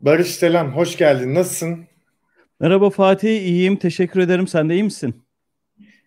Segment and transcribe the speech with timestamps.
[0.00, 1.34] Barış selam, hoş geldin.
[1.34, 1.84] Nasılsın?
[2.60, 3.76] Merhaba Fatih, iyiyim.
[3.76, 4.48] Teşekkür ederim.
[4.48, 5.14] Sen de iyi misin?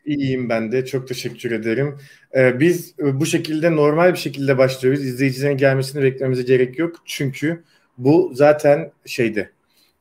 [0.05, 0.85] İyiyim ben de.
[0.85, 1.97] Çok teşekkür ederim.
[2.35, 5.05] Ee, biz bu şekilde normal bir şekilde başlıyoruz.
[5.05, 6.95] İzleyicilerin gelmesini beklememize gerek yok.
[7.05, 7.63] Çünkü
[7.97, 9.49] bu zaten şeyde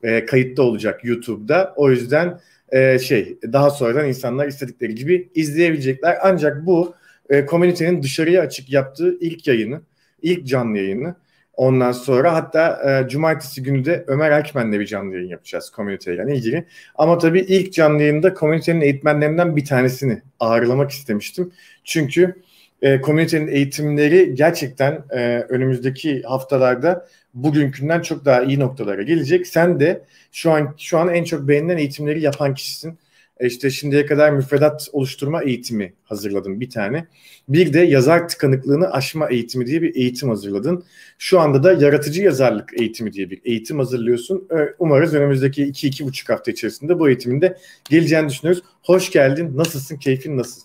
[0.02, 1.74] e, kayıtta olacak YouTube'da.
[1.76, 6.18] O yüzden e, şey daha sonradan insanlar istedikleri gibi izleyebilecekler.
[6.22, 6.94] Ancak bu
[7.30, 9.80] e, komünitenin dışarıya açık yaptığı ilk yayını,
[10.22, 11.14] ilk canlı yayını.
[11.56, 16.66] Ondan sonra hatta e, cumartesi günü de Ömer Erkmen'le bir canlı yayın yapacağız komüniteyle ilgili.
[16.94, 21.52] Ama tabii ilk canlı yayında komünitenin eğitmenlerinden bir tanesini ağırlamak istemiştim.
[21.84, 22.42] Çünkü
[22.82, 29.46] e, komünitenin eğitimleri gerçekten e, önümüzdeki haftalarda bugünkünden çok daha iyi noktalara gelecek.
[29.46, 32.98] Sen de şu an şu an en çok beğenilen eğitimleri yapan kişisin.
[33.40, 37.06] E, işte şimdiye kadar müfredat oluşturma eğitimi hazırladın bir tane.
[37.48, 40.84] Bir de yazar tıkanıklığını aşma eğitimi diye bir eğitim hazırladın.
[41.18, 44.48] Şu anda da yaratıcı yazarlık eğitimi diye bir eğitim hazırlıyorsun.
[44.78, 47.58] Umarız önümüzdeki 2-2,5 hafta içerisinde bu eğitimin de
[47.90, 48.62] geleceğini düşünüyoruz.
[48.82, 49.56] Hoş geldin.
[49.56, 49.96] Nasılsın?
[49.96, 50.62] Keyfin nasıl?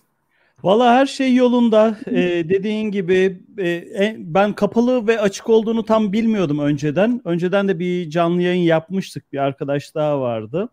[0.63, 1.97] Valla her şey yolunda.
[2.07, 2.15] Ee,
[2.49, 7.21] dediğin gibi e, ben kapalı ve açık olduğunu tam bilmiyordum önceden.
[7.25, 9.33] Önceden de bir canlı yayın yapmıştık.
[9.33, 10.69] Bir arkadaş daha vardı.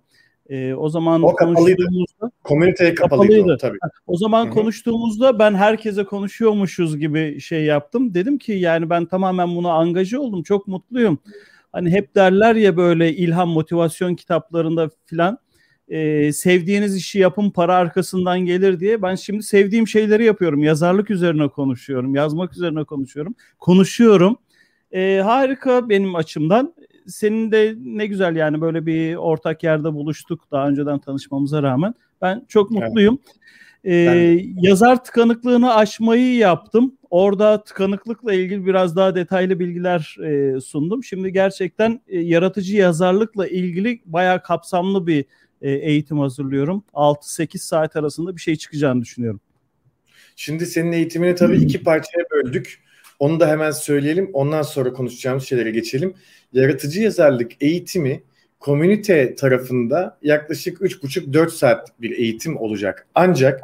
[0.48, 3.54] E, o zaman o konuştuğumuzda komüniteye kapalıydı, kapalıydı.
[3.54, 3.78] O, tabii.
[4.06, 4.54] O zaman Hı-hı.
[4.54, 8.14] konuştuğumuzda ben herkese konuşuyormuşuz gibi şey yaptım.
[8.14, 10.42] Dedim ki yani ben tamamen buna angaje oldum.
[10.42, 11.19] Çok mutluyum.
[11.72, 15.38] Hani hep derler ya böyle ilham motivasyon kitaplarında filan
[15.88, 20.62] e, sevdiğiniz işi yapın para arkasından gelir diye ben şimdi sevdiğim şeyleri yapıyorum.
[20.62, 23.34] Yazarlık üzerine konuşuyorum, yazmak üzerine konuşuyorum.
[23.58, 24.36] Konuşuyorum.
[24.92, 26.74] E, harika benim açımdan
[27.08, 31.94] senin de ne güzel yani böyle bir ortak yerde buluştuk daha önceden tanışmamıza rağmen.
[32.22, 33.18] Ben çok mutluyum.
[33.24, 33.38] Evet.
[33.84, 36.98] Ee, yazar tıkanıklığını aşmayı yaptım.
[37.10, 41.04] Orada tıkanıklıkla ilgili biraz daha detaylı bilgiler e, sundum.
[41.04, 45.24] Şimdi gerçekten e, yaratıcı yazarlıkla ilgili bayağı kapsamlı bir
[45.62, 46.84] e, eğitim hazırlıyorum.
[46.94, 49.41] 6-8 saat arasında bir şey çıkacağını düşünüyorum.
[50.36, 52.88] Şimdi senin eğitimini tabii iki parçaya böldük.
[53.18, 54.30] Onu da hemen söyleyelim.
[54.32, 56.14] Ondan sonra konuşacağımız şeylere geçelim.
[56.52, 58.22] Yaratıcı yazarlık eğitimi
[58.60, 63.06] komünite tarafında yaklaşık 3,5-4 saatlik bir eğitim olacak.
[63.14, 63.60] Ancak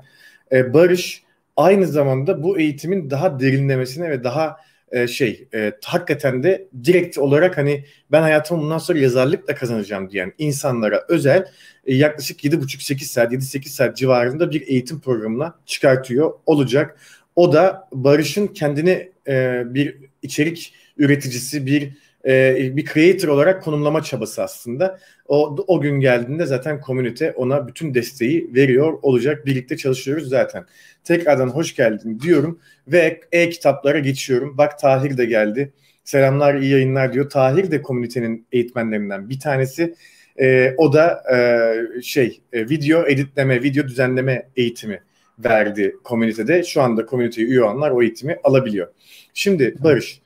[0.52, 1.22] e, Barış
[1.56, 4.56] aynı zamanda bu eğitimin daha derinlemesine ve daha
[4.94, 10.32] e, şey e, hakikaten de direkt olarak hani ben hayatımı bundan sonra yazarlıkla kazanacağım diyen
[10.38, 11.46] insanlara özel
[11.86, 16.96] e, yaklaşık 7,5-8 saat 7-8 saat civarında bir eğitim programına çıkartıyor olacak.
[17.36, 21.92] O da Barış'ın kendini e, bir içerik üreticisi, bir
[22.26, 24.98] e, bir creator olarak konumlama çabası aslında.
[25.28, 29.46] O, o gün geldiğinde zaten komünite ona bütün desteği veriyor olacak.
[29.46, 30.64] Birlikte çalışıyoruz zaten.
[31.04, 34.58] Tekrardan hoş geldin diyorum ve e-kitaplara geçiyorum.
[34.58, 35.72] Bak Tahir de geldi.
[36.04, 37.30] Selamlar, iyi yayınlar diyor.
[37.30, 39.94] Tahir de komünitenin eğitmenlerinden bir tanesi.
[40.40, 45.00] E, o da e, şey e, video editleme, video düzenleme eğitimi
[45.38, 46.62] verdi komünitede.
[46.62, 48.88] Şu anda komüniteye üye olanlar o eğitimi alabiliyor.
[49.34, 50.20] Şimdi Barış,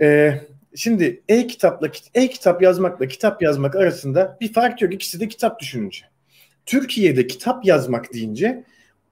[0.00, 0.34] e,
[0.74, 4.94] şimdi e-kitapla e-kitap yazmakla kitap yazmak arasında bir fark yok.
[4.94, 6.04] İkisi de kitap düşününce.
[6.66, 8.64] Türkiye'de kitap yazmak deyince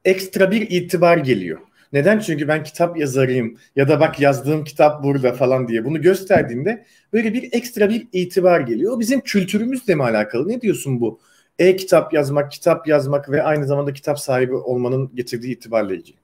[0.05, 1.61] ekstra bir itibar geliyor.
[1.93, 2.19] Neden?
[2.19, 7.35] Çünkü ben kitap yazarıyım ya da bak yazdığım kitap burada falan diye bunu gösterdiğinde böyle
[7.35, 9.01] bir ekstra bir itibar geliyor.
[9.01, 10.49] Bizim kültürümüzle mi alakalı?
[10.49, 11.21] Ne diyorsun bu?
[11.59, 16.17] E-kitap yazmak, kitap yazmak ve aynı zamanda kitap sahibi olmanın getirdiği itibarla ilgili.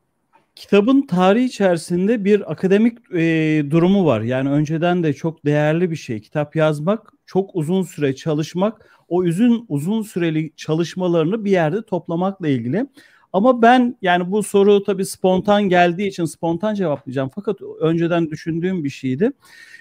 [0.55, 4.21] Kitabın tarihi içerisinde bir akademik e, durumu var.
[4.21, 6.21] Yani önceden de çok değerli bir şey.
[6.21, 12.87] Kitap yazmak, çok uzun süre çalışmak, o uzun uzun süreli çalışmalarını bir yerde toplamakla ilgili.
[13.33, 17.31] Ama ben yani bu soru tabii spontan geldiği için spontan cevaplayacağım.
[17.35, 19.33] Fakat önceden düşündüğüm bir şeydi.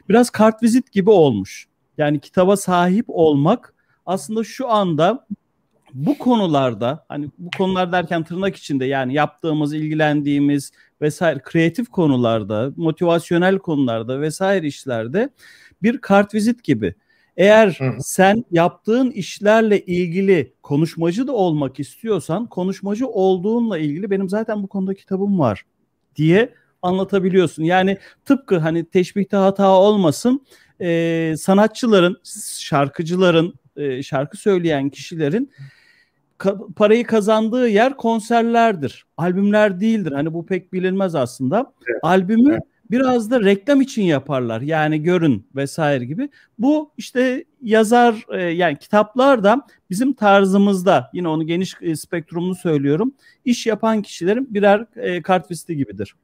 [0.10, 1.68] Biraz kartvizit gibi olmuş.
[1.98, 3.74] Yani kitaba sahip olmak
[4.10, 5.26] aslında şu anda
[5.94, 10.72] bu konularda hani bu konular derken tırnak içinde yani yaptığımız, ilgilendiğimiz
[11.02, 15.30] vesaire kreatif konularda, motivasyonel konularda vesaire işlerde
[15.84, 16.96] bir kartvizit gibi.
[17.38, 24.64] Eğer hı sen yaptığın işlerle ilgili konuşmacı da olmak istiyorsan konuşmacı olduğunla ilgili benim zaten
[24.64, 25.66] bu konuda kitabım var
[26.16, 27.64] diye anlatabiliyorsun.
[27.64, 30.46] Yani tıpkı hani teşbihte hata olmasın
[30.82, 32.18] e, sanatçıların,
[32.60, 35.52] şarkıcıların, e, şarkı söyleyen kişilerin
[36.40, 39.06] ka- parayı kazandığı yer konserlerdir.
[39.18, 40.12] Albümler değildir.
[40.12, 41.74] Hani bu pek bilinmez aslında.
[41.90, 42.00] Evet.
[42.04, 42.64] Albümü evet.
[42.92, 44.62] biraz da reklam için yaparlar.
[44.62, 46.30] Yani görün vesaire gibi.
[46.60, 53.14] Bu işte yazar e, yani kitaplar da bizim tarzımızda yine onu geniş e, spektrumlu söylüyorum.
[53.46, 56.16] İş yapan kişilerin birer e, kartvisti gibidir.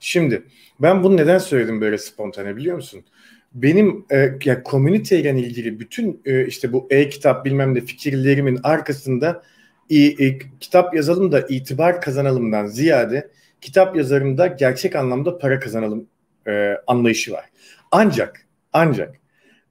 [0.00, 0.42] Şimdi
[0.80, 3.04] ben bunu neden söyledim böyle spontane biliyor musun?
[3.54, 9.42] Benim e, ya komüniteyle ilgili bütün e, işte bu e-kitap bilmem ne fikirlerimin arkasında
[9.90, 16.06] e, e, kitap yazalım da itibar kazanalımdan ziyade kitap yazarında gerçek anlamda para kazanalım
[16.46, 17.44] e, anlayışı var.
[17.90, 19.20] Ancak ancak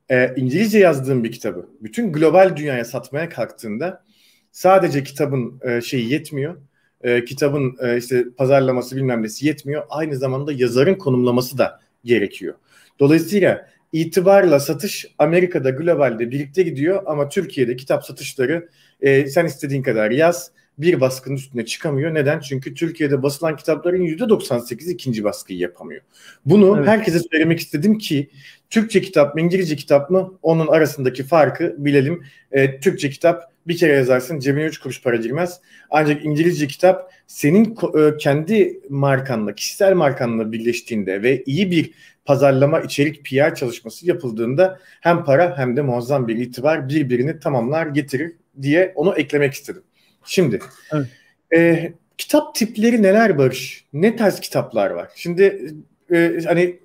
[0.09, 4.03] e, İngilizce yazdığım bir kitabı bütün global dünyaya satmaya kalktığında
[4.51, 6.57] sadece kitabın e, şeyi yetmiyor.
[7.01, 9.83] E, kitabın e, işte pazarlaması bilmem nesi yetmiyor.
[9.89, 12.55] Aynı zamanda yazarın konumlaması da gerekiyor.
[13.01, 18.69] Dolayısıyla itibarla satış Amerika'da globalde birlikte gidiyor ama Türkiye'de kitap satışları
[19.01, 22.13] e, sen istediğin kadar yaz bir baskının üstüne çıkamıyor.
[22.13, 22.39] Neden?
[22.39, 26.01] Çünkü Türkiye'de basılan kitapların %98'i ikinci baskıyı yapamıyor.
[26.45, 26.87] Bunu evet.
[26.87, 28.29] herkese söylemek istedim ki
[28.69, 32.23] Türkçe kitap mı İngilizce kitap mı onun arasındaki farkı bilelim.
[32.51, 35.59] E, Türkçe kitap bir kere yazarsın cebine 3 kuruş para girmez.
[35.89, 41.91] Ancak İngilizce kitap senin e, kendi markanla, kişisel markanla birleştiğinde ve iyi bir
[42.25, 48.35] pazarlama, içerik, PR çalışması yapıldığında hem para hem de muazzam bir itibar birbirini tamamlar getirir
[48.61, 49.83] diye onu eklemek istedim.
[50.25, 50.59] Şimdi
[50.93, 51.07] evet.
[51.55, 53.85] e, kitap tipleri neler Barış?
[53.93, 55.09] Ne tarz kitaplar var?
[55.15, 55.73] Şimdi
[56.13, 56.79] e, hani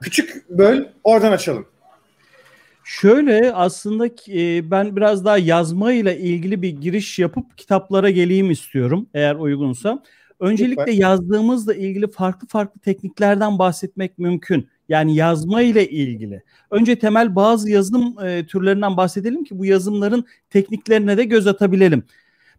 [0.00, 1.66] küçük böl oradan açalım.
[2.84, 9.06] Şöyle aslında e, ben biraz daha yazma ile ilgili bir giriş yapıp kitaplara geleyim istiyorum
[9.14, 10.02] eğer uygunsa.
[10.40, 14.68] Öncelikle yazdığımızla ilgili farklı farklı tekniklerden bahsetmek mümkün.
[14.92, 16.42] Yani yazma ile ilgili.
[16.70, 22.02] Önce temel bazı yazım e, türlerinden bahsedelim ki bu yazımların tekniklerine de göz atabilelim.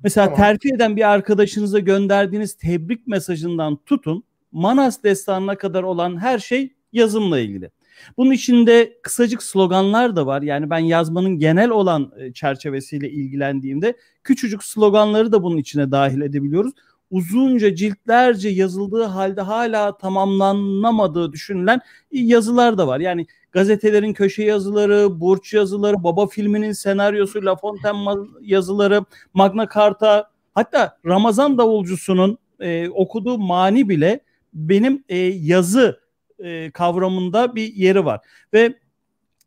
[0.03, 0.39] Mesela tamam.
[0.39, 7.39] terfi eden bir arkadaşınıza gönderdiğiniz tebrik mesajından tutun Manas destanına kadar olan her şey yazımla
[7.39, 7.69] ilgili.
[8.17, 10.41] Bunun içinde kısacık sloganlar da var.
[10.41, 16.73] Yani ben yazmanın genel olan e, çerçevesiyle ilgilendiğimde küçücük sloganları da bunun içine dahil edebiliyoruz.
[17.13, 21.79] Uzunca ciltlerce yazıldığı halde hala tamamlanamadığı düşünülen
[22.11, 22.99] yazılar da var.
[22.99, 30.97] Yani gazetelerin köşe yazıları, Burç yazıları, Baba filminin senaryosu, La Fontaine yazıları, Magna Carta, hatta
[31.05, 34.19] Ramazan davulcusunun e, okuduğu mani bile
[34.53, 35.99] benim e, yazı
[36.39, 38.19] e, kavramında bir yeri var.
[38.53, 38.73] Ve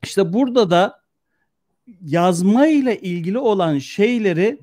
[0.03, 1.01] işte burada da
[2.03, 4.59] yazma ile ilgili olan şeyleri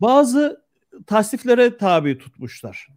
[0.00, 0.63] bazı
[1.06, 2.88] tasniflere tabi tutmuşlar.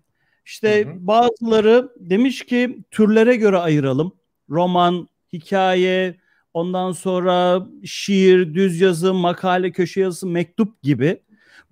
[0.45, 1.07] İşte hı hı.
[1.07, 4.11] bazıları demiş ki türlere göre ayıralım.
[4.49, 6.15] Roman, hikaye,
[6.53, 11.19] ondan sonra şiir, düz yazı, makale, köşe yazısı, mektup gibi.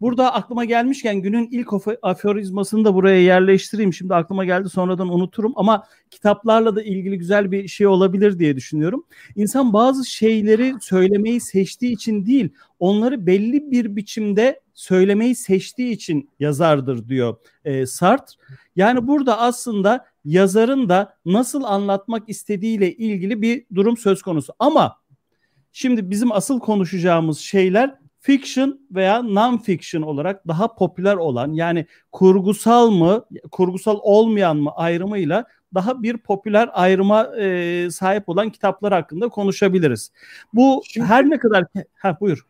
[0.02, 1.68] Burada aklıma gelmişken günün ilk
[2.02, 3.94] aforizmasını da buraya yerleştireyim.
[3.94, 9.06] Şimdi aklıma geldi sonradan unuturum ama kitaplarla da ilgili güzel bir şey olabilir diye düşünüyorum.
[9.36, 12.50] İnsan bazı şeyleri söylemeyi seçtiği için değil,
[12.80, 18.36] onları belli bir biçimde söylemeyi seçtiği için yazardır diyor e, Sartre.
[18.76, 24.54] Yani burada aslında yazarın da nasıl anlatmak istediğiyle ilgili bir durum söz konusu.
[24.60, 24.96] Ama
[25.72, 33.26] şimdi bizim asıl konuşacağımız şeyler fiction veya non-fiction olarak daha popüler olan yani kurgusal mı,
[33.52, 40.12] kurgusal olmayan mı ayrımıyla daha bir popüler ayrıma e, sahip olan kitaplar hakkında konuşabiliriz.
[40.54, 42.46] Bu Şimdi, her ne kadar ha buyur.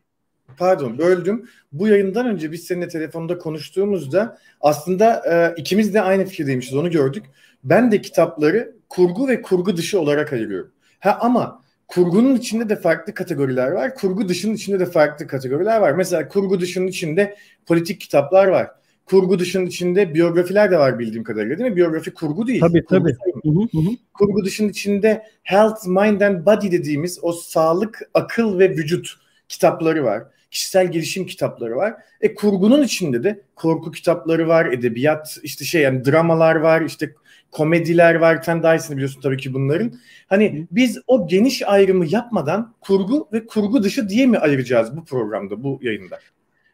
[0.57, 1.50] Pardon böldüm.
[1.72, 7.25] Bu yayından önce biz seninle telefonda konuştuğumuzda aslında e, ikimiz de aynı fikirdeymişiz onu gördük.
[7.63, 10.72] Ben de kitapları kurgu ve kurgu dışı olarak ayırıyorum.
[11.00, 13.96] Ha ama kurgunun içinde de farklı kategoriler var.
[13.96, 15.92] Kurgu dışının içinde de farklı kategoriler var.
[15.92, 18.72] Mesela kurgu dışının içinde politik kitaplar var.
[19.06, 21.75] Kurgu dışının içinde biyografiler de var bildiğim kadarıyla değil mi?
[21.75, 22.60] Biyografi kurgu değil.
[22.60, 23.54] Tabii kurgu tabii.
[23.54, 23.89] Hı hı.
[24.13, 29.13] Kurgu dışının içinde health, mind and body dediğimiz o sağlık, akıl ve vücut
[29.50, 30.24] kitapları var.
[30.51, 31.94] Kişisel gelişim kitapları var.
[32.22, 37.13] E kurgunun içinde de korku kitapları var, edebiyat işte şey yani dramalar var, işte
[37.56, 38.42] komediler var.
[38.46, 39.94] Sen daha iyisini biliyorsun tabii ki bunların.
[40.28, 45.64] Hani biz o geniş ayrımı yapmadan kurgu ve kurgu dışı diye mi ayıracağız bu programda,
[45.64, 46.20] bu yayında?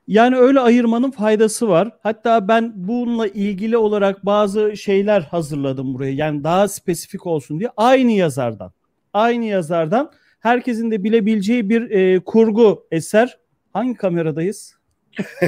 [0.07, 1.91] Yani öyle ayırmanın faydası var.
[2.03, 6.13] Hatta ben bununla ilgili olarak bazı şeyler hazırladım buraya.
[6.13, 7.69] Yani daha spesifik olsun diye.
[7.77, 8.71] Aynı yazardan.
[9.13, 13.37] Aynı yazardan herkesin de bilebileceği bir e, kurgu eser.
[13.73, 14.75] Hangi kameradayız?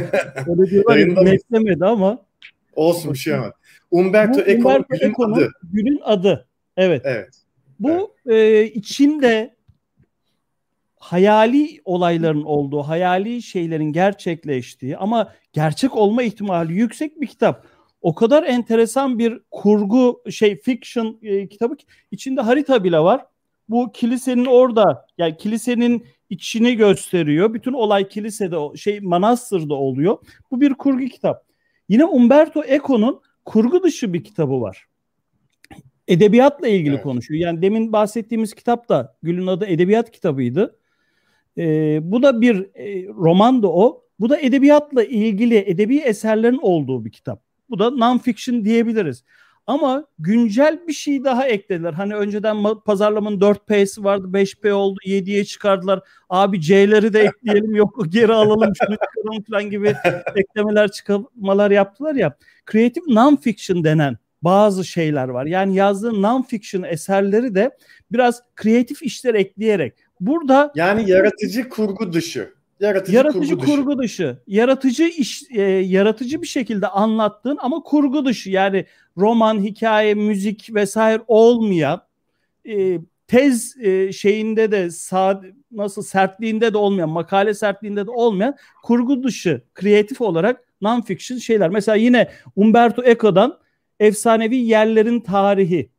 [0.48, 2.22] Öyle diyorlar netlemedi ama.
[2.76, 3.54] Olsun bir şey ama.
[3.94, 5.52] Umberto, Bu, Eco Umberto günün Eco'nun adı.
[5.64, 6.48] Günün adı.
[6.78, 7.02] Evet.
[7.06, 7.36] Evet.
[7.80, 8.70] Bu evet.
[8.70, 9.56] E, içinde
[11.00, 17.66] hayali olayların olduğu, hayali şeylerin gerçekleştiği ama gerçek olma ihtimali yüksek bir kitap.
[18.02, 23.26] O kadar enteresan bir kurgu şey fiction e, kitabı ki içinde harita bile var.
[23.70, 27.54] Bu kilisenin orada yani kilisenin içini gösteriyor.
[27.54, 30.18] Bütün olay kilisede şey manastırda oluyor.
[30.52, 31.46] Bu bir kurgu kitap.
[31.90, 34.88] Yine Umberto Eco'nun kurgu dışı bir kitabı var.
[36.08, 37.04] edebiyatla ilgili evet.
[37.04, 37.42] konuşuyor.
[37.42, 40.80] Yani demin bahsettiğimiz kitap da Gül'ün adı edebiyat kitabıydı.
[41.58, 44.04] E, bu da bir e, roman da o.
[44.20, 47.44] Bu da edebiyatla ilgili edebi eserlerin olduğu bir kitap.
[47.70, 49.24] Bu da non-fiction diyebiliriz.
[49.68, 51.94] Ama güncel bir şey daha eklediler.
[51.94, 56.02] Hani önceden pazarlamanın 4P'si vardı 5P oldu 7'ye çıkardılar.
[56.30, 59.94] Abi C'leri de ekleyelim yok geri alalım şunu çıkaralım falan gibi
[60.36, 62.38] eklemeler çıkarmalar yaptılar ya.
[62.72, 65.46] Creative non-fiction denen bazı şeyler var.
[65.46, 67.78] Yani yazdığı non-fiction eserleri de
[68.12, 69.94] biraz kreatif işler ekleyerek.
[70.20, 72.54] Burada yani yaratıcı kurgu dışı.
[72.80, 74.24] Yaratıcı, yaratıcı kurgu, kurgu dışı.
[74.24, 74.38] dışı.
[74.48, 78.50] Yaratıcı iş e, yaratıcı bir şekilde anlattığın ama kurgu dışı.
[78.50, 78.86] Yani
[79.18, 82.02] roman, hikaye, müzik vesaire olmayan
[82.70, 89.24] e, tez e, şeyinde de sağ, nasıl sertliğinde de olmayan, makale sertliğinde de olmayan kurgu
[89.24, 91.70] dışı kreatif olarak non-fiction şeyler.
[91.70, 93.60] Mesela yine Umberto Eco'dan
[94.00, 95.90] efsanevi yerlerin tarihi.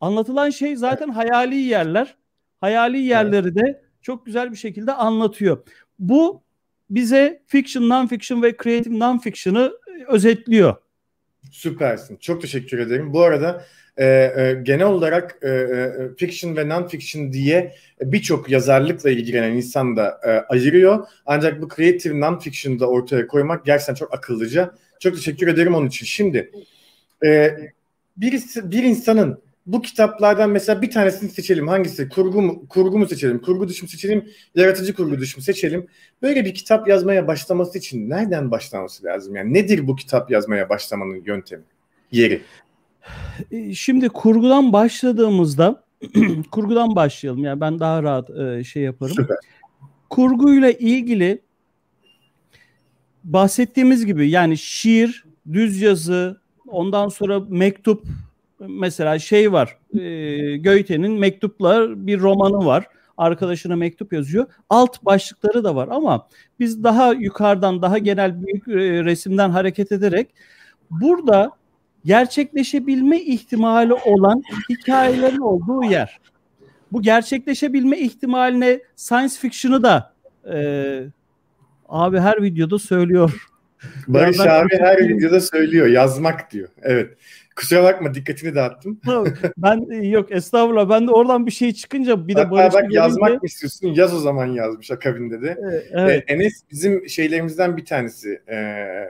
[0.00, 2.16] Anlatılan şey zaten hayali yerler.
[2.60, 5.64] Hayali yerleri de çok güzel bir şekilde anlatıyor.
[5.98, 6.42] Bu
[6.90, 9.72] bize fiction, non-fiction ve creative non-fiction'ı
[10.08, 10.76] özetliyor.
[11.50, 12.16] Süpersin.
[12.16, 13.12] Çok teşekkür ederim.
[13.12, 13.64] Bu arada
[13.96, 20.20] e, e, genel olarak e, e, fiction ve non-fiction diye birçok yazarlıkla ilgilenen insan da
[20.26, 21.06] e, ayırıyor.
[21.26, 24.74] Ancak bu creative non-fiction'ı da ortaya koymak gerçekten çok akıllıca.
[25.00, 26.06] Çok teşekkür ederim onun için.
[26.06, 26.50] Şimdi
[27.24, 27.56] e,
[28.16, 31.68] bir, bir insanın bu kitaplardan mesela bir tanesini seçelim.
[31.68, 32.08] Hangisi?
[32.08, 33.42] Kurgu mu, kurgu mu seçelim?
[33.42, 34.30] Kurgu dışı mı seçelim?
[34.54, 35.86] Yaratıcı kurgu dışı mı seçelim?
[36.22, 39.36] Böyle bir kitap yazmaya başlaması için nereden başlaması lazım?
[39.36, 41.62] Yani nedir bu kitap yazmaya başlamanın yöntemi,
[42.12, 42.42] yeri?
[43.50, 45.84] E, şimdi kurgudan başladığımızda
[46.50, 47.44] kurgudan başlayalım.
[47.44, 49.14] Yani ben daha rahat e, şey yaparım.
[49.14, 49.36] Süper.
[50.10, 51.42] Kurguyla ilgili
[53.24, 58.04] bahsettiğimiz gibi yani şiir, düz yazı, ondan sonra mektup,
[58.60, 59.78] mesela şey var.
[59.94, 62.86] E, Goethe'nin mektuplar bir romanı var.
[63.16, 64.46] Arkadaşına mektup yazıyor.
[64.70, 66.28] Alt başlıkları da var ama
[66.60, 70.28] biz daha yukarıdan daha genel büyük e, resimden hareket ederek
[70.90, 71.50] burada
[72.04, 76.20] gerçekleşebilme ihtimali olan hikayelerin olduğu yer.
[76.92, 80.12] Bu gerçekleşebilme ihtimaline science fiction'ı da
[80.52, 80.58] e,
[81.88, 83.48] abi her videoda söylüyor.
[84.08, 86.68] Barış abi her videoda söylüyor yazmak diyor.
[86.82, 87.16] Evet.
[87.58, 89.00] Kusura bakma dikkatini dağıttım.
[89.56, 93.38] ben yok estağfurullah ben de oradan bir şey çıkınca bir de Barış bak yazmak mı
[93.42, 95.58] istiyorsun yaz o zaman yazmış akabinde de.
[95.92, 96.24] Evet.
[96.28, 98.42] Ee, Enes bizim şeylerimizden bir tanesi.
[98.46, 99.08] E, e,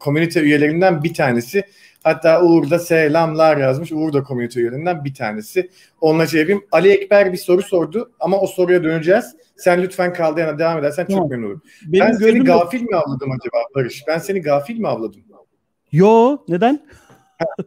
[0.00, 1.62] komünite üyelerinden bir tanesi.
[2.02, 3.92] Hatta Uğur da selamlar yazmış.
[3.92, 5.70] Uğur da komünite üyelerinden bir tanesi.
[6.00, 6.64] Onunla yapayım.
[6.72, 9.36] Ali Ekber bir soru sordu ama o soruya döneceğiz.
[9.56, 11.22] Sen lütfen kaldı yana devam edersen tamam.
[11.22, 11.62] çok memnun olurum.
[11.86, 12.90] Benim ben seni gafil yok.
[12.90, 14.04] mi avladım acaba Barış?
[14.08, 15.20] Ben seni gafil mi avladım?
[15.92, 16.80] Yo neden?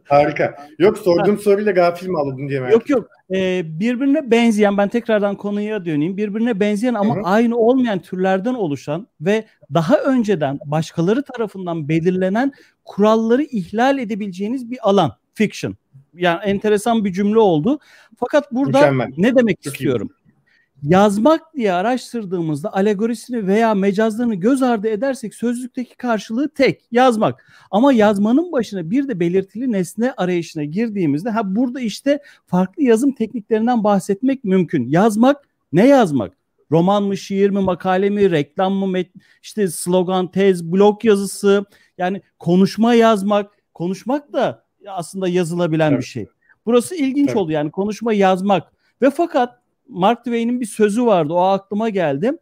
[0.04, 0.54] Harika.
[0.78, 3.08] Yok sorduğum soruyla gafil mi alındın diye merak Yok yok.
[3.34, 6.16] Ee, birbirine benzeyen ben tekrardan konuya döneyim.
[6.16, 7.22] Birbirine benzeyen ama Hı-hı.
[7.24, 12.52] aynı olmayan türlerden oluşan ve daha önceden başkaları tarafından belirlenen
[12.84, 15.12] kuralları ihlal edebileceğiniz bir alan.
[15.34, 15.76] Fiction.
[16.14, 17.78] Yani enteresan bir cümle oldu.
[18.18, 19.12] Fakat burada Mükemmel.
[19.16, 20.10] ne demek Çok istiyorum?
[20.10, 20.21] Iyi
[20.82, 27.46] yazmak diye araştırdığımızda alegorisini veya mecazlarını göz ardı edersek sözlükteki karşılığı tek yazmak.
[27.70, 33.84] Ama yazmanın başına bir de belirtili nesne arayışına girdiğimizde ha burada işte farklı yazım tekniklerinden
[33.84, 34.88] bahsetmek mümkün.
[34.88, 36.32] Yazmak ne yazmak?
[36.70, 41.64] Roman mı, şiir mi, makale mi, reklam mı, met- işte slogan, tez, blog yazısı
[41.98, 43.50] yani konuşma yazmak.
[43.74, 46.00] Konuşmak da aslında yazılabilen evet.
[46.00, 46.26] bir şey.
[46.66, 47.36] Burası ilginç evet.
[47.36, 48.72] oldu yani konuşma yazmak
[49.02, 51.32] ve fakat Mark Twain'in bir sözü vardı.
[51.32, 52.32] O aklıma geldi.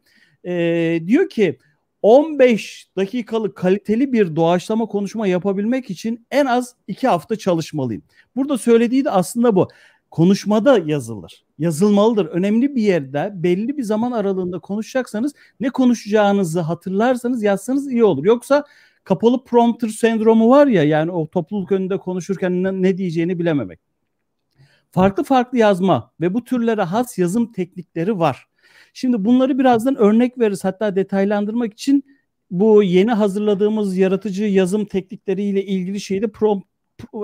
[0.45, 1.59] E, diyor ki
[2.03, 8.03] 15 dakikalık kaliteli bir doğaçlama konuşma yapabilmek için en az 2 hafta çalışmalıyım.
[8.37, 9.69] Burada söylediği de aslında bu.
[10.11, 11.45] Konuşmada yazılır.
[11.59, 12.27] Yazılmalıdır.
[12.27, 18.25] Önemli bir yerde belli bir zaman aralığında konuşacaksanız ne konuşacağınızı hatırlarsanız yazsanız iyi olur.
[18.25, 18.65] Yoksa
[19.05, 23.90] kapalı prompter sendromu var ya yani o topluluk önünde konuşurken ne, diyeceğini bilememek.
[24.91, 28.47] Farklı farklı yazma ve bu türlere has yazım teknikleri var.
[28.93, 30.65] Şimdi bunları birazdan örnek veririz.
[30.65, 32.05] Hatta detaylandırmak için
[32.51, 36.63] bu yeni hazırladığımız yaratıcı yazım teknikleriyle ilgili şeyi de pro,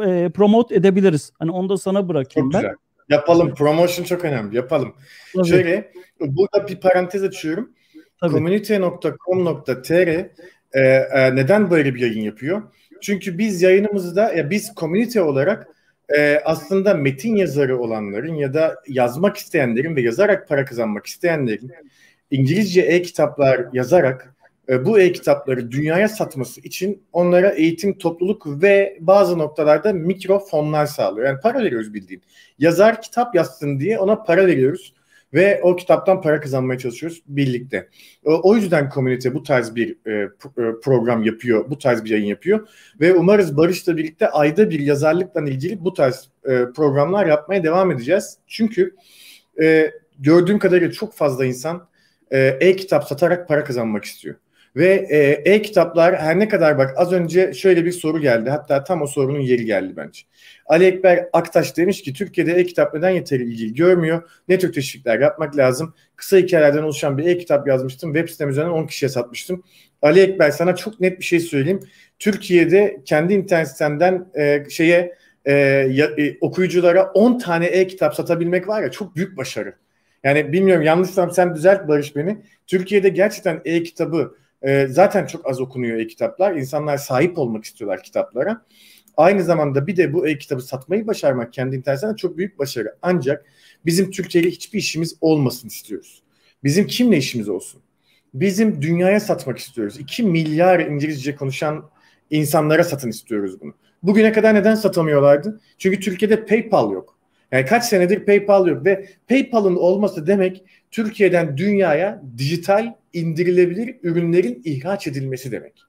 [0.04, 1.32] e, promote edebiliriz.
[1.38, 2.60] Hani onu da sana bırakayım çok ben.
[2.60, 2.76] Güzel.
[3.08, 3.54] Yapalım.
[3.54, 4.56] Promotion çok önemli.
[4.56, 4.94] Yapalım.
[5.34, 5.46] Tabii.
[5.46, 7.72] Şöyle burada bir parantez açıyorum.
[8.20, 10.80] Community.com.tr e,
[11.14, 12.62] e, neden böyle bir yayın yapıyor?
[13.00, 15.75] Çünkü biz yayınımızda ya biz komünite olarak
[16.16, 21.72] e, aslında metin yazarı olanların ya da yazmak isteyenlerin ve yazarak para kazanmak isteyenlerin
[22.30, 24.34] İngilizce e-kitaplar yazarak
[24.68, 31.26] e, bu e-kitapları dünyaya satması için onlara eğitim, topluluk ve bazı noktalarda mikro fonlar sağlıyor.
[31.26, 32.22] Yani para veriyoruz bildiğin.
[32.58, 34.94] Yazar kitap yazsın diye ona para veriyoruz
[35.36, 37.88] ve o kitaptan para kazanmaya çalışıyoruz birlikte.
[38.24, 40.28] O yüzden komünite bu tarz bir e, e,
[40.84, 42.68] program yapıyor, bu tarz bir yayın yapıyor
[43.00, 46.30] ve umarız Barış'la birlikte ayda bir yazarlıkla ilgili bu tarz
[46.74, 48.38] programlar yapmaya devam edeceğiz.
[48.46, 48.96] Çünkü
[50.18, 51.88] gördüğüm kadarıyla çok fazla insan
[52.30, 54.34] e-kitap satarak para kazanmak istiyor.
[54.76, 58.50] Ve e, e-kitaplar her ne kadar bak az önce şöyle bir soru geldi.
[58.50, 60.20] Hatta tam o sorunun yeri geldi bence.
[60.66, 64.30] Ali Ekber Aktaş demiş ki Türkiye'de e-kitap neden yeteri ilgi görmüyor?
[64.48, 65.94] Ne tür teşvikler yapmak lazım?
[66.16, 68.14] Kısa hikayelerden oluşan bir e-kitap yazmıştım.
[68.14, 69.62] Web sitem üzerinden 10 kişiye satmıştım.
[70.02, 71.80] Ali Ekber sana çok net bir şey söyleyeyim.
[72.18, 75.14] Türkiye'de kendi internet sitemden e, şeye
[75.44, 75.52] e,
[75.90, 79.74] ya, e, okuyuculara 10 tane e-kitap satabilmek var ya çok büyük başarı.
[80.24, 82.42] Yani bilmiyorum yanlışsam sen düzelt Barış beni.
[82.66, 86.54] Türkiye'de gerçekten e-kitabı e, zaten çok az okunuyor e-kitaplar.
[86.54, 88.66] İnsanlar sahip olmak istiyorlar kitaplara.
[89.16, 92.96] Aynı zamanda bir de bu e-kitabı satmayı başarmak kendi internetten çok büyük başarı.
[93.02, 93.46] Ancak
[93.86, 96.22] bizim Türkiye'yle hiçbir işimiz olmasın istiyoruz.
[96.64, 97.82] Bizim kimle işimiz olsun?
[98.34, 100.00] Bizim dünyaya satmak istiyoruz.
[100.00, 101.90] 2 milyar İngilizce konuşan
[102.30, 103.74] insanlara satın istiyoruz bunu.
[104.02, 105.60] Bugüne kadar neden satamıyorlardı?
[105.78, 107.15] Çünkü Türkiye'de PayPal yok.
[107.52, 115.06] Yani kaç senedir PayPal yok ve PayPal'ın olması demek Türkiye'den dünyaya dijital indirilebilir ürünlerin ihraç
[115.06, 115.82] edilmesi demek.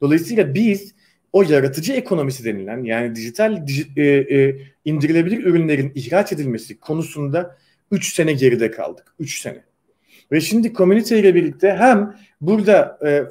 [0.00, 0.94] Dolayısıyla biz
[1.32, 7.56] o yaratıcı ekonomisi denilen yani dijital dij, e, e, indirilebilir ürünlerin ihraç edilmesi konusunda
[7.90, 9.14] 3 sene geride kaldık.
[9.18, 9.64] 3 sene.
[10.32, 13.28] Ve şimdi komünite ile birlikte hem burada e, e,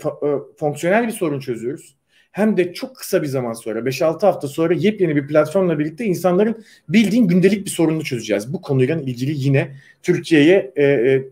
[0.60, 1.96] fonksiyonel bir sorun çözüyoruz
[2.34, 6.64] hem de çok kısa bir zaman sonra 5-6 hafta sonra yepyeni bir platformla birlikte insanların
[6.90, 8.54] bildiğin gündelik bir sorununu çözeceğiz.
[8.54, 11.26] Bu konuyla ilgili yine Türkiye'ye e, e,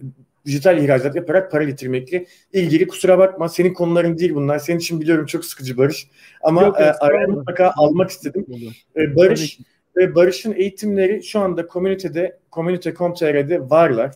[0.45, 4.59] dijital ihracat yaparak para getirmekle ilgili kusura bakma senin konuların değil bunlar.
[4.59, 6.07] Senin için biliyorum çok sıkıcı Barış.
[6.43, 8.45] Ama Yok, e, araya mutlaka almak istedim.
[8.95, 9.59] E, Barış
[9.97, 14.11] ve Barış'ın eğitimleri şu anda komünitede, komünite.com.tr'de varlar.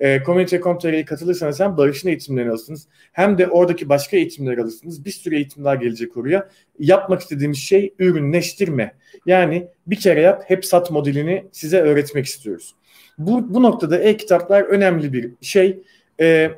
[0.00, 5.04] E, komünite.com.tr'ye katılırsanız hem Barış'ın eğitimlerini alırsınız hem de oradaki başka eğitimleri alırsınız.
[5.04, 6.48] Bir sürü eğitim daha gelecek oraya.
[6.78, 8.94] Yapmak istediğimiz şey ürünleştirme.
[9.26, 12.74] Yani bir kere yap hep sat modelini size öğretmek istiyoruz.
[13.18, 15.82] Bu, bu noktada e-kitaplar önemli bir şey.
[16.20, 16.50] E,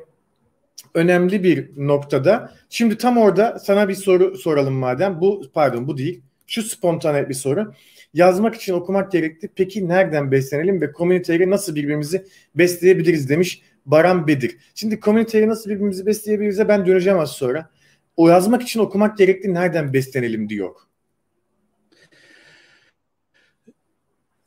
[0.93, 2.53] önemli bir noktada.
[2.69, 5.21] Şimdi tam orada sana bir soru soralım madem.
[5.21, 6.21] Bu pardon bu değil.
[6.47, 7.73] Şu spontane bir soru.
[8.13, 9.49] Yazmak için okumak gerekti.
[9.55, 14.57] Peki nereden beslenelim ve komüniteyle nasıl birbirimizi besleyebiliriz demiş Baran Bedir.
[14.75, 17.69] Şimdi komüniteyle nasıl birbirimizi besleyebiliriz ben döneceğim az sonra.
[18.17, 20.71] O yazmak için okumak gerekti nereden beslenelim diyor.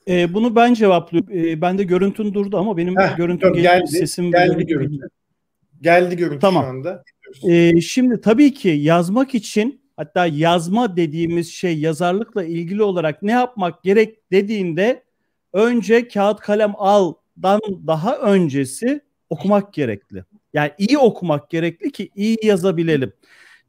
[0.08, 1.30] E, bunu ben cevaplıyorum.
[1.32, 5.08] E, bende görüntün durdu ama benim Heh, görüntüm geldi, geldi, sesim geldi görüntü.
[5.80, 6.64] Geldi görüntü tamam.
[6.64, 7.04] şu anda.
[7.48, 13.82] E, şimdi tabii ki yazmak için hatta yazma dediğimiz şey yazarlıkla ilgili olarak ne yapmak
[13.82, 15.02] gerek dediğinde
[15.52, 20.24] önce kağıt kalem aldan daha öncesi okumak gerekli.
[20.52, 23.12] Yani iyi okumak gerekli ki iyi yazabilelim.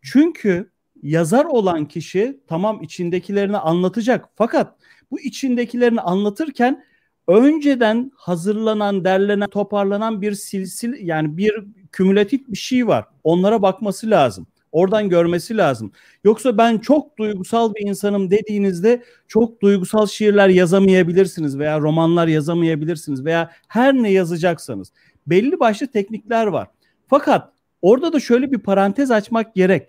[0.01, 0.71] Çünkü
[1.03, 4.75] yazar olan kişi tamam içindekilerini anlatacak fakat
[5.11, 6.83] bu içindekilerini anlatırken
[7.27, 13.05] önceden hazırlanan, derlenen, toparlanan bir silsil yani bir kümülatif bir şey var.
[13.23, 14.47] Onlara bakması lazım.
[14.77, 15.91] Oradan görmesi lazım.
[16.23, 23.51] Yoksa ben çok duygusal bir insanım dediğinizde çok duygusal şiirler yazamayabilirsiniz veya romanlar yazamayabilirsiniz veya
[23.67, 24.91] her ne yazacaksanız.
[25.27, 26.67] Belli başlı teknikler var.
[27.07, 29.87] Fakat orada da şöyle bir parantez açmak gerek.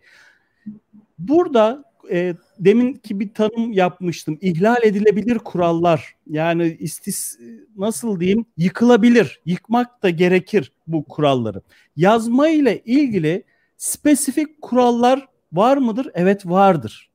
[1.19, 4.39] Burada e, demin ki bir tanım yapmıştım.
[4.41, 6.15] İhlal edilebilir kurallar.
[6.27, 7.39] Yani istis
[7.77, 8.47] nasıl diyeyim?
[8.57, 9.41] Yıkılabilir.
[9.47, 11.63] Yıkmak da gerekir bu kuralları.
[11.97, 13.45] Yazma ile ilgili
[13.79, 16.11] spesifik kurallar var mıdır?
[16.15, 17.11] Evet vardır.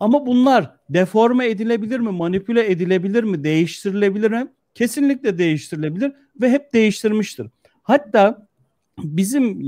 [0.00, 2.10] Ama bunlar deforme edilebilir mi?
[2.10, 3.44] Manipüle edilebilir mi?
[3.44, 4.48] Değiştirilebilir mi?
[4.74, 7.46] Kesinlikle değiştirilebilir ve hep değiştirmiştir.
[7.82, 8.46] Hatta
[8.98, 9.60] bizim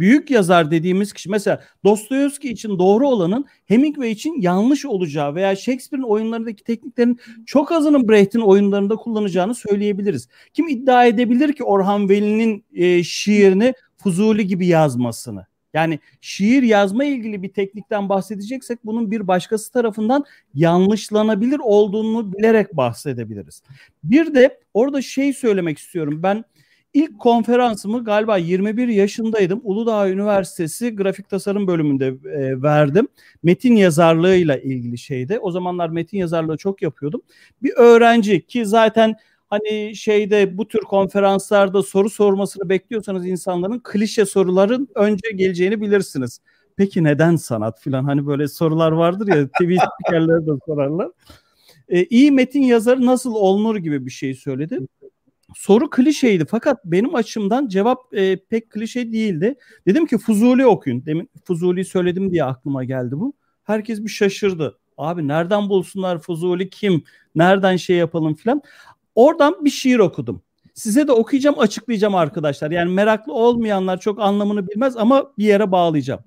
[0.00, 6.08] büyük yazar dediğimiz kişi mesela Dostoyevski için doğru olanın Hemingway için yanlış olacağı veya Shakespeare'in
[6.08, 10.28] oyunlarındaki tekniklerin çok azının Brecht'in oyunlarında kullanacağını söyleyebiliriz.
[10.52, 15.46] Kim iddia edebilir ki Orhan Veli'nin e, şiirini Fuzuli gibi yazmasını?
[15.74, 23.62] Yani şiir yazma ilgili bir teknikten bahsedeceksek bunun bir başkası tarafından yanlışlanabilir olduğunu bilerek bahsedebiliriz.
[24.04, 26.22] Bir de orada şey söylemek istiyorum.
[26.22, 26.44] Ben
[26.94, 29.60] İlk konferansımı galiba 21 yaşındaydım.
[29.64, 33.08] Uludağ Üniversitesi Grafik Tasarım bölümünde e, verdim.
[33.42, 35.38] Metin yazarlığıyla ilgili şeyde.
[35.38, 37.22] O zamanlar metin yazarlığı çok yapıyordum.
[37.62, 39.16] Bir öğrenci ki zaten
[39.50, 46.40] hani şeyde bu tür konferanslarda soru sormasını bekliyorsanız insanların klişe soruların önce geleceğini bilirsiniz.
[46.76, 51.10] Peki neden sanat filan hani böyle sorular vardır ya TV spikerleri de sorarlar.
[51.88, 54.78] E, iyi metin yazarı nasıl olunur gibi bir şey söyledi.
[55.54, 59.54] Soru klişeydi fakat benim açımdan cevap e, pek klişe değildi.
[59.86, 61.06] Dedim ki Fuzuli okuyun.
[61.06, 63.32] Demin Fuzuli söyledim diye aklıma geldi bu.
[63.64, 64.78] Herkes bir şaşırdı.
[64.96, 67.04] Abi nereden bulsunlar Fuzuli kim?
[67.34, 68.62] Nereden şey yapalım filan.
[69.14, 70.42] Oradan bir şiir okudum.
[70.74, 72.70] Size de okuyacağım, açıklayacağım arkadaşlar.
[72.70, 76.20] Yani meraklı olmayanlar çok anlamını bilmez ama bir yere bağlayacağım.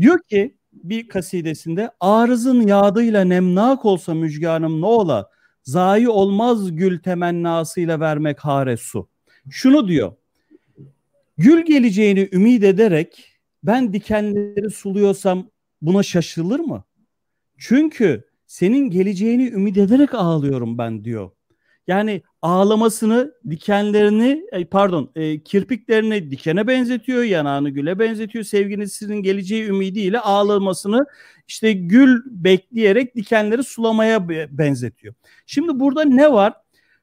[0.00, 5.30] Diyor ki bir kasidesinde arızın yağdıyla nemnak olsa müjganım ne ola
[5.62, 9.08] zayi olmaz gül temennasıyla vermek hare su.
[9.50, 10.12] Şunu diyor.
[11.38, 15.50] Gül geleceğini ümit ederek ben dikenleri suluyorsam
[15.82, 16.84] buna şaşılır mı?
[17.58, 21.30] Çünkü senin geleceğini ümit ederek ağlıyorum ben diyor.
[21.86, 28.44] Yani ağlamasını, dikenlerini, pardon, e, kirpiklerini dikene benzetiyor, yanağını güle benzetiyor.
[28.44, 31.06] Sevgilisinin geleceği ümidiyle ağlamasını
[31.48, 35.14] işte gül bekleyerek dikenleri sulamaya benzetiyor.
[35.46, 36.52] Şimdi burada ne var?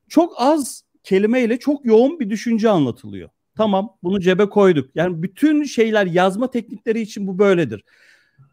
[0.10, 3.30] Çok az kelimeyle çok yoğun bir düşünce anlatılıyor.
[3.58, 4.90] Tamam, bunu cebe koyduk.
[4.96, 7.84] Yani bütün şeyler yazma teknikleri için bu böyledir.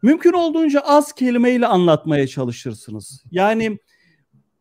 [0.01, 3.23] Mümkün olduğunca az kelimeyle anlatmaya çalışırsınız.
[3.31, 3.77] Yani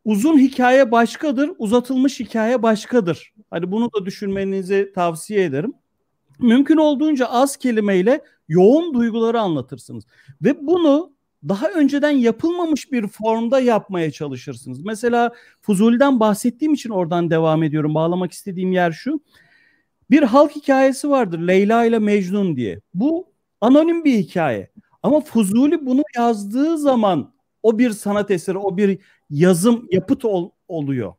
[0.04, 3.32] uzun hikaye başkadır, uzatılmış hikaye başkadır.
[3.50, 5.72] Hani bunu da düşünmenizi tavsiye ederim.
[6.38, 10.04] Mümkün olduğunca az kelimeyle yoğun duyguları anlatırsınız.
[10.42, 11.12] Ve bunu
[11.48, 14.84] daha önceden yapılmamış bir formda yapmaya çalışırsınız.
[14.84, 17.94] Mesela Fuzuli'den bahsettiğim için oradan devam ediyorum.
[17.94, 19.20] Bağlamak istediğim yer şu.
[20.10, 22.80] Bir halk hikayesi vardır Leyla ile Mecnun diye.
[22.94, 23.26] Bu
[23.60, 24.70] anonim bir hikaye.
[25.02, 28.98] Ama Fuzuli bunu yazdığı zaman o bir sanat eseri, o bir
[29.30, 31.12] yazım yapıt ol, oluyor.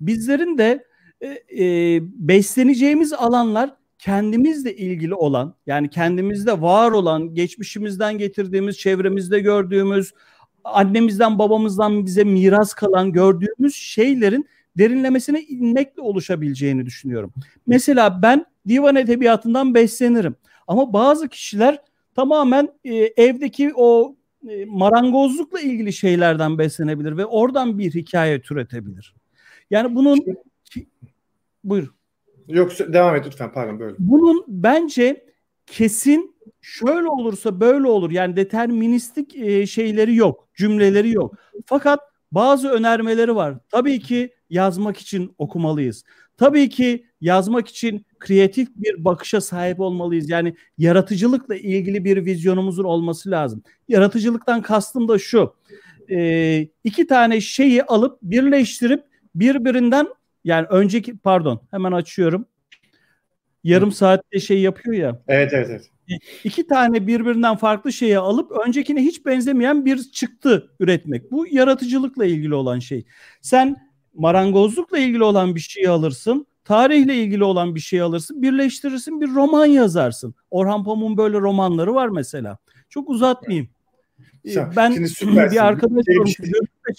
[0.00, 0.84] Bizlerin de
[1.20, 1.28] e,
[1.64, 10.12] e, besleneceğimiz alanlar kendimizle ilgili olan yani kendimizde var olan geçmişimizden getirdiğimiz çevremizde gördüğümüz
[10.64, 17.32] annemizden babamızdan bize miras kalan gördüğümüz şeylerin derinlemesine inmekle oluşabileceğini düşünüyorum.
[17.66, 21.78] Mesela ben divan edebiyatından beslenirim ama bazı kişiler
[22.14, 24.16] tamamen e, evdeki o
[24.66, 29.14] marangozlukla ilgili şeylerden beslenebilir ve oradan bir hikaye türetebilir.
[29.70, 30.18] Yani bunun
[31.64, 31.94] buyur.
[32.48, 33.96] Yok devam et lütfen pardon böyle.
[33.98, 35.26] Bunun bence
[35.66, 38.10] kesin şöyle olursa böyle olur.
[38.10, 41.34] Yani deterministik e, şeyleri yok, cümleleri yok.
[41.66, 42.00] Fakat
[42.32, 43.58] bazı önermeleri var.
[43.68, 46.04] Tabii ki yazmak için okumalıyız.
[46.36, 50.30] Tabii ki yazmak için kreatif bir bakışa sahip olmalıyız.
[50.30, 53.62] Yani yaratıcılıkla ilgili bir vizyonumuzun olması lazım.
[53.88, 55.54] Yaratıcılıktan kastım da şu.
[56.10, 60.08] E, iki tane şeyi alıp birleştirip birbirinden
[60.44, 62.46] yani önceki pardon hemen açıyorum.
[63.64, 65.22] Yarım saatte şey yapıyor ya.
[65.28, 65.90] Evet evet evet.
[66.44, 71.32] İki tane birbirinden farklı şeyi alıp öncekine hiç benzemeyen bir çıktı üretmek.
[71.32, 73.06] Bu yaratıcılıkla ilgili olan şey.
[73.42, 73.76] Sen
[74.14, 79.66] marangozlukla ilgili olan bir şeyi alırsın tarihle ilgili olan bir şey alırsın, birleştirirsin, bir roman
[79.66, 80.34] yazarsın.
[80.50, 82.58] Orhan Pamuk'un böyle romanları var mesela.
[82.88, 83.68] Çok uzatmayayım.
[84.46, 86.36] Sen, ben bir arkadaş sormuş.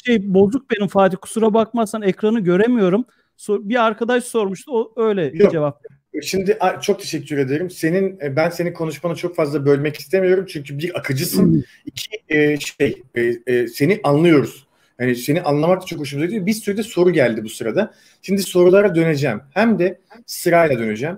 [0.06, 3.06] Şey bozuk benim Fatih kusura bakmazsan ekranı göremiyorum.
[3.50, 5.52] Bir arkadaş sormuştu o öyle Yok.
[5.52, 5.82] cevap.
[6.24, 7.70] Şimdi çok teşekkür ederim.
[7.70, 11.66] Senin e, ben senin konuşmanı çok fazla bölmek istemiyorum çünkü bir akıcısın.
[11.86, 13.04] iki e, şey
[13.48, 14.67] e, seni anlıyoruz.
[14.98, 16.46] Hani seni anlamak da çok hoşumuza gidiyor.
[16.46, 17.94] Bir sürü de soru geldi bu sırada.
[18.22, 19.42] Şimdi sorulara döneceğim.
[19.54, 21.18] Hem de sırayla döneceğim.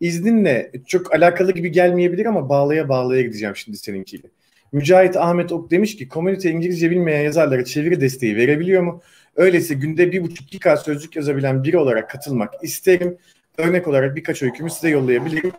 [0.00, 4.28] İzninle çok alakalı gibi gelmeyebilir ama bağlaya bağlaya gideceğim şimdi seninkiyle.
[4.72, 9.02] Mücahit Ahmet Ok demiş ki komünite İngilizce bilmeyen yazarlara çeviri desteği verebiliyor mu?
[9.36, 13.18] Öyleyse günde bir buçuk iki k sözlük yazabilen biri olarak katılmak isterim.
[13.58, 15.52] Örnek olarak birkaç öykümü size yollayabilirim.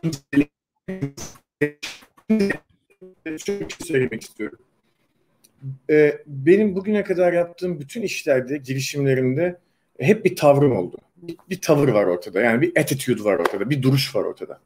[3.25, 4.59] Bir şey söylemek istiyorum
[5.89, 9.57] e, benim bugüne kadar yaptığım bütün işlerde, girişimlerimde
[9.99, 10.97] hep bir tavrım oldu.
[11.15, 12.41] Bir, bir tavır var ortada.
[12.41, 13.69] Yani bir attitude var ortada.
[13.69, 14.59] Bir duruş var ortada.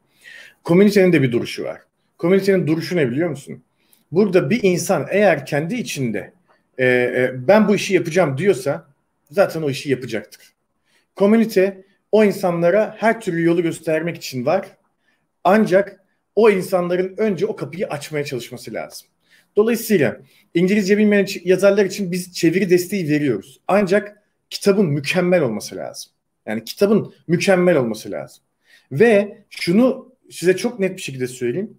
[0.64, 1.80] Komünitenin de bir duruşu var.
[2.18, 3.62] Komünitenin duruşu ne biliyor musun?
[4.12, 6.32] Burada bir insan eğer kendi içinde
[6.78, 8.88] e, e, ben bu işi yapacağım diyorsa
[9.30, 10.52] zaten o işi yapacaktır.
[11.14, 14.66] Komünite o insanlara her türlü yolu göstermek için var.
[15.44, 16.00] Ancak
[16.34, 19.08] o insanların önce o kapıyı açmaya çalışması lazım.
[19.56, 20.20] Dolayısıyla
[20.54, 23.60] İngilizce bilmeyen yazarlar için biz çeviri desteği veriyoruz.
[23.68, 26.12] Ancak kitabın mükemmel olması lazım.
[26.46, 28.44] Yani kitabın mükemmel olması lazım.
[28.92, 31.78] Ve şunu size çok net bir şekilde söyleyeyim.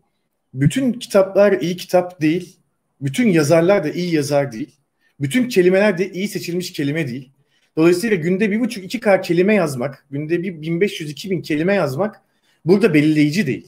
[0.53, 2.59] Bütün kitaplar iyi kitap değil.
[3.01, 4.75] Bütün yazarlar da iyi yazar değil.
[5.19, 7.31] Bütün kelimeler de iyi seçilmiş kelime değil.
[7.77, 12.21] Dolayısıyla günde bir buçuk iki k kelime yazmak, günde bir 1500-2000 kelime yazmak
[12.65, 13.67] burada belirleyici değil.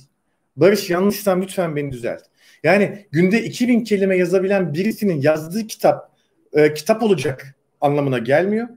[0.55, 2.21] Barış yanlışsam lütfen beni düzelt.
[2.63, 6.11] Yani günde 2000 kelime yazabilen birisinin yazdığı kitap
[6.53, 8.67] e, kitap olacak anlamına gelmiyor.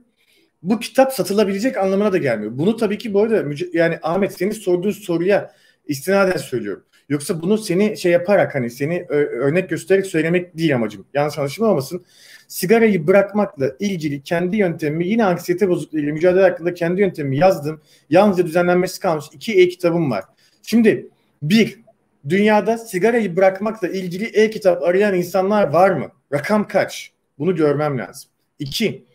[0.63, 2.51] Bu kitap satılabilecek anlamına da gelmiyor.
[2.55, 3.43] Bunu tabii ki bu arada
[3.73, 5.51] yani Ahmet senin sorduğun soruya
[5.87, 6.83] istinaden söylüyorum.
[7.09, 11.05] Yoksa bunu seni şey yaparak hani seni örnek göstererek söylemek değil amacım.
[11.13, 12.05] Yanlış anlaşılma olmasın.
[12.47, 17.81] Sigarayı bırakmakla ilgili kendi yöntemimi yine anksiyete bozukluğuyla mücadele hakkında kendi yöntemimi yazdım.
[18.09, 20.23] Yalnızca düzenlenmesi kalmış iki e-kitabım var.
[20.63, 21.09] Şimdi
[21.41, 21.82] bir,
[22.29, 26.11] dünyada sigarayı bırakmakla ilgili e-kitap arayan insanlar var mı?
[26.33, 27.11] Rakam kaç?
[27.39, 28.31] Bunu görmem lazım.
[28.59, 29.05] İki,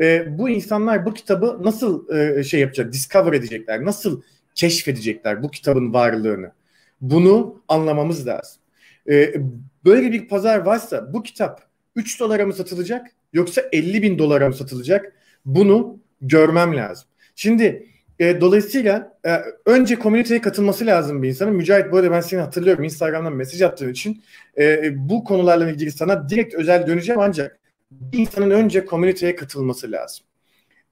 [0.00, 4.22] e, bu insanlar bu kitabı nasıl e, şey yapacak, discover edecekler, nasıl
[4.54, 6.52] keşfedecekler bu kitabın varlığını?
[7.00, 8.62] Bunu anlamamız lazım.
[9.10, 9.34] E,
[9.84, 11.62] böyle bir pazar varsa bu kitap
[11.96, 15.12] 3 dolara mı satılacak yoksa 50 bin dolara mı satılacak?
[15.44, 17.08] Bunu görmem lazım.
[17.36, 17.86] Şimdi
[18.18, 21.54] e, dolayısıyla e, önce komüniteye katılması lazım bir insanın.
[21.54, 24.22] Mücahit bu arada ben seni hatırlıyorum Instagram'dan mesaj attığın için.
[24.58, 27.58] E, bu konularla ilgili sana direkt özel döneceğim ancak
[27.90, 30.26] bir insanın önce komüniteye katılması lazım.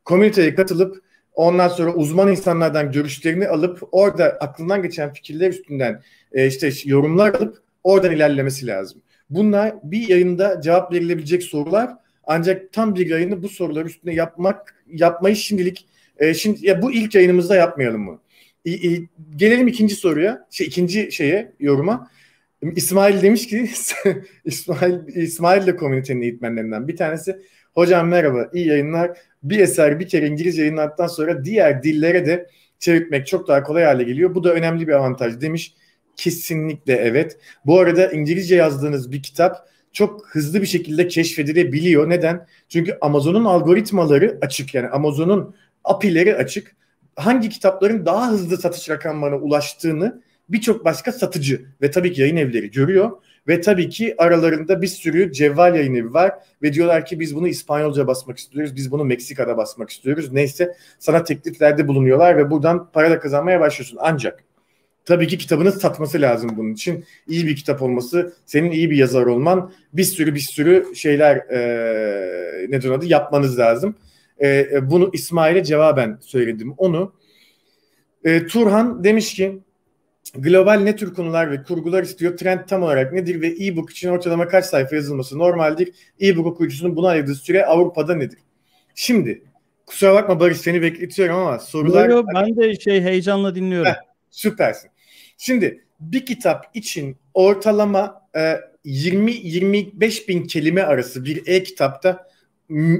[0.04, 1.02] Komüniteye katılıp
[1.34, 7.62] ondan sonra uzman insanlardan görüşlerini alıp orada aklından geçen fikirler üstünden e, işte yorumlar alıp
[7.84, 9.02] oradan ilerlemesi lazım.
[9.30, 11.90] Bunlar bir yayında cevap verilebilecek sorular
[12.24, 17.14] ancak tam bir yayını bu sorular üstüne yapmak yapmayı şimdilik e, şimdi ya bu ilk
[17.14, 18.20] yayınımızda yapmayalım mı?
[18.64, 22.10] E, e, gelelim ikinci soruya, şey ikinci şeye yoruma.
[22.62, 23.70] İsmail demiş ki
[24.44, 27.36] İsmail İsmail de komünitenin eğitmenlerinden bir tanesi.
[27.74, 29.18] Hocam merhaba, iyi yayınlar.
[29.42, 32.46] Bir eser bir kere İngilizce yayınlandıktan sonra diğer dillere de
[32.78, 34.34] çevirmek çok daha kolay hale geliyor.
[34.34, 35.74] Bu da önemli bir avantaj demiş.
[36.16, 37.38] Kesinlikle evet.
[37.66, 42.10] Bu arada İngilizce yazdığınız bir kitap çok hızlı bir şekilde keşfedilebiliyor.
[42.10, 42.46] Neden?
[42.68, 44.74] Çünkü Amazon'un algoritmaları açık.
[44.74, 46.76] Yani Amazon'un API'leri açık.
[47.16, 52.70] Hangi kitapların daha hızlı satış rakamlarına ulaştığını birçok başka satıcı ve tabii ki yayın evleri
[52.70, 53.10] görüyor.
[53.48, 57.48] Ve tabii ki aralarında bir sürü cevval yayın evi var ve diyorlar ki biz bunu
[57.48, 60.32] İspanyolca basmak istiyoruz, biz bunu Meksika'da basmak istiyoruz.
[60.32, 63.98] Neyse sana tekliflerde bulunuyorlar ve buradan para da kazanmaya başlıyorsun.
[64.00, 64.44] Ancak
[65.04, 67.04] tabii ki kitabını satması lazım bunun için.
[67.28, 72.70] İyi bir kitap olması, senin iyi bir yazar olman, bir sürü bir sürü şeyler e,
[72.70, 73.94] nedir adı yapmanız lazım.
[74.42, 77.14] E, bunu İsmail'e cevaben söyledim onu.
[78.24, 79.58] E, Turhan demiş ki
[80.34, 82.36] global ne tür konular ve kurgular istiyor?
[82.36, 85.92] Trend tam olarak nedir ve e-book için ortalama kaç sayfa yazılması normaldir?
[86.20, 88.38] E-book okuyucusunun buna ayırdığı süre Avrupa'da nedir?
[88.94, 89.42] Şimdi
[89.86, 92.08] kusura bakma Barış seni bekletiyorum ama sorular...
[92.08, 93.92] Yo, yo, ben de şey heyecanla dinliyorum.
[93.92, 93.96] Heh,
[94.30, 94.90] süpersin.
[95.38, 98.40] Şimdi bir kitap için ortalama e,
[98.84, 102.31] 20-25 bin kelime arası bir e-kitapta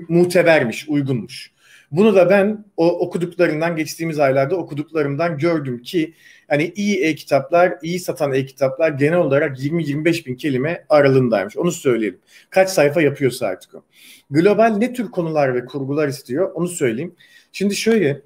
[0.09, 1.53] mutebermiş, uygunmuş.
[1.93, 6.15] Bunu da ben o okuduklarından geçtiğimiz aylarda okuduklarımdan gördüm ki
[6.49, 11.57] hani iyi e-kitaplar, iyi satan e-kitaplar genel olarak 20-25 bin kelime aralığındaymış.
[11.57, 12.19] Onu söyleyelim.
[12.51, 13.85] Kaç sayfa yapıyorsa artık o.
[14.31, 17.15] Global ne tür konular ve kurgular istiyor onu söyleyeyim.
[17.53, 18.23] Şimdi şöyle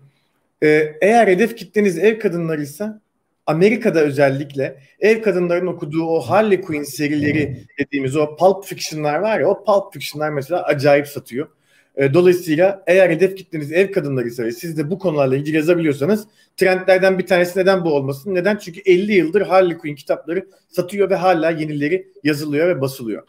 [0.62, 3.00] e, eğer hedef kitleniz ev kadınlarıysa
[3.46, 9.48] Amerika'da özellikle ev kadınların okuduğu o Harley Quinn serileri dediğimiz o pulp fiction'lar var ya
[9.48, 11.48] o pulp fiction'lar mesela acayip satıyor.
[11.96, 17.18] E, dolayısıyla eğer hedef kitleniz ev kadınları ise siz de bu konularla ilgili yazabiliyorsanız trendlerden
[17.18, 18.34] bir tanesi neden bu olmasın?
[18.34, 18.56] Neden?
[18.56, 23.22] Çünkü 50 yıldır Harley Quinn kitapları satıyor ve hala yenileri yazılıyor ve basılıyor.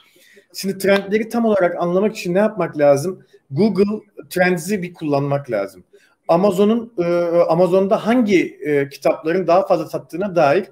[0.53, 3.23] Şimdi trendleri tam olarak anlamak için ne yapmak lazım?
[3.51, 5.83] Google Trends'i bir kullanmak lazım.
[6.27, 7.03] Amazon'un e,
[7.47, 10.65] Amazon'da hangi e, kitapların daha fazla sattığına dair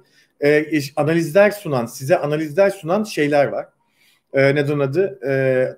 [0.43, 0.65] e,
[0.95, 3.65] analizler sunan, size analizler sunan şeyler var.
[4.33, 5.19] E, neden adı?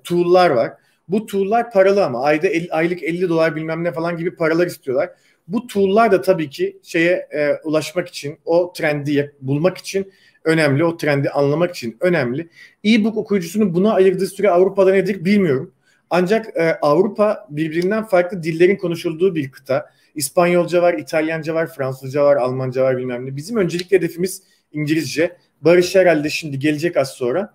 [0.03, 0.73] Tool'lar var.
[1.07, 5.09] Bu tool'lar paralı ama ayda aylık 50 dolar bilmem ne falan gibi paralar istiyorlar.
[5.47, 7.29] Bu tool'lar da tabii ki şeye
[7.63, 10.11] ulaşmak için, o trendi bulmak için
[10.43, 12.49] önemli, o trendi anlamak için önemli.
[12.85, 15.71] E-book okuyucusunun buna ayırdığı süre Avrupa'da nedir bilmiyorum.
[16.10, 19.89] Ancak e, Avrupa birbirinden farklı dillerin konuşulduğu bir kıta.
[20.15, 23.36] İspanyolca var, İtalyanca var, Fransızca var, Almanca var bilmem ne.
[23.36, 25.38] Bizim öncelikli hedefimiz İngilizce.
[25.62, 27.54] Barış herhalde şimdi gelecek az sonra.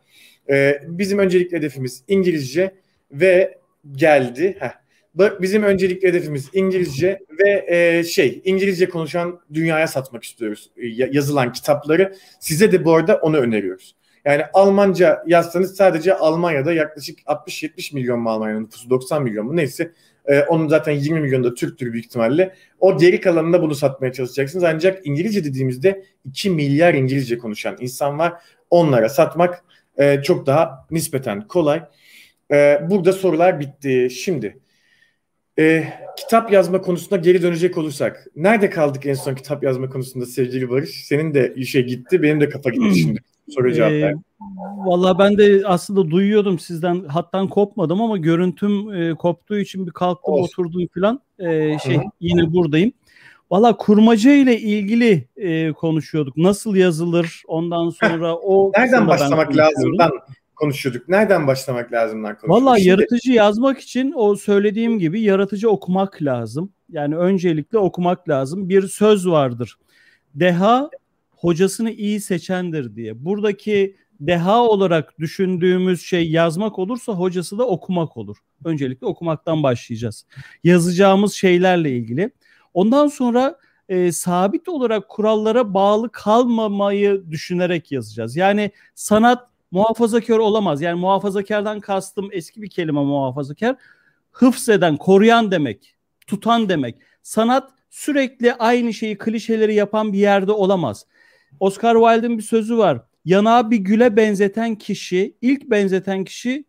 [0.50, 2.74] E, bizim öncelikli hedefimiz İngilizce
[3.12, 3.58] ve
[3.92, 4.56] geldi.
[4.60, 4.82] Heh.
[5.40, 12.14] Bizim öncelikli hedefimiz İngilizce ve e, şey İngilizce konuşan dünyaya satmak istiyoruz e, yazılan kitapları.
[12.40, 13.94] Size de bu arada onu öneriyoruz.
[14.24, 19.92] Yani Almanca yazsanız sadece Almanya'da yaklaşık 60-70 milyon mu Almanya'nın nüfusu 90 milyon mu neyse
[20.26, 22.54] ee, onun zaten 20 milyon da Türktür büyük ihtimalle.
[22.80, 24.64] O geri kalanında bunu satmaya çalışacaksınız.
[24.64, 28.32] Ancak İngilizce dediğimizde 2 milyar İngilizce konuşan insan var.
[28.70, 29.64] Onlara satmak
[29.98, 31.82] e, çok daha nispeten kolay.
[32.52, 34.08] E, burada sorular bitti.
[34.10, 34.58] Şimdi
[35.58, 35.84] E,
[36.16, 38.26] kitap yazma konusunda geri dönecek olursak.
[38.36, 41.04] Nerede kaldık en son kitap yazma konusunda sevgili Barış?
[41.04, 43.20] Senin de işe gitti, benim de kafa gitti şimdi.
[43.48, 44.14] Soru cevap ee,
[44.76, 50.34] Valla ben de aslında duyuyordum sizden hattan kopmadım ama görüntüm e, koptuğu için bir kalktım
[50.34, 50.44] Olsun.
[50.44, 51.20] oturdum falan.
[51.38, 52.04] E, şey Hı-hı.
[52.20, 52.92] yine buradayım.
[53.50, 56.36] Valla kurmaca ile ilgili e, konuşuyorduk.
[56.36, 57.42] Nasıl yazılır?
[57.46, 59.92] Ondan sonra o Nereden başlamak lazım?
[59.98, 60.10] Ben
[60.56, 61.08] konuşuyorduk.
[61.08, 62.66] Nereden başlamak lazımdan konuşuyorduk.
[62.66, 66.72] Valla yaratıcı yazmak için o söylediğim gibi yaratıcı okumak lazım.
[66.90, 68.68] Yani öncelikle okumak lazım.
[68.68, 69.78] Bir söz vardır.
[70.34, 70.90] Deha
[71.42, 73.24] hocasını iyi seçendir diye.
[73.24, 78.36] Buradaki deha olarak düşündüğümüz şey yazmak olursa hocası da okumak olur.
[78.64, 80.26] Öncelikle okumaktan başlayacağız.
[80.64, 82.30] Yazacağımız şeylerle ilgili.
[82.74, 88.36] Ondan sonra e, sabit olarak kurallara bağlı kalmamayı düşünerek yazacağız.
[88.36, 90.82] Yani sanat muhafazakar olamaz.
[90.82, 93.76] Yani muhafazakardan kastım eski bir kelime muhafazakar.
[94.32, 95.94] Hıfzeden, koruyan demek,
[96.26, 96.96] tutan demek.
[97.22, 101.06] Sanat sürekli aynı şeyi, klişeleri yapan bir yerde olamaz.
[101.60, 103.00] Oscar Wilde'in bir sözü var.
[103.24, 106.64] Yanağı bir güle benzeten kişi, ilk benzeten kişi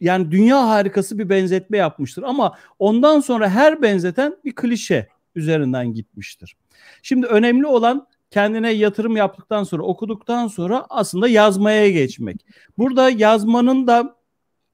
[0.00, 2.22] yani dünya harikası bir benzetme yapmıştır.
[2.22, 6.56] Ama ondan sonra her benzeten bir klişe üzerinden gitmiştir.
[7.02, 12.46] Şimdi önemli olan kendine yatırım yaptıktan sonra okuduktan sonra aslında yazmaya geçmek.
[12.78, 14.16] Burada yazmanın da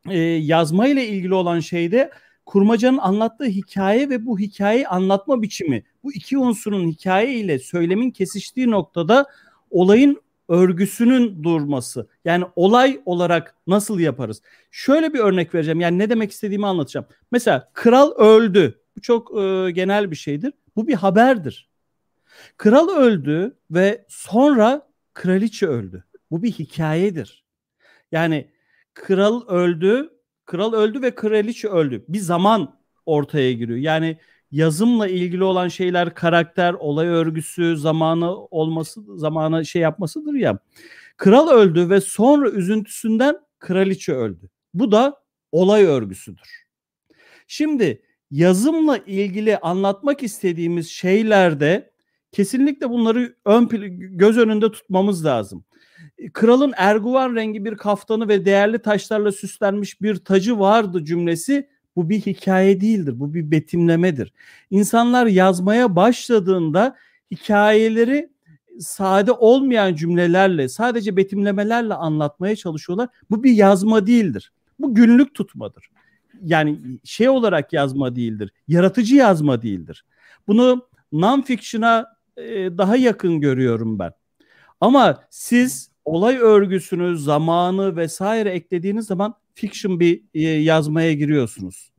[0.09, 2.11] e, yazma ile ilgili olan şeyde
[2.47, 5.85] kurmacanın anlattığı hikaye ve bu hikayeyi anlatma biçimi.
[6.05, 9.27] Bu iki unsurun hikaye ile söylemin kesiştiği noktada
[9.71, 12.09] olayın örgüsünün durması.
[12.25, 14.43] Yani olay olarak nasıl yaparız?
[14.71, 15.81] Şöyle bir örnek vereceğim.
[15.81, 17.07] Yani ne demek istediğimi anlatacağım.
[17.33, 18.81] Mesela kral öldü.
[18.97, 20.53] Bu çok e, genel bir şeydir.
[20.77, 21.69] Bu bir haberdir.
[22.57, 26.05] Kral öldü ve sonra kraliçe öldü.
[26.31, 27.45] Bu bir hikayedir.
[28.13, 28.51] Yani
[28.95, 30.11] kral öldü,
[30.47, 32.05] kral öldü ve kraliçe öldü.
[32.09, 33.79] Bir zaman ortaya giriyor.
[33.79, 34.19] Yani
[34.51, 40.59] yazımla ilgili olan şeyler karakter, olay örgüsü, zamanı olması, zamana şey yapmasıdır ya.
[41.17, 44.51] Kral öldü ve sonra üzüntüsünden kraliçe öldü.
[44.75, 46.67] Bu da olay örgüsüdür.
[47.47, 51.91] Şimdi yazımla ilgili anlatmak istediğimiz şeylerde
[52.33, 53.69] kesinlikle bunları ön
[54.19, 55.65] göz önünde tutmamız lazım.
[56.33, 62.21] Kralın erguvan rengi bir kaftanı ve değerli taşlarla süslenmiş bir tacı vardı cümlesi bu bir
[62.21, 63.21] hikaye değildir.
[63.21, 64.33] Bu bir betimlemedir.
[64.71, 66.97] İnsanlar yazmaya başladığında
[67.31, 68.31] hikayeleri
[68.79, 73.09] sade olmayan cümlelerle, sadece betimlemelerle anlatmaya çalışıyorlar.
[73.31, 74.53] Bu bir yazma değildir.
[74.79, 75.91] Bu günlük tutmadır.
[76.43, 78.53] Yani şey olarak yazma değildir.
[78.69, 80.05] Yaratıcı yazma değildir.
[80.47, 84.13] Bunu non-fiction'a e, daha yakın görüyorum ben.
[84.81, 91.93] Ama siz olay örgüsünü, zamanı vesaire eklediğiniz zaman fiction bir e, yazmaya giriyorsunuz.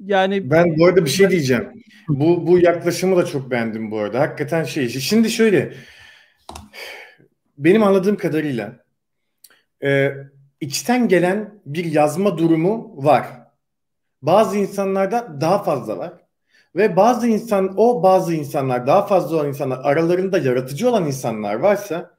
[0.00, 1.68] Yani ben bu arada bir şey diyeceğim.
[2.08, 4.20] Bu bu yaklaşımı da çok beğendim bu arada.
[4.20, 4.88] Hakikaten şey.
[4.88, 5.74] Şimdi şöyle
[7.58, 8.84] benim anladığım kadarıyla
[9.84, 10.12] e,
[10.60, 13.26] içten gelen bir yazma durumu var.
[14.22, 16.25] Bazı insanlarda daha fazla var.
[16.76, 22.10] Ve bazı insan o bazı insanlar daha fazla olan insanlar aralarında yaratıcı olan insanlar varsa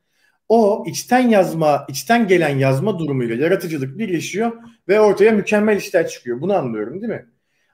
[0.49, 4.51] o içten yazma, içten gelen yazma durumuyla yaratıcılık birleşiyor
[4.87, 6.41] ve ortaya mükemmel işler çıkıyor.
[6.41, 7.25] Bunu anlıyorum değil mi?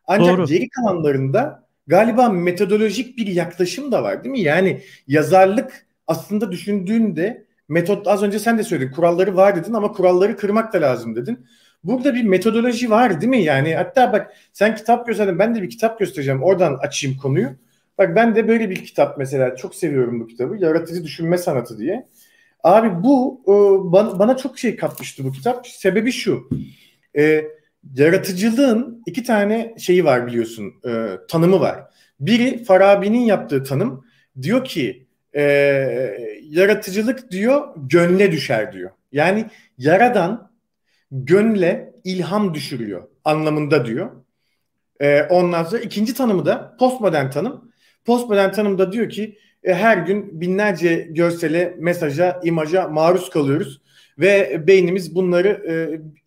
[0.08, 0.46] Ancak Doğru.
[0.46, 4.42] geri kalanlarında galiba metodolojik bir yaklaşım da var değil mi?
[4.42, 10.38] Yani yazarlık aslında düşündüğünde metot az önce sen de söyledin kuralları var dedin ama kuralları
[10.38, 11.46] kırmak da lazım dedin.
[11.84, 13.44] Burada bir metodoloji var değil mi?
[13.44, 17.50] Yani hatta bak sen kitap gösterdin ben de bir kitap göstereceğim oradan açayım konuyu.
[17.98, 20.58] Bak ben de böyle bir kitap mesela çok seviyorum bu kitabı.
[20.58, 22.08] Yaratıcı Düşünme Sanatı diye.
[22.64, 23.52] Abi bu e,
[24.20, 25.68] bana, çok şey katmıştı bu kitap.
[25.68, 26.50] Sebebi şu.
[27.18, 27.46] E,
[27.96, 30.74] yaratıcılığın iki tane şeyi var biliyorsun.
[30.88, 31.84] E, tanımı var.
[32.20, 34.06] Biri Farabi'nin yaptığı tanım.
[34.42, 35.42] Diyor ki e,
[36.44, 38.92] yaratıcılık diyor gönle düşer diyor.
[39.12, 39.46] Yani
[39.78, 40.52] yaradan
[41.14, 44.12] gönle ilham düşürüyor anlamında diyor.
[45.00, 47.72] E, ondan sonra ikinci tanımı da postmodern tanım.
[48.06, 53.82] Postmodern tanımda diyor ki e, her gün binlerce görsele, mesaja, imaja maruz kalıyoruz
[54.20, 55.50] ve beynimiz bunları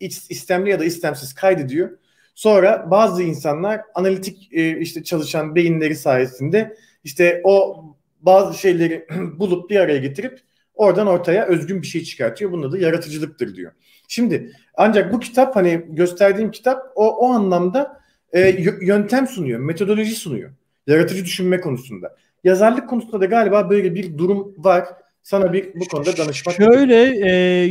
[0.01, 1.97] e, istemli ya da istemsiz kaydediyor.
[2.35, 7.83] Sonra bazı insanlar analitik e, işte çalışan beyinleri sayesinde işte o
[8.21, 9.07] bazı şeyleri
[9.39, 10.39] bulup bir araya getirip
[10.73, 12.51] oradan ortaya özgün bir şey çıkartıyor.
[12.51, 13.71] Bunun adı yaratıcılıktır diyor.
[14.07, 18.01] Şimdi ancak bu kitap hani gösterdiğim kitap o, o anlamda
[18.33, 18.49] e,
[18.81, 20.51] yöntem sunuyor, metodoloji sunuyor.
[20.87, 22.15] Yaratıcı düşünme konusunda.
[22.43, 24.85] Yazarlık konusunda da galiba böyle bir durum var.
[25.23, 27.69] Sana bir bu konuda danışmak Şöyle e,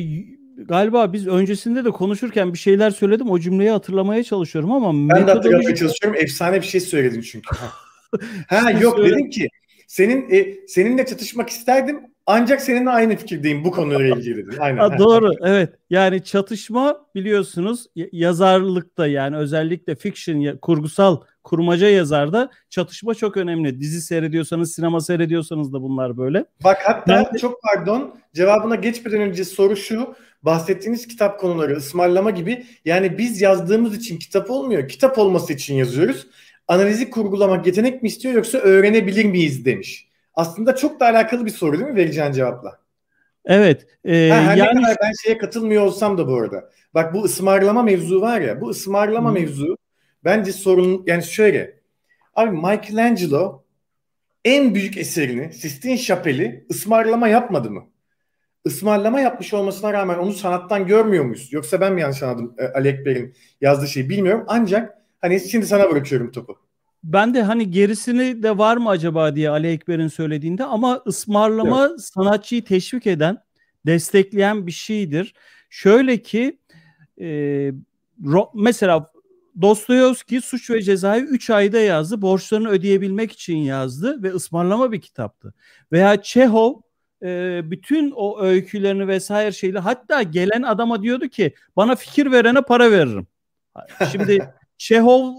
[0.57, 3.31] galiba biz öncesinde de konuşurken bir şeyler söyledim.
[3.31, 5.27] O cümleyi hatırlamaya çalışıyorum ama ben metodoloji...
[5.27, 6.21] de hatırlamaya çalışıyorum.
[6.23, 7.57] Efsane bir şey söyledin çünkü.
[8.49, 9.49] ha yok dedim ki
[9.87, 14.61] senin e, seninle çatışmak isterdim ancak seninle aynı fikirdeyim bu konuyla ilgili.
[14.61, 14.79] Aynen.
[14.79, 15.75] Ha, doğru evet.
[15.91, 23.81] Yani çatışma biliyorsunuz yazarlıkta yani özellikle fiction kurgusal kurmaca yazarda çatışma çok önemli.
[23.81, 26.45] Dizi seyrediyorsanız, sinema seyrediyorsanız da bunlar böyle.
[26.65, 27.39] Bak hatta ben...
[27.39, 30.15] çok pardon cevabına geçmeden önce soru şu.
[30.43, 34.89] Bahsettiğiniz kitap konuları ısmarlama gibi yani biz yazdığımız için kitap olmuyor.
[34.89, 36.27] Kitap olması için yazıyoruz.
[36.69, 40.09] Analizi kurgulamak yetenek mi istiyor yoksa öğrenebilir miyiz demiş.
[40.37, 42.79] Aslında çok da alakalı bir soru değil mi vereceğin cevapla?
[43.45, 43.87] Evet.
[44.05, 44.79] E, ha, her yani...
[44.79, 46.71] ne kadar ben şeye katılmıyor olsam da bu arada.
[46.95, 48.61] Bak bu ısmarlama mevzu var ya.
[48.61, 49.35] Bu ısmarlama hmm.
[49.35, 49.77] mevzu
[50.25, 51.81] bence sorun yani şöyle.
[52.35, 53.65] Abi Michelangelo
[54.45, 57.85] en büyük eserini Sistine Şapeli ısmarlama yapmadı mı?
[58.65, 61.53] Ismarlama yapmış olmasına rağmen onu sanattan görmüyor muyuz?
[61.53, 64.45] Yoksa ben mi yanlış anladım e, Ali Ekber'in yazdığı şeyi bilmiyorum.
[64.49, 66.66] Ancak hani şimdi sana bırakıyorum topu
[67.05, 72.01] ben de hani gerisini de var mı acaba diye Ali Ekber'in söylediğinde ama ısmarlama evet.
[72.01, 73.39] sanatçıyı teşvik eden,
[73.87, 75.35] destekleyen bir şeydir.
[75.71, 76.59] Şöyle ki
[77.21, 77.27] e,
[78.25, 79.11] ro, mesela
[79.61, 82.23] Dostoyevski Suç ve Ceza'yı 3 ayda yazdı.
[82.23, 85.55] Borçlarını ödeyebilmek için yazdı ve ısmarlama bir kitaptı.
[85.93, 86.75] Veya Çehov
[87.23, 92.91] e, bütün o öykülerini vesaire şeyle hatta gelen adama diyordu ki bana fikir verene para
[92.91, 93.27] veririm.
[94.13, 95.33] Şimdi Çehov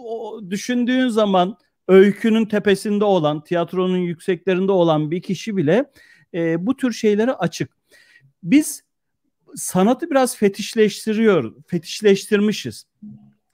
[0.50, 1.58] düşündüğün zaman
[1.88, 5.92] öykünün tepesinde olan, tiyatronun yükseklerinde olan bir kişi bile
[6.34, 7.72] e, bu tür şeylere açık.
[8.44, 8.84] Biz
[9.56, 12.86] sanatı biraz fetişleştiriyor, fetişleştirmişiz.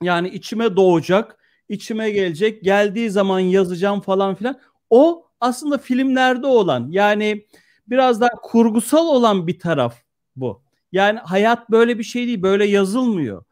[0.02, 1.36] Yani içime doğacak,
[1.68, 4.60] içime gelecek, geldiği zaman yazacağım falan filan.
[4.90, 7.46] O aslında filmlerde olan yani
[7.86, 9.96] biraz daha kurgusal olan bir taraf
[10.36, 10.62] bu.
[10.92, 13.44] Yani hayat böyle bir şey değil, böyle yazılmıyor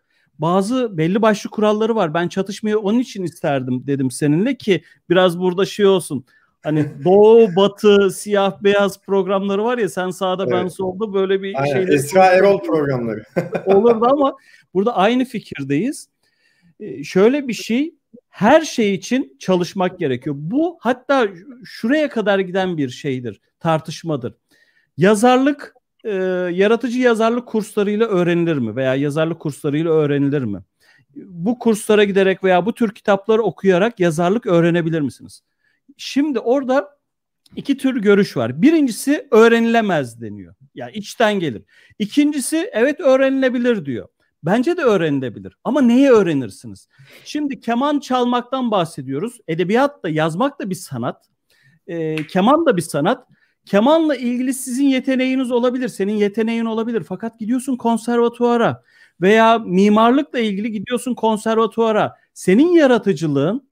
[0.42, 2.14] bazı belli başlı kuralları var.
[2.14, 6.24] Ben çatışmayı onun için isterdim dedim seninle ki biraz burada şey olsun.
[6.62, 10.52] Hani doğu, batı, siyah, beyaz programları var ya sen sağda evet.
[10.52, 11.94] ben solda böyle bir şeyle.
[11.94, 13.24] Esra Erol programları.
[13.66, 14.36] olurdu ama
[14.74, 16.08] burada aynı fikirdeyiz.
[16.80, 17.94] Ee, şöyle bir şey
[18.28, 20.36] her şey için çalışmak gerekiyor.
[20.38, 21.28] Bu hatta
[21.64, 24.34] şuraya kadar giden bir şeydir, tartışmadır.
[24.96, 25.74] Yazarlık
[26.04, 26.12] e,
[26.52, 30.62] yaratıcı yazarlık kurslarıyla öğrenilir mi veya yazarlık kurslarıyla öğrenilir mi?
[31.16, 35.42] Bu kurslara giderek veya bu tür kitapları okuyarak yazarlık öğrenebilir misiniz?
[35.96, 36.98] Şimdi orada
[37.56, 38.62] iki tür görüş var.
[38.62, 40.54] Birincisi öğrenilemez deniyor.
[40.74, 41.62] Ya yani içten gelir.
[41.98, 44.08] İkincisi evet öğrenilebilir diyor.
[44.42, 45.56] Bence de öğrenilebilir.
[45.64, 46.88] Ama neyi öğrenirsiniz?
[47.24, 49.38] Şimdi keman çalmaktan bahsediyoruz.
[49.48, 51.28] Edebiyat da yazmak da bir sanat.
[51.86, 53.28] E, keman da bir sanat.
[53.66, 57.04] Kemanla ilgili sizin yeteneğiniz olabilir, senin yeteneğin olabilir.
[57.08, 58.82] Fakat gidiyorsun konservatuara
[59.20, 62.16] veya mimarlıkla ilgili gidiyorsun konservatuara.
[62.34, 63.68] Senin yaratıcılığın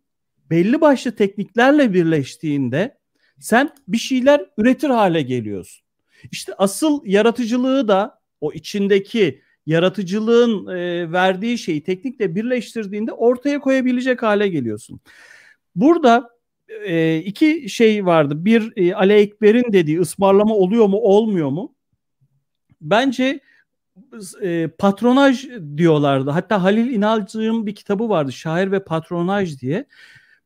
[0.51, 2.99] belli başlı tekniklerle birleştiğinde
[3.39, 5.83] sen bir şeyler üretir hale geliyorsun.
[6.31, 14.49] İşte asıl yaratıcılığı da o içindeki yaratıcılığın e, verdiği şeyi teknikle birleştirdiğinde ortaya koyabilecek hale
[14.49, 15.01] geliyorsun.
[15.75, 16.31] Burada
[16.85, 18.45] e, iki şey vardı.
[18.45, 21.75] Bir e, Ali Ekber'in dediği ısmarlama oluyor mu olmuyor mu?
[22.81, 23.41] Bence
[24.43, 26.31] e, patronaj diyorlardı.
[26.31, 28.33] Hatta Halil İnalcı'nın bir kitabı vardı.
[28.33, 29.87] Şair ve patronaj diye.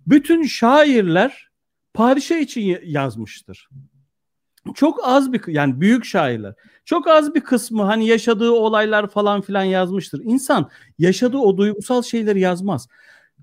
[0.06, 1.50] Bütün şairler
[1.94, 3.68] padişah için yazmıştır.
[4.74, 6.54] Çok az bir yani büyük şairler.
[6.84, 10.20] Çok az bir kısmı hani yaşadığı olaylar falan filan yazmıştır.
[10.24, 12.88] İnsan yaşadığı o duygusal şeyleri yazmaz.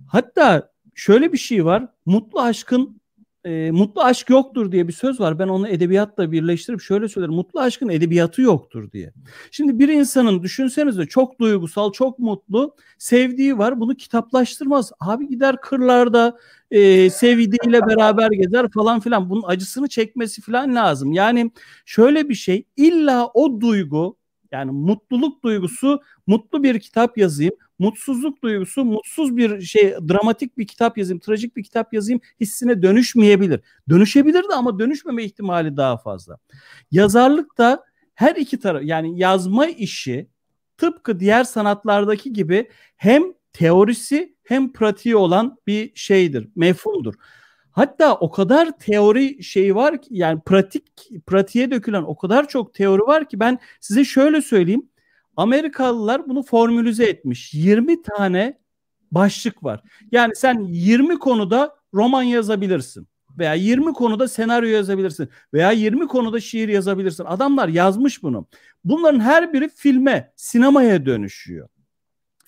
[0.08, 1.88] Hatta şöyle bir şey var.
[2.06, 3.02] Mutlu aşkın
[3.46, 5.40] e, mutlu aşk yoktur diye bir söz var.
[5.40, 7.34] Ben onu edebiyatla birleştirip şöyle söylerim.
[7.34, 9.14] Mutlu aşkın edebiyatı yoktur diye.
[9.52, 13.80] Şimdi bir insanın düşünsenize çok duygusal, çok mutlu, sevdiği var.
[13.80, 14.92] Bunu kitaplaştırmaz.
[15.00, 16.38] Abi gider kırlarda
[16.72, 19.30] e, sevdiğiyle beraber gezer falan filan.
[19.30, 21.14] Bunun acısını çekmesi falan lazım.
[21.14, 21.52] Yani
[21.86, 24.18] şöyle bir şey illa o duygu
[24.52, 27.54] yani mutluluk duygusu mutlu bir kitap yazayım.
[27.82, 33.62] Mutsuzluk duygusu mutsuz bir şey dramatik bir kitap yazayım, trajik bir kitap yazayım hissine dönüşmeyebilir.
[33.90, 36.38] Dönüşebilir de ama dönüşmeme ihtimali daha fazla.
[36.92, 37.84] Yazarlık da
[38.16, 40.28] her iki taraf yani yazma işi
[40.78, 43.24] tıpkı diğer sanatlardaki gibi hem
[43.54, 47.14] teorisi hem pratiği olan bir şeydir, mefhumdur.
[47.72, 53.02] Hatta o kadar teori şey var ki yani pratik pratiğe dökülen o kadar çok teori
[53.02, 54.91] var ki ben size şöyle söyleyeyim.
[55.38, 57.54] Amerikalılar bunu formülize etmiş.
[57.54, 58.60] 20 tane
[59.12, 59.82] başlık var.
[60.12, 63.08] Yani sen 20 konuda roman yazabilirsin.
[63.38, 67.26] veya 20 konuda senaryo yazabilirsin veya 20 konuda şiir yazabilirsin.
[67.26, 68.48] Adamlar yazmış bunu.
[68.84, 71.70] Bunların her biri filme, sinemaya dönüşüyor.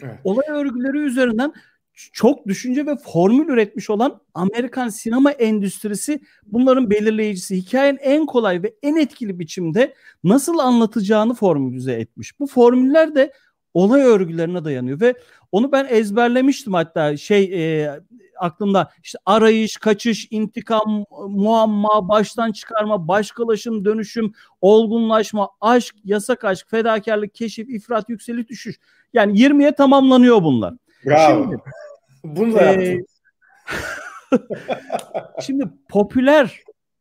[0.02, 0.20] Evet.
[0.24, 1.54] Olay örgüleri üzerinden
[1.94, 7.56] çok düşünce ve formül üretmiş olan Amerikan sinema endüstrisi bunların belirleyicisi.
[7.58, 12.40] Hikayenin en kolay ve en etkili biçimde nasıl anlatacağını formülize etmiş.
[12.40, 13.34] Bu formüller de
[13.74, 15.16] olay örgülerine dayanıyor ve
[15.52, 17.44] onu ben ezberlemiştim hatta şey
[17.84, 17.92] e,
[18.40, 27.36] aklımda işte arayış, kaçış, intikam, muamma, baştan çıkarma, başkalaşım, dönüşüm, olgunlaşma, aşk, yasak aşk, fedakarlık,
[27.36, 28.80] keşif, ifrat, yükseliş, düşüş.
[29.14, 30.74] Yani 20'ye tamamlanıyor bunlar.
[31.06, 31.44] Bravo.
[31.44, 31.58] Şimdi,
[32.24, 33.04] Bunu da e,
[35.42, 36.60] Şimdi popüler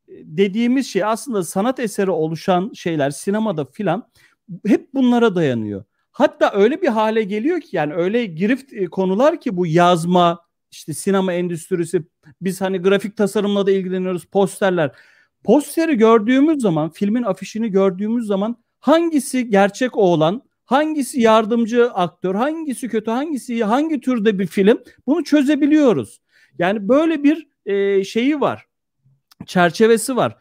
[0.08, 4.08] dediğimiz şey aslında sanat eseri oluşan şeyler sinemada filan
[4.66, 5.84] hep bunlara dayanıyor.
[6.12, 10.94] Hatta öyle bir hale geliyor ki yani öyle girift e, konular ki bu yazma, işte
[10.94, 12.02] sinema endüstrisi,
[12.40, 14.92] biz hani grafik tasarımla da ilgileniyoruz, posterler.
[15.44, 20.42] Posteri gördüğümüz zaman, filmin afişini gördüğümüz zaman hangisi gerçek oğlan,
[20.72, 26.20] hangisi yardımcı aktör, hangisi kötü, hangisi hangi türde bir film bunu çözebiliyoruz.
[26.58, 28.66] Yani böyle bir e, şeyi var,
[29.46, 30.36] çerçevesi var.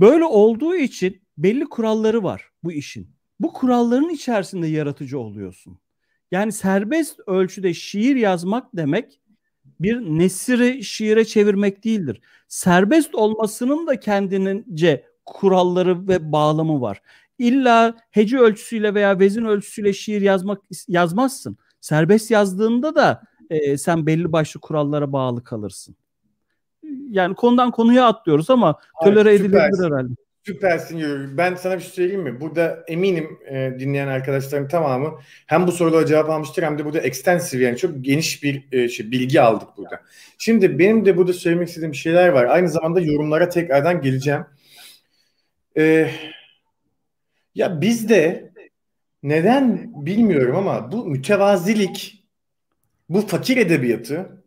[0.00, 3.10] Böyle olduğu için belli kuralları var bu işin.
[3.40, 5.78] Bu kuralların içerisinde yaratıcı oluyorsun.
[6.30, 9.20] Yani serbest ölçüde şiir yazmak demek
[9.80, 12.20] bir nesiri şiire çevirmek değildir.
[12.48, 17.02] Serbest olmasının da kendinince kuralları ve bağlamı var.
[17.38, 21.58] İlla hece ölçüsüyle veya vezin ölçüsüyle şiir yazmak yazmazsın.
[21.80, 25.96] Serbest yazdığında da e, sen belli başlı kurallara bağlı kalırsın.
[27.10, 30.12] Yani konudan konuya atlıyoruz ama tölere edilebilir herhalde.
[30.46, 31.36] Süpersin Yürü.
[31.36, 32.40] Ben sana bir şey söyleyeyim mi?
[32.40, 37.64] Burada eminim e, dinleyen arkadaşların tamamı hem bu sorulara cevap almıştır hem de burada extensive
[37.64, 40.00] yani çok geniş bir e, şey, bilgi aldık burada.
[40.38, 42.44] Şimdi benim de burada söylemek istediğim şeyler var.
[42.44, 44.44] Aynı zamanda yorumlara tekrardan geleceğim.
[45.76, 46.10] E,
[47.54, 48.52] ya bizde
[49.22, 52.24] neden bilmiyorum ama bu mütevazilik,
[53.08, 54.44] bu fakir edebiyatı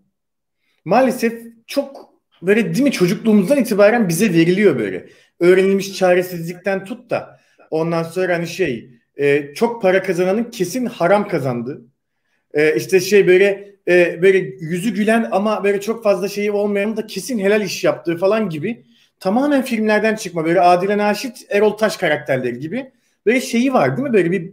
[0.85, 7.39] maalesef çok böyle değil mi çocukluğumuzdan itibaren bize veriliyor böyle öğrenilmiş çaresizlikten tut da
[7.71, 11.81] ondan sonra hani şey e, çok para kazananın kesin haram kazandı.
[12.53, 17.07] E, işte şey böyle e, böyle yüzü gülen ama böyle çok fazla şeyi olmayanın da
[17.07, 18.83] kesin helal iş yaptığı falan gibi
[19.19, 22.91] tamamen filmlerden çıkma böyle Adile Naşit, Erol Taş karakterleri gibi
[23.27, 24.13] böyle şeyi var değil mi?
[24.13, 24.51] Böyle bir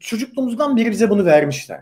[0.00, 1.80] çocukluğumuzdan beri bize bunu vermişler.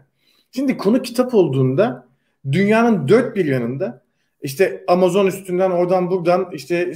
[0.53, 2.07] Şimdi konu kitap olduğunda
[2.53, 4.05] dünyanın dört bir yanında
[4.42, 6.95] işte Amazon üstünden oradan buradan işte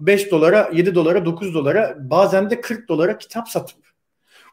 [0.00, 3.84] 5 dolara, 7 dolara, 9 dolara bazen de 40 dolara kitap satıp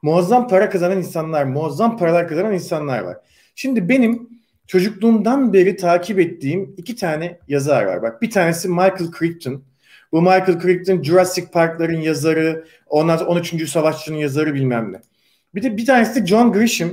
[0.02, 3.18] muazzam para kazanan insanlar, muazzam paralar kazanan insanlar var.
[3.56, 4.30] Şimdi benim
[4.68, 8.02] çocukluğumdan beri takip ettiğim iki tane yazar var.
[8.02, 9.64] Bak bir tanesi Michael Crichton.
[10.12, 13.70] Bu Michael Crichton Jurassic Park'ların yazarı, ondan sonra 13.
[13.70, 15.02] Savaşçı'nın yazarı bilmem ne.
[15.56, 16.90] Bir de bir tanesi John Grisham.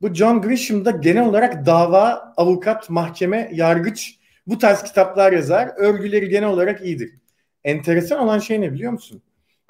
[0.00, 5.70] Bu John Grisham da genel olarak dava, avukat, mahkeme, yargıç bu tarz kitaplar yazar.
[5.76, 7.14] Örgüleri genel olarak iyidir.
[7.64, 9.22] Enteresan olan şey ne biliyor musun?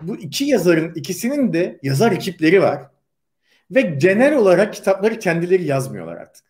[0.02, 2.82] Bu iki yazarın ikisinin de yazar ekipleri var.
[3.70, 6.44] Ve genel olarak kitapları kendileri yazmıyorlar artık.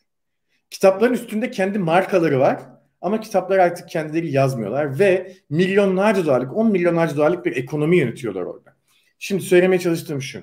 [0.70, 2.60] Kitapların üstünde kendi markaları var.
[3.02, 8.76] Ama kitaplar artık kendileri yazmıyorlar ve milyonlarca dolarlık, 10 milyonlarca dolarlık bir ekonomi yönetiyorlar orada.
[9.18, 10.42] Şimdi söylemeye çalıştığım şu.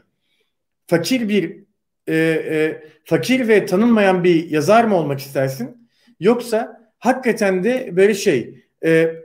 [0.88, 1.64] Fakir bir
[2.08, 5.90] e, e, fakir ve tanınmayan bir yazar mı olmak istersin?
[6.20, 9.16] Yoksa hakikaten de böyle şey e,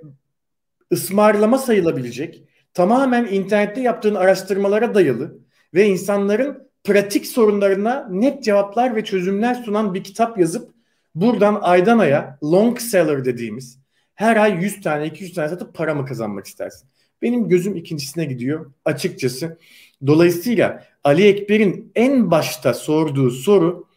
[0.93, 5.39] ısmarlama sayılabilecek tamamen internette yaptığın araştırmalara dayalı
[5.75, 10.74] ve insanların pratik sorunlarına net cevaplar ve çözümler sunan bir kitap yazıp
[11.15, 13.79] buradan aydan aya long seller dediğimiz
[14.15, 16.89] her ay 100 tane 200 tane satıp para mı kazanmak istersin?
[17.23, 19.59] Benim gözüm ikincisine gidiyor açıkçası.
[20.07, 23.89] Dolayısıyla Ali Ekber'in en başta sorduğu soru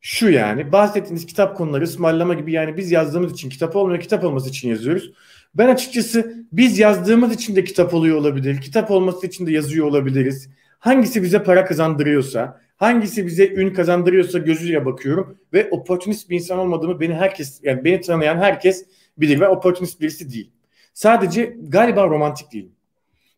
[0.00, 4.48] şu yani bahsettiğiniz kitap konuları ısmarlama gibi yani biz yazdığımız için kitap olmuyor kitap olması
[4.48, 5.12] için yazıyoruz.
[5.54, 8.60] Ben açıkçası biz yazdığımız için de kitap oluyor olabilir.
[8.60, 10.48] Kitap olması için de yazıyor olabiliriz.
[10.78, 17.00] Hangisi bize para kazandırıyorsa, hangisi bize ün kazandırıyorsa gözüyle bakıyorum ve opportunist bir insan olmadığımı
[17.00, 18.86] beni herkes yani beni tanıyan herkes
[19.18, 19.40] bilir.
[19.40, 20.50] Ben opportunist birisi değil.
[20.94, 22.72] Sadece galiba romantik değilim.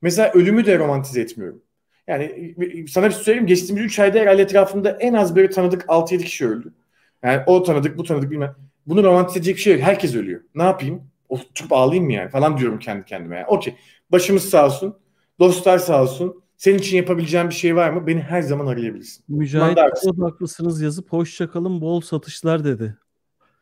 [0.03, 1.63] Mesela ölümü de romantize etmiyorum.
[2.07, 2.55] Yani
[2.89, 6.49] sana bir şey söyleyeyim geçtiğimiz 3 ayda herhalde etrafımda en az böyle tanıdık 6-7 kişi
[6.49, 6.75] öldü.
[7.23, 8.57] Yani o tanıdık bu tanıdık bilmem.
[8.87, 9.83] Bunu romantize edecek bir şey yok.
[9.83, 10.41] Herkes ölüyor.
[10.55, 11.03] Ne yapayım?
[11.29, 13.37] Oturup ağlayayım mı yani falan diyorum kendi kendime.
[13.37, 13.47] Yani.
[13.47, 13.75] Okey.
[14.13, 14.99] Başımız sağ olsun.
[15.39, 16.43] Dostlar sağ olsun.
[16.57, 18.07] Senin için yapabileceğim bir şey var mı?
[18.07, 19.25] Beni her zaman arayabilirsin.
[19.29, 19.79] Mücahit
[20.21, 22.97] haklısınız yazıp hoşçakalın bol satışlar dedi.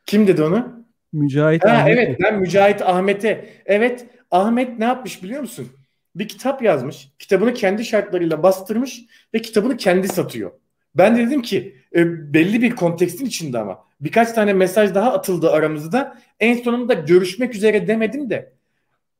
[0.06, 0.84] Kim dedi onu?
[1.12, 1.98] Mücahit ha, Ahmet.
[1.98, 3.48] Evet ben Mücahit Ahmet'e.
[3.66, 5.68] Evet Ahmet ne yapmış biliyor musun?
[6.14, 7.12] Bir kitap yazmış.
[7.18, 9.02] Kitabını kendi şartlarıyla bastırmış
[9.34, 10.50] ve kitabını kendi satıyor.
[10.94, 15.50] Ben de dedim ki e, belli bir kontekstin içinde ama birkaç tane mesaj daha atıldı
[15.50, 16.18] aramızda.
[16.40, 18.52] En sonunda görüşmek üzere demedim de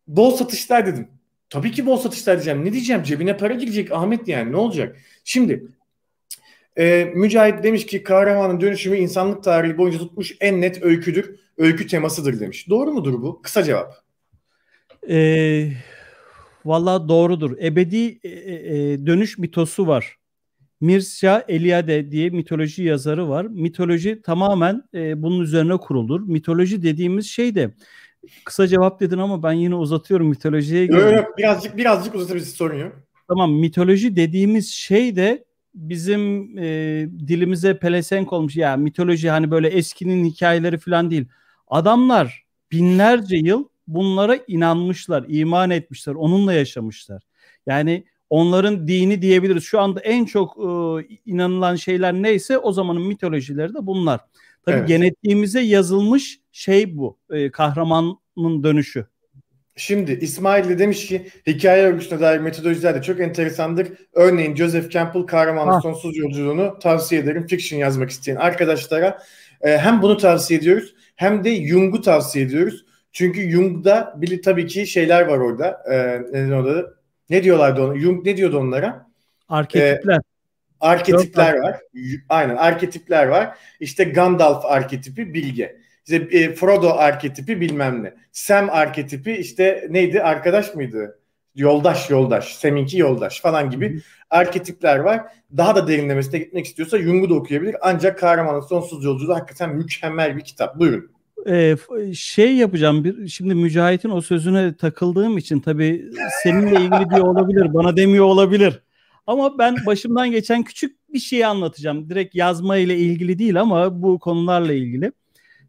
[0.07, 1.09] bol satışlar dedim.
[1.55, 2.65] Tabii ki bol satışlar diyeceğim.
[2.65, 3.03] Ne diyeceğim?
[3.03, 4.97] Cebine para girecek Ahmet yani ne olacak?
[5.25, 5.67] Şimdi
[6.77, 11.41] e, Mücahit demiş ki kahramanın dönüşümü insanlık tarihi boyunca tutmuş en net öyküdür.
[11.59, 12.69] Öykü temasıdır demiş.
[12.69, 13.43] Doğru mudur bu?
[13.43, 13.95] Kısa cevap.
[15.09, 15.73] E,
[16.65, 17.59] Valla doğrudur.
[17.63, 20.17] Ebedi e, e, dönüş mitosu var.
[20.81, 23.45] Mircea Eliade diye mitoloji yazarı var.
[23.45, 26.21] Mitoloji tamamen e, bunun üzerine kurulur.
[26.21, 27.75] Mitoloji dediğimiz şey de
[28.45, 30.85] kısa cevap dedin ama ben yine uzatıyorum mitolojiye.
[30.85, 32.93] Yok yok birazcık birazcık uzatabiliriz sorun yok.
[33.29, 35.45] Tamam mitoloji dediğimiz şey de
[35.75, 36.65] bizim e,
[37.29, 38.57] dilimize pelesenk olmuş.
[38.57, 41.27] Ya mitoloji hani böyle eskinin hikayeleri falan değil.
[41.69, 47.23] Adamlar binlerce yıl bunlara inanmışlar, iman etmişler, onunla yaşamışlar.
[47.67, 49.65] Yani onların dini diyebiliriz.
[49.65, 50.69] Şu anda en çok e,
[51.27, 54.21] inanılan şeyler neyse o zamanın mitolojileri de bunlar.
[54.65, 54.89] Tabii evet.
[54.89, 57.19] genetiğimize yazılmış şey bu.
[57.31, 58.19] E, kahramanın
[58.63, 59.07] dönüşü.
[59.77, 63.89] Şimdi İsmail de demiş ki hikaye örgüsüne dair metodolojiler de çok enteresandır.
[64.13, 67.47] Örneğin Joseph Campbell kahramanın sonsuz yolculuğunu tavsiye ederim.
[67.47, 69.19] Fiction yazmak isteyen arkadaşlara
[69.61, 72.85] e, hem bunu tavsiye ediyoruz hem de Jung'u tavsiye ediyoruz.
[73.13, 75.83] Çünkü Jung'da bili tabii ki şeyler var orada.
[75.93, 76.95] E, ne, orada,
[77.31, 77.99] ne diyorlardı ona?
[77.99, 79.07] Jung ne diyordu onlara?
[79.49, 80.17] Arketipler.
[80.17, 80.21] E,
[80.81, 81.81] arketipler var.
[82.29, 83.59] Aynen arketipler var.
[83.81, 85.84] İşte Gandalf arketipi bilge.
[86.07, 88.15] İşte e, Frodo arketipi bilmem ne.
[88.33, 90.23] Sam arketipi işte neydi?
[90.23, 91.19] Arkadaş mıydı?
[91.55, 92.55] Yoldaş yoldaş.
[92.55, 94.01] Sam'inki yoldaş falan gibi
[94.31, 95.21] arketipler var.
[95.57, 97.77] Daha da derinlemesine gitmek istiyorsa Jung'u da okuyabilir.
[97.83, 100.79] Ancak Kahramanın Sonsuz Yolculuğu hakikaten mükemmel bir kitap.
[100.79, 101.11] Buyurun.
[101.49, 101.77] Ee,
[102.15, 106.05] şey yapacağım bir şimdi Mücahit'in o sözüne takıldığım için tabii
[106.43, 108.83] seninle ilgili diyor olabilir bana demiyor olabilir
[109.27, 114.19] ama ben başımdan geçen küçük bir şeyi anlatacağım direkt yazma ile ilgili değil ama bu
[114.19, 115.13] konularla ilgili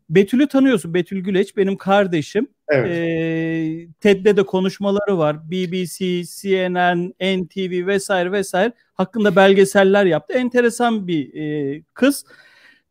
[0.10, 0.94] Betül'ü tanıyorsun.
[0.94, 2.48] Betül Güleç benim kardeşim.
[2.70, 2.92] Evet.
[2.92, 5.52] Ee, TED'de de konuşmaları var.
[5.52, 10.34] BBC, CNN, NTV vesaire vesaire hakkında belgeseller yaptı.
[10.34, 12.26] Enteresan bir e, kız.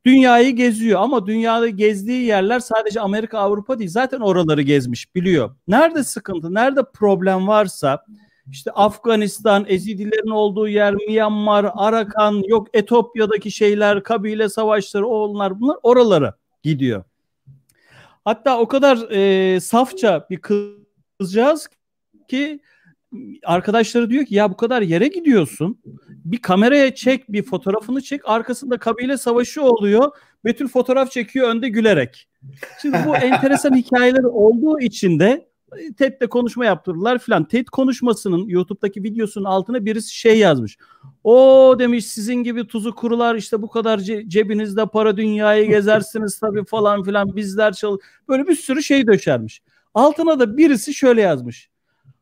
[0.06, 3.90] Dünyayı geziyor ama dünyada gezdiği yerler sadece Amerika, Avrupa değil.
[3.90, 5.56] Zaten oraları gezmiş, biliyor.
[5.68, 8.04] Nerede sıkıntı, nerede problem varsa
[8.50, 16.34] işte Afganistan, Ezidilerin olduğu yer, Myanmar, Arakan, yok Etopya'daki şeyler, kabile savaşları, onlar bunlar oralara
[16.64, 17.04] gidiyor.
[18.24, 20.40] Hatta o kadar e, safça bir
[21.18, 21.68] kızcağız
[22.28, 22.60] ki
[23.44, 25.78] arkadaşları diyor ki ya bu kadar yere gidiyorsun.
[26.08, 28.20] Bir kameraya çek, bir fotoğrafını çek.
[28.24, 30.10] Arkasında kabile savaşı oluyor.
[30.44, 32.28] Betül fotoğraf çekiyor önde gülerek.
[32.82, 35.48] Şimdi bu enteresan hikayeler olduğu için de
[35.96, 37.44] TED'de konuşma yaptırdılar filan.
[37.44, 40.78] TED konuşmasının YouTube'daki videosunun altına birisi şey yazmış.
[41.24, 46.64] O demiş sizin gibi tuzu kurular işte bu kadar ce- cebinizde para dünyayı gezersiniz tabii
[46.64, 47.98] falan filan bizler çal
[48.28, 49.62] böyle bir sürü şey döşermiş.
[49.94, 51.70] Altına da birisi şöyle yazmış.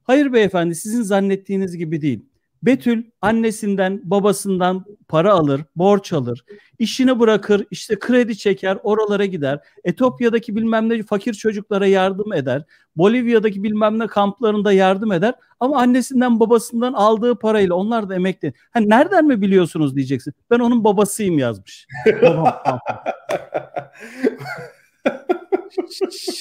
[0.04, 2.24] Hayır beyefendi sizin zannettiğiniz gibi değil.
[2.62, 6.44] Betül annesinden babasından para alır, borç alır,
[6.78, 9.60] işini bırakır, işte kredi çeker, oralara gider.
[9.84, 12.62] Etopya'daki bilmem ne fakir çocuklara yardım eder.
[12.96, 15.34] Bolivya'daki bilmem ne kamplarında yardım eder.
[15.60, 18.52] Ama annesinden babasından aldığı parayla onlar da emekli.
[18.70, 20.34] Ha, nereden mi biliyorsunuz diyeceksin.
[20.50, 21.86] Ben onun babasıyım yazmış.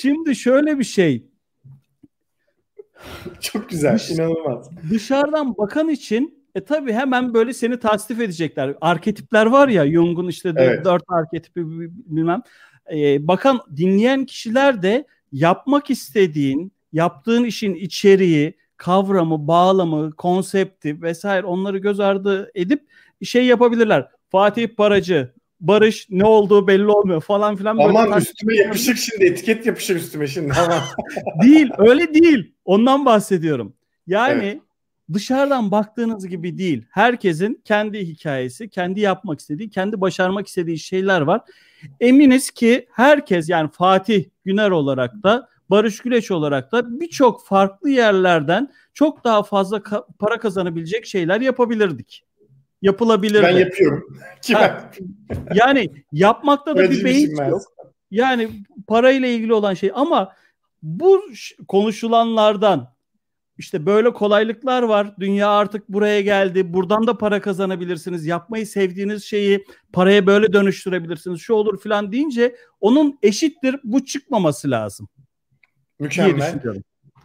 [0.01, 1.30] Şimdi şöyle bir şey.
[3.41, 4.69] Çok güzel, Dış, inanılmaz.
[4.89, 8.75] Dışarıdan bakan için e tabi hemen böyle seni tasdif edecekler.
[8.81, 10.85] Arketipler var ya Jung'un işte evet.
[10.85, 11.61] dört arketipi
[12.05, 12.41] bilmem.
[12.93, 21.77] E, bakan dinleyen kişiler de yapmak istediğin, yaptığın işin içeriği, kavramı, bağlamı, konsepti vesaire onları
[21.77, 22.81] göz ardı edip
[23.23, 24.07] şey yapabilirler.
[24.29, 27.77] Fatih Paracı, Barış ne olduğu belli olmuyor falan filan.
[27.77, 30.53] Aman üstüme yapışır şimdi etiket yapışır üstüme şimdi.
[31.43, 32.53] Değil öyle değil.
[32.65, 33.73] Ondan bahsediyorum.
[34.07, 34.61] Yani evet.
[35.13, 36.85] dışarıdan baktığınız gibi değil.
[36.89, 41.41] Herkesin kendi hikayesi, kendi yapmak istediği, kendi başarmak istediği şeyler var.
[41.99, 48.71] Eminiz ki herkes yani Fatih Güner olarak da Barış Güleç olarak da birçok farklı yerlerden
[48.93, 52.25] çok daha fazla ka- para kazanabilecek şeyler yapabilirdik
[52.81, 53.43] yapılabilir.
[53.43, 54.17] Ben yapıyorum.
[54.53, 54.91] Ha,
[55.53, 57.61] yani yapmakta da bir beyin yok.
[58.11, 58.49] Yani
[58.87, 60.33] parayla ilgili olan şey ama
[60.83, 61.23] bu
[61.67, 62.93] konuşulanlardan
[63.57, 65.15] işte böyle kolaylıklar var.
[65.19, 66.73] Dünya artık buraya geldi.
[66.73, 68.25] Buradan da para kazanabilirsiniz.
[68.25, 71.41] Yapmayı sevdiğiniz şeyi paraya böyle dönüştürebilirsiniz.
[71.41, 75.09] Şu olur falan deyince onun eşittir bu çıkmaması lazım.
[75.99, 76.61] Mükemmel.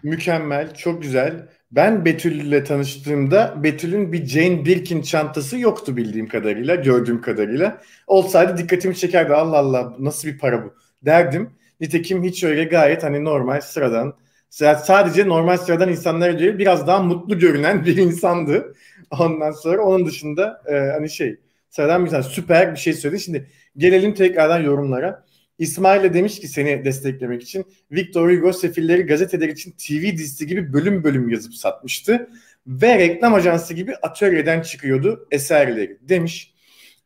[0.07, 0.75] Mükemmel.
[0.75, 1.49] Çok güzel.
[1.73, 7.81] Ben Betül ile tanıştığımda Betül'ün bir Jane Birkin çantası yoktu bildiğim kadarıyla, gördüğüm kadarıyla.
[8.07, 9.35] Olsaydı dikkatimi çekerdi.
[9.35, 11.51] Allah Allah nasıl bir para bu derdim.
[11.81, 14.15] Nitekim hiç öyle gayet hani normal sıradan
[14.51, 18.75] sadece normal sıradan insanlara değil biraz daha mutlu görünen bir insandı.
[19.21, 21.37] Ondan sonra onun dışında e, hani şey
[21.71, 23.21] sıradan bir insan süper bir şey söyledi.
[23.21, 23.47] Şimdi
[23.77, 25.25] gelelim tekrardan yorumlara.
[25.59, 30.73] İsmail de demiş ki seni desteklemek için Victor Hugo Sefilleri gazeteler için TV dizisi gibi
[30.73, 32.31] bölüm bölüm yazıp satmıştı.
[32.67, 36.55] Ve reklam ajansı gibi atölyeden çıkıyordu eserleri demiş.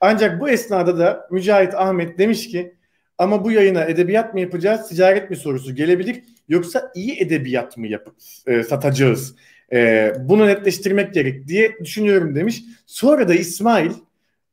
[0.00, 2.74] Ancak bu esnada da Mücahit Ahmet demiş ki
[3.18, 6.22] ama bu yayına edebiyat mı yapacağız, ticaret mi sorusu gelebilir.
[6.48, 8.14] Yoksa iyi edebiyat mı yapıp
[8.46, 9.34] e, satacağız?
[9.72, 12.62] E, bunu netleştirmek gerek diye düşünüyorum demiş.
[12.86, 13.90] Sonra da İsmail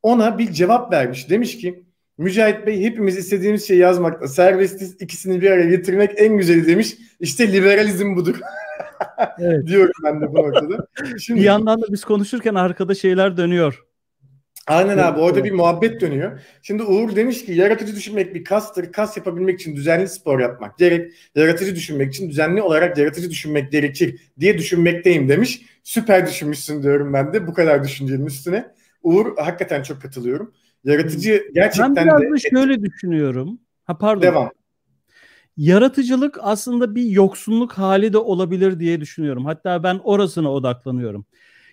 [0.03, 1.29] ona bir cevap vermiş.
[1.29, 1.83] Demiş ki
[2.17, 6.97] Mücahit Bey hepimiz istediğimiz şeyi yazmakta serbestiz ikisini bir araya getirmek en güzeli demiş.
[7.19, 8.39] İşte liberalizm budur.
[9.39, 9.67] evet.
[9.67, 10.87] Diyorum ben de bu noktada.
[11.19, 13.83] Şimdi, bir yandan da biz konuşurken arkada şeyler dönüyor.
[14.67, 16.39] Aynen abi orada bir muhabbet dönüyor.
[16.61, 18.91] Şimdi Uğur demiş ki yaratıcı düşünmek bir kastır.
[18.91, 21.11] Kas yapabilmek için düzenli spor yapmak gerek.
[21.35, 25.61] Yaratıcı düşünmek için düzenli olarak yaratıcı düşünmek gerekir diye düşünmekteyim demiş.
[25.83, 28.71] Süper düşünmüşsün diyorum ben de bu kadar düşüncenin üstüne.
[29.03, 30.53] Uğur hakikaten çok katılıyorum.
[30.87, 32.31] Yaratıcı gerçekten ben biraz de...
[32.31, 33.59] da şöyle düşünüyorum.
[33.85, 34.21] Ha pardon.
[34.21, 34.49] Devam.
[35.57, 39.45] Yaratıcılık aslında bir yoksunluk hali de olabilir diye düşünüyorum.
[39.45, 41.25] Hatta ben orasına odaklanıyorum.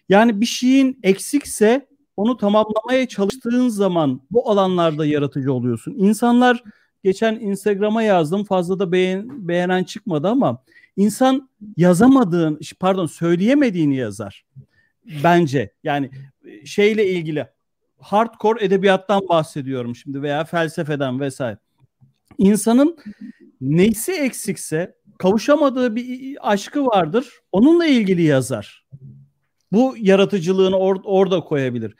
[0.08, 1.86] Yani bir şeyin eksikse
[2.16, 5.94] onu tamamlamaya çalıştığın zaman bu alanlarda yaratıcı oluyorsun.
[5.98, 6.64] İnsanlar
[7.04, 10.62] geçen Instagram'a yazdım fazla da beğen, beğenen çıkmadı ama
[10.96, 14.44] insan yazamadığın pardon söyleyemediğini yazar.
[15.24, 16.10] Bence yani
[16.44, 17.46] e, şeyle ilgili
[18.04, 21.58] hardcore edebiyattan bahsediyorum şimdi veya felsefeden vesaire.
[22.38, 22.96] İnsanın
[23.60, 27.28] neysi eksikse kavuşamadığı bir aşkı vardır.
[27.52, 28.86] Onunla ilgili yazar.
[29.72, 31.94] Bu yaratıcılığını or- orada koyabilir.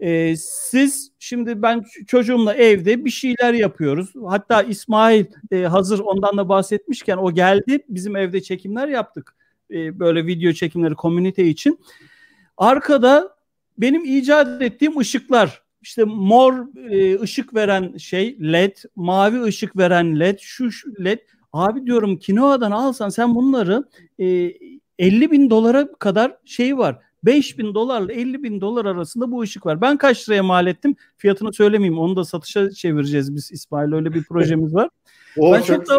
[0.00, 4.12] Ee, siz şimdi ben çocuğumla evde bir şeyler yapıyoruz.
[4.28, 7.78] Hatta İsmail e, hazır ondan da bahsetmişken o geldi.
[7.88, 9.36] Bizim evde çekimler yaptık.
[9.70, 11.80] E, böyle video çekimleri komünite için.
[12.56, 13.35] Arkada
[13.78, 20.38] benim icat ettiğim ışıklar işte mor e, ışık veren şey led, mavi ışık veren led,
[20.42, 21.18] şu, şu led.
[21.52, 23.84] Abi diyorum Kinoa'dan alsan sen bunları
[24.18, 24.52] e,
[24.98, 27.02] 50 bin dolara kadar şey var.
[27.24, 29.80] 5 bin dolarla 50 bin dolar arasında bu ışık var.
[29.80, 30.96] Ben kaç liraya mal ettim?
[31.16, 31.98] Fiyatını söylemeyeyim.
[31.98, 33.92] Onu da satışa çevireceğiz biz İsmail.
[33.92, 34.88] Öyle bir projemiz var.
[35.38, 35.98] o ben çok daha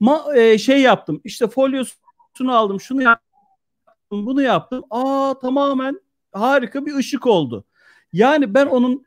[0.00, 1.20] ma- e, şey yaptım.
[1.24, 2.80] İşte folyosunu aldım.
[2.80, 4.26] Şunu yaptım.
[4.26, 4.84] Bunu yaptım.
[4.90, 6.00] Aa tamamen
[6.32, 7.64] harika bir ışık oldu.
[8.12, 9.04] Yani ben onun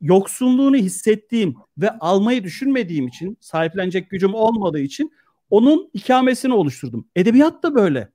[0.00, 5.12] yoksunluğunu hissettiğim ve almayı düşünmediğim için, sahiplenecek gücüm olmadığı için
[5.50, 7.08] onun ikamesini oluşturdum.
[7.16, 8.08] Edebiyat da böyle.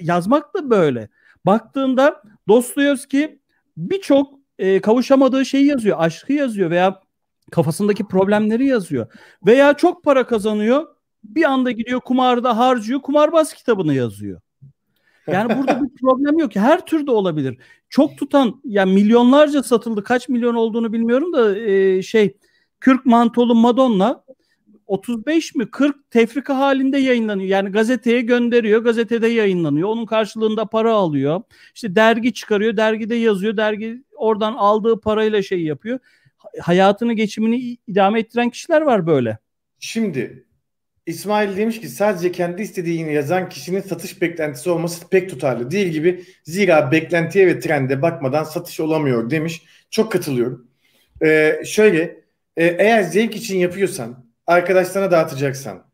[0.00, 1.08] yazmak da böyle.
[1.46, 3.38] Baktığında Dostoyevski
[3.76, 5.96] birçok e, kavuşamadığı şeyi yazıyor.
[6.00, 7.00] Aşkı yazıyor veya
[7.50, 9.06] kafasındaki problemleri yazıyor.
[9.46, 10.86] Veya çok para kazanıyor.
[11.24, 13.02] Bir anda gidiyor kumarda harcıyor.
[13.02, 14.40] Kumarbaz kitabını yazıyor.
[15.26, 16.56] Yani burada bir problem yok.
[16.56, 17.58] Her türde olabilir.
[17.88, 20.04] Çok tutan yani milyonlarca satıldı.
[20.04, 22.36] Kaç milyon olduğunu bilmiyorum da e, şey
[22.80, 24.24] Kürk mantolu Madonna
[24.86, 27.48] 35 mi 40 tefrika halinde yayınlanıyor.
[27.48, 29.88] Yani gazeteye gönderiyor, gazetede yayınlanıyor.
[29.88, 31.42] Onun karşılığında para alıyor.
[31.74, 33.56] İşte dergi çıkarıyor, dergide yazıyor.
[33.56, 35.98] Dergi oradan aldığı parayla şey yapıyor.
[36.60, 39.38] Hayatını, geçimini idame ettiren kişiler var böyle.
[39.78, 40.45] Şimdi
[41.06, 46.24] İsmail demiş ki sadece kendi istediğini yazan kişinin satış beklentisi olması pek tutarlı değil gibi.
[46.44, 49.62] Zira beklentiye ve trende bakmadan satış olamıyor demiş.
[49.90, 50.68] Çok katılıyorum.
[51.24, 52.00] Ee, şöyle
[52.56, 55.86] e, eğer zevk için yapıyorsan arkadaşlarına dağıtacaksan,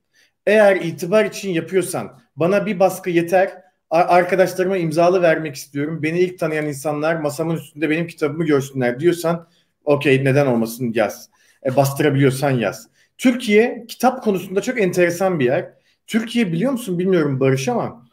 [0.46, 3.52] eğer itibar için yapıyorsan, bana bir baskı yeter,
[3.90, 9.48] arkadaşlarıma imzalı vermek istiyorum, beni ilk tanıyan insanlar masamın üstünde benim kitabımı görsünler diyorsan,
[9.84, 11.28] okey neden olmasın yaz.
[11.66, 12.91] E, bastırabiliyorsan yaz.
[13.22, 15.72] Türkiye kitap konusunda çok enteresan bir yer.
[16.06, 18.06] Türkiye biliyor musun bilmiyorum Barış ama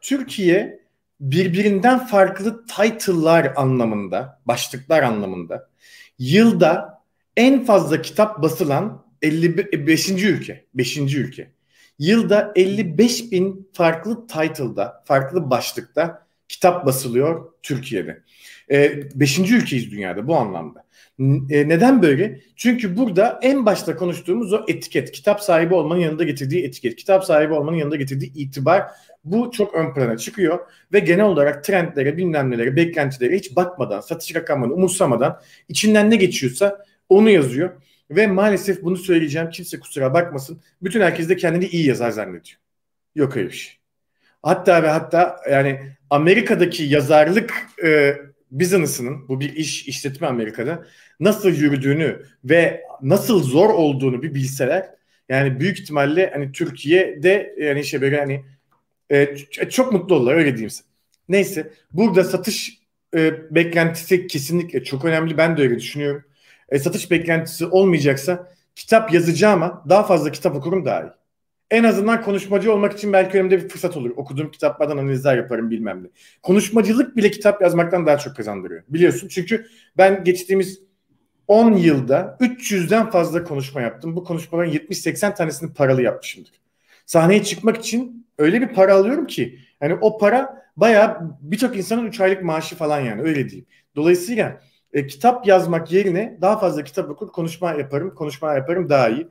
[0.00, 0.80] Türkiye
[1.20, 5.68] birbirinden farklı title'lar anlamında, başlıklar anlamında
[6.18, 7.02] yılda
[7.36, 10.10] en fazla kitap basılan 55.
[10.10, 10.64] ülke.
[10.74, 10.96] 5.
[10.98, 11.50] ülke.
[11.98, 18.22] Yılda 55 bin farklı title'da, farklı başlıkta kitap basılıyor Türkiye'de.
[18.70, 20.83] E, beşinci ülkeyiz dünyada bu anlamda.
[21.20, 22.40] E, neden böyle?
[22.56, 27.52] Çünkü burada en başta konuştuğumuz o etiket, kitap sahibi olmanın yanında getirdiği etiket, kitap sahibi
[27.52, 28.84] olmanın yanında getirdiği itibar
[29.24, 30.58] bu çok ön plana çıkıyor
[30.92, 36.84] ve genel olarak trendlere, bilmem nelere, beklentilere hiç bakmadan, satış rakamlarını umursamadan içinden ne geçiyorsa
[37.08, 37.70] onu yazıyor.
[38.10, 40.60] Ve maalesef bunu söyleyeceğim kimse kusura bakmasın.
[40.82, 42.58] Bütün herkes de kendini iyi yazar zannediyor.
[43.14, 43.74] Yok öyle bir şey.
[44.42, 48.16] Hatta ve hatta yani Amerika'daki yazarlık e,
[48.50, 50.86] business'ının bu bir iş işletme Amerika'da
[51.20, 54.90] nasıl yürüdüğünü ve nasıl zor olduğunu bir bilseler
[55.28, 58.44] yani büyük ihtimalle hani Türkiye'de yani işte böyle hani
[59.10, 59.36] e,
[59.70, 60.84] çok mutlu olurlar öyle diyeyim size.
[61.28, 62.78] Neyse burada satış
[63.16, 65.36] e, beklentisi kesinlikle çok önemli.
[65.38, 66.24] Ben de öyle düşünüyorum.
[66.68, 71.23] E, satış beklentisi olmayacaksa kitap yazacağıma daha fazla kitap okurum daha iyi.
[71.70, 74.10] En azından konuşmacı olmak için belki önümde bir fırsat olur.
[74.16, 76.08] Okuduğum kitaplardan analizler yaparım bilmem ne.
[76.42, 78.82] Konuşmacılık bile kitap yazmaktan daha çok kazandırıyor.
[78.88, 80.80] Biliyorsun çünkü ben geçtiğimiz
[81.48, 84.16] 10 yılda 300'den fazla konuşma yaptım.
[84.16, 86.52] Bu konuşmaların 70-80 tanesini paralı yapmışımdır.
[87.06, 92.20] Sahneye çıkmak için öyle bir para alıyorum ki yani o para bayağı birçok insanın 3
[92.20, 93.66] aylık maaşı falan yani öyle diyeyim.
[93.96, 94.60] Dolayısıyla
[94.92, 98.14] e, kitap yazmak yerine daha fazla kitap okur konuşma yaparım.
[98.14, 99.28] Konuşma yaparım daha iyi.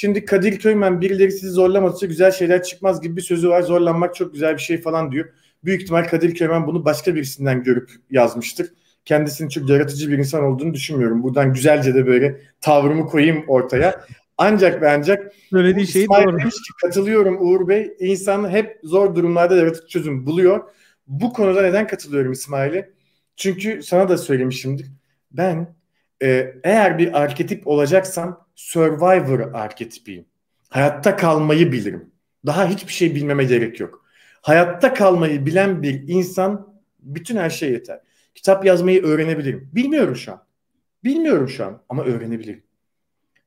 [0.00, 3.62] Şimdi Kadir Köymen birileri sizi zorlamadıysa güzel şeyler çıkmaz gibi bir sözü var.
[3.62, 5.28] Zorlanmak çok güzel bir şey falan diyor.
[5.64, 8.72] Büyük ihtimal Kadir Köymen bunu başka birisinden görüp yazmıştır.
[9.04, 11.22] Kendisinin çok yaratıcı bir insan olduğunu düşünmüyorum.
[11.22, 14.04] Buradan güzelce de böyle tavrımı koyayım ortaya.
[14.36, 16.38] Ancak ve ancak söylediği şey doğru.
[16.38, 17.96] Demiş ki, katılıyorum Uğur Bey.
[17.98, 20.60] İnsan hep zor durumlarda yaratıcı çözüm buluyor.
[21.06, 22.90] Bu konuda neden katılıyorum İsmail'e?
[23.36, 24.86] Çünkü sana da söylemişimdir.
[25.30, 25.74] Ben
[26.22, 30.26] e, eğer bir arketip olacaksam Survivor arketipiyim.
[30.68, 32.10] Hayatta kalmayı bilirim.
[32.46, 34.04] Daha hiçbir şey bilmeme gerek yok.
[34.42, 38.00] Hayatta kalmayı bilen bir insan bütün her şey yeter.
[38.34, 39.70] Kitap yazmayı öğrenebilirim.
[39.72, 40.44] Bilmiyorum şu an.
[41.04, 42.62] Bilmiyorum şu an ama öğrenebilirim.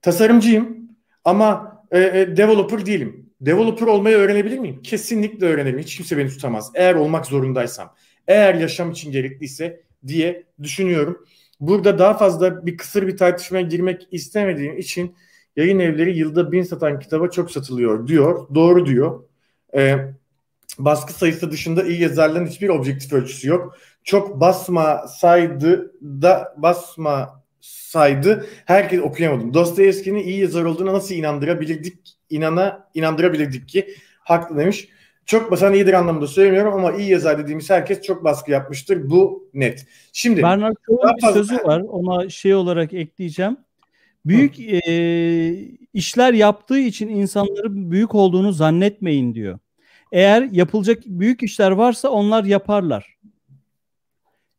[0.01, 0.89] Tasarımcıyım
[1.25, 3.29] ama e, e, developer değilim.
[3.41, 4.81] Developer olmayı öğrenebilir miyim?
[4.81, 5.79] Kesinlikle öğrenirim.
[5.79, 6.71] Hiç kimse beni tutamaz.
[6.75, 7.95] Eğer olmak zorundaysam.
[8.27, 11.25] Eğer yaşam için gerekliyse diye düşünüyorum.
[11.61, 15.15] Burada daha fazla bir kısır bir tartışmaya girmek istemediğim için
[15.55, 18.47] yayın evleri yılda bin satan kitaba çok satılıyor diyor.
[18.55, 19.23] Doğru diyor.
[19.75, 19.95] Ee,
[20.79, 23.77] baskı sayısı dışında iyi yazarların hiçbir objektif ölçüsü yok.
[24.03, 29.53] Çok basma saydı da basma saydı herkes okuyamadım.
[29.53, 32.17] Dostoyevski'nin iyi yazar olduğuna nasıl inandırabilirdik?
[32.29, 34.89] İnana inandırabilirdik ki haklı demiş.
[35.31, 39.09] Çok basan iyidir anlamında söylemiyorum ama iyi yazar dediğimiz herkes çok baskı yapmıştır.
[39.09, 39.87] Bu net.
[40.13, 41.81] Şimdi Bernard Shaw'un bir sözü var.
[41.81, 43.57] Ona şey olarak ekleyeceğim.
[44.25, 44.89] Büyük e,
[45.93, 49.59] işler yaptığı için insanların büyük olduğunu zannetmeyin diyor.
[50.11, 53.17] Eğer yapılacak büyük işler varsa onlar yaparlar.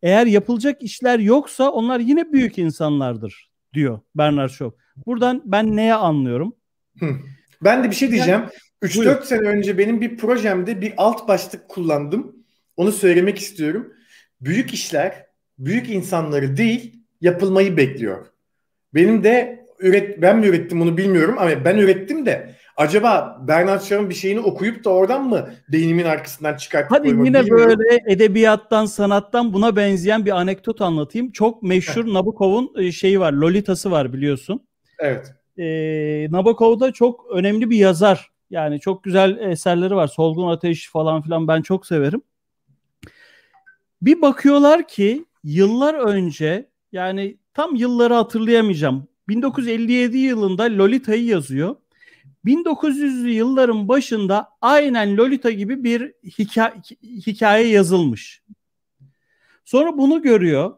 [0.02, 4.78] Eğer yapılacak işler yoksa onlar yine büyük insanlardır diyor Bernard Shaw.
[5.06, 6.56] Buradan ben neye anlıyorum?
[7.62, 8.40] Ben de bir şey diyeceğim.
[8.40, 8.50] Yani,
[8.82, 12.36] 3-4 sene önce benim bir projemde bir alt başlık kullandım.
[12.76, 13.92] Onu söylemek istiyorum.
[14.40, 15.26] Büyük işler
[15.58, 18.26] büyük insanları değil yapılmayı bekliyor.
[18.94, 24.10] Benim de üret ben mi ürettim bunu bilmiyorum ama ben ürettim de acaba Bernard Shaw'ın
[24.10, 29.76] bir şeyini okuyup da oradan mı beynimin arkasından çıkartıp Hadi yine böyle edebiyattan sanattan buna
[29.76, 31.32] benzeyen bir anekdot anlatayım.
[31.32, 34.66] Çok meşhur Nabokov'un e, şeyi var Lolita'sı var biliyorsun.
[34.98, 35.34] Evet.
[35.58, 38.31] Ee, Nabokov da çok önemli bir yazar.
[38.52, 40.06] Yani çok güzel eserleri var.
[40.06, 42.22] Solgun Ateş falan filan ben çok severim.
[44.02, 49.08] Bir bakıyorlar ki yıllar önce yani tam yılları hatırlayamayacağım.
[49.28, 51.76] 1957 yılında Lolita'yı yazıyor.
[52.44, 58.42] 1900'lü yılların başında aynen Lolita gibi bir hikaye, hikaye yazılmış.
[59.64, 60.76] Sonra bunu görüyor.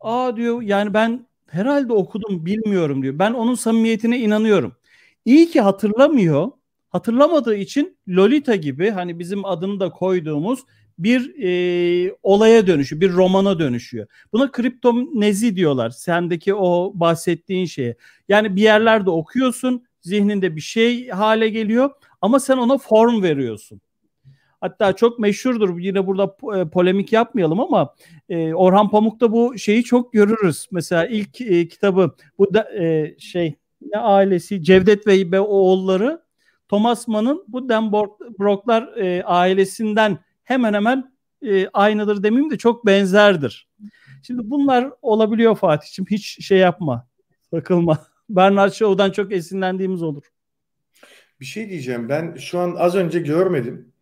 [0.00, 3.18] Aa diyor yani ben herhalde okudum bilmiyorum diyor.
[3.18, 4.76] Ben onun samimiyetine inanıyorum.
[5.24, 6.50] İyi ki hatırlamıyor
[6.94, 10.60] hatırlamadığı için Lolita gibi hani bizim adını da koyduğumuz
[10.98, 14.06] bir e, olaya dönüşüyor, bir romana dönüşüyor.
[14.32, 15.90] Buna kriptonezi diyorlar.
[15.90, 17.96] Sendeki o bahsettiğin şeye.
[18.28, 21.90] Yani bir yerlerde okuyorsun, zihninde bir şey hale geliyor
[22.20, 23.80] ama sen ona form veriyorsun.
[24.60, 25.78] Hatta çok meşhurdur.
[25.78, 27.94] Yine burada e, polemik yapmayalım ama
[28.28, 30.68] e, Orhan Pamuk'ta bu şeyi çok görürüz.
[30.72, 33.54] Mesela ilk e, kitabı bu da e, şey
[33.92, 36.23] ne ailesi Cevdet Bey ve oğulları
[36.68, 43.68] Thomas Mann'ın bu Dan Brocklar e, ailesinden hemen hemen e, aynıdır demeyeyim de çok benzerdir.
[44.22, 46.06] Şimdi bunlar olabiliyor Fatih'ciğim.
[46.10, 47.06] Hiç şey yapma.
[47.50, 48.06] Takılma.
[48.28, 50.24] Bernard Shaw'dan çok esinlendiğimiz olur.
[51.40, 52.08] Bir şey diyeceğim.
[52.08, 53.92] Ben şu an az önce görmedim.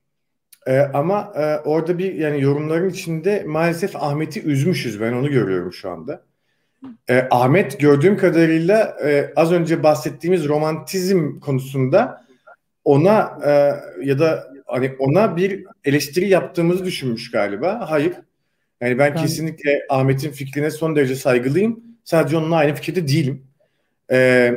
[0.67, 5.01] Ee, ama e, orada bir yani yorumların içinde maalesef Ahmet'i üzmüşüz.
[5.01, 6.25] Ben onu görüyorum şu anda.
[7.09, 12.25] Ee, Ahmet gördüğüm kadarıyla e, az önce bahsettiğimiz romantizm konusunda
[12.85, 13.51] ona e,
[14.07, 17.91] ya da hani ona bir eleştiri yaptığımızı düşünmüş galiba.
[17.91, 18.13] Hayır.
[18.81, 21.85] Yani ben, ben kesinlikle Ahmet'in fikrine son derece saygılıyım.
[22.05, 23.47] Sadece onunla aynı fikirde değilim.
[24.11, 24.55] Ee,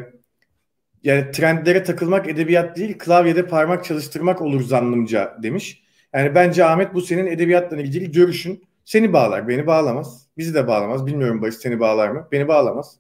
[1.04, 5.84] yani trendlere takılmak edebiyat değil, klavyede parmak çalıştırmak olur zannımca demiş.
[6.14, 8.64] Yani bence Ahmet bu senin edebiyatla ilgili görüşün.
[8.86, 10.28] Seni bağlar, beni bağlamaz.
[10.38, 11.06] Bizi de bağlamaz.
[11.06, 12.28] Bilmiyorum Barış seni bağlar mı?
[12.32, 12.96] Beni bağlamaz.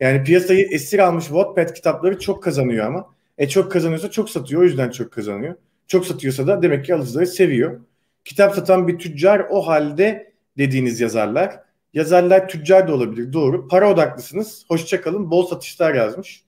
[0.00, 3.14] Yani piyasayı esir almış Wattpad kitapları çok kazanıyor ama.
[3.38, 4.62] E çok kazanıyorsa çok satıyor.
[4.62, 5.54] O yüzden çok kazanıyor.
[5.86, 7.80] Çok satıyorsa da demek ki alıcıları seviyor.
[8.24, 11.60] Kitap satan bir tüccar o halde dediğiniz yazarlar.
[11.94, 13.68] Yazarlar tüccar da olabilir doğru.
[13.68, 14.64] Para odaklısınız.
[14.68, 15.30] Hoşçakalın.
[15.30, 16.42] Bol satışlar yazmış.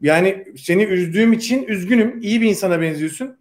[0.00, 2.20] Yani seni üzdüğüm için üzgünüm.
[2.20, 3.36] İyi bir insana benziyorsun.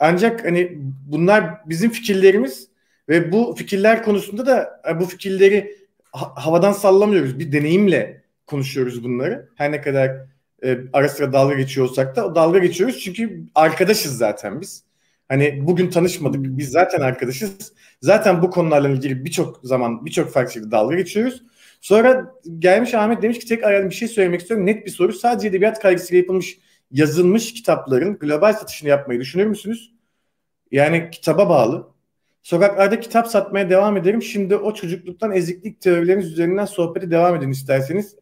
[0.00, 2.68] Ancak hani bunlar bizim fikirlerimiz
[3.08, 5.76] ve bu fikirler konusunda da e, bu fikirleri
[6.12, 7.38] havadan sallamıyoruz.
[7.38, 9.48] Bir deneyimle konuşuyoruz bunları.
[9.54, 10.33] Her ne kadar
[10.64, 14.84] e, ara sıra dalga geçiyor olsak da dalga geçiyoruz çünkü arkadaşız zaten biz.
[15.28, 16.40] Hani bugün tanışmadık.
[16.42, 17.72] Biz zaten arkadaşız.
[18.02, 21.42] Zaten bu konularla ilgili birçok zaman birçok farklı şekilde dalga geçiyoruz.
[21.80, 24.66] Sonra gelmiş Ahmet demiş ki tek arayan bir şey söylemek istiyorum.
[24.66, 25.12] Net bir soru.
[25.12, 26.58] Sadece edebiyat kaygısıyla yapılmış
[26.90, 29.94] yazılmış kitapların global satışını yapmayı düşünür müsünüz?
[30.70, 31.88] Yani kitaba bağlı.
[32.42, 34.22] Sokaklarda kitap satmaya devam ederim.
[34.22, 38.16] Şimdi o çocukluktan eziklik teorileriniz üzerinden sohbeti devam edin isterseniz.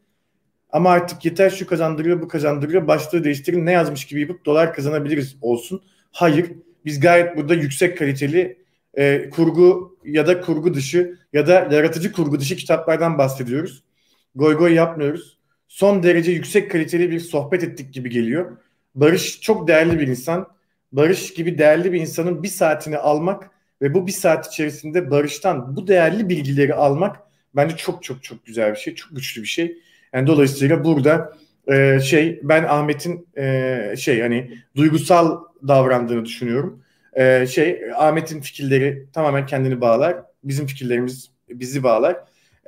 [0.72, 2.86] Ama artık yeter şu kazandırıyor bu kazandırıyor.
[2.86, 5.82] Başlığı değiştirin ne yazmış gibi yapıp dolar kazanabiliriz olsun.
[6.12, 6.52] Hayır.
[6.84, 8.58] Biz gayet burada yüksek kaliteli
[8.94, 13.82] e, kurgu ya da kurgu dışı ya da yaratıcı kurgu dışı kitaplardan bahsediyoruz.
[14.34, 15.38] Goy goy yapmıyoruz.
[15.68, 18.56] Son derece yüksek kaliteli bir sohbet ettik gibi geliyor.
[18.94, 20.48] Barış çok değerli bir insan.
[20.92, 23.50] Barış gibi değerli bir insanın bir saatini almak
[23.82, 27.16] ve bu bir saat içerisinde Barış'tan bu değerli bilgileri almak
[27.56, 28.94] bence çok çok çok güzel bir şey.
[28.94, 29.78] Çok güçlü bir şey.
[30.14, 31.32] Yani dolayısıyla burada
[31.66, 35.38] e, şey ben Ahmet'in e, şey hani duygusal
[35.68, 36.82] davrandığını düşünüyorum.
[37.12, 40.16] E, şey Ahmet'in fikirleri tamamen kendini bağlar.
[40.44, 42.16] Bizim fikirlerimiz bizi bağlar.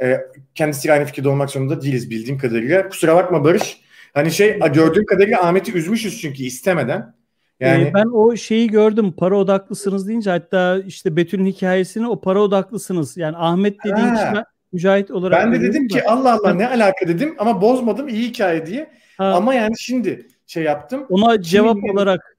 [0.03, 0.20] E,
[0.55, 2.88] kendisiyle aynı fikirde olmak zorunda değiliz bildiğim kadarıyla.
[2.88, 3.80] Kusura bakma Barış.
[4.14, 7.14] Hani şey gördüğüm kadarıyla Ahmet'i üzmüşüz çünkü istemeden.
[7.61, 9.12] Yani ee, ben o şeyi gördüm.
[9.12, 13.16] Para odaklısınız deyince hatta işte Betül'ün hikayesini o para odaklısınız.
[13.16, 14.45] Yani Ahmet dediğin kişi
[14.75, 15.45] Mücahit olarak.
[15.45, 18.91] Ben de dedim ki Allah Allah ne alaka dedim ama bozmadım iyi hikaye diye.
[19.18, 19.25] Ha.
[19.25, 21.07] Ama yani şimdi şey yaptım.
[21.09, 22.37] Ona cevap kiminin, olarak.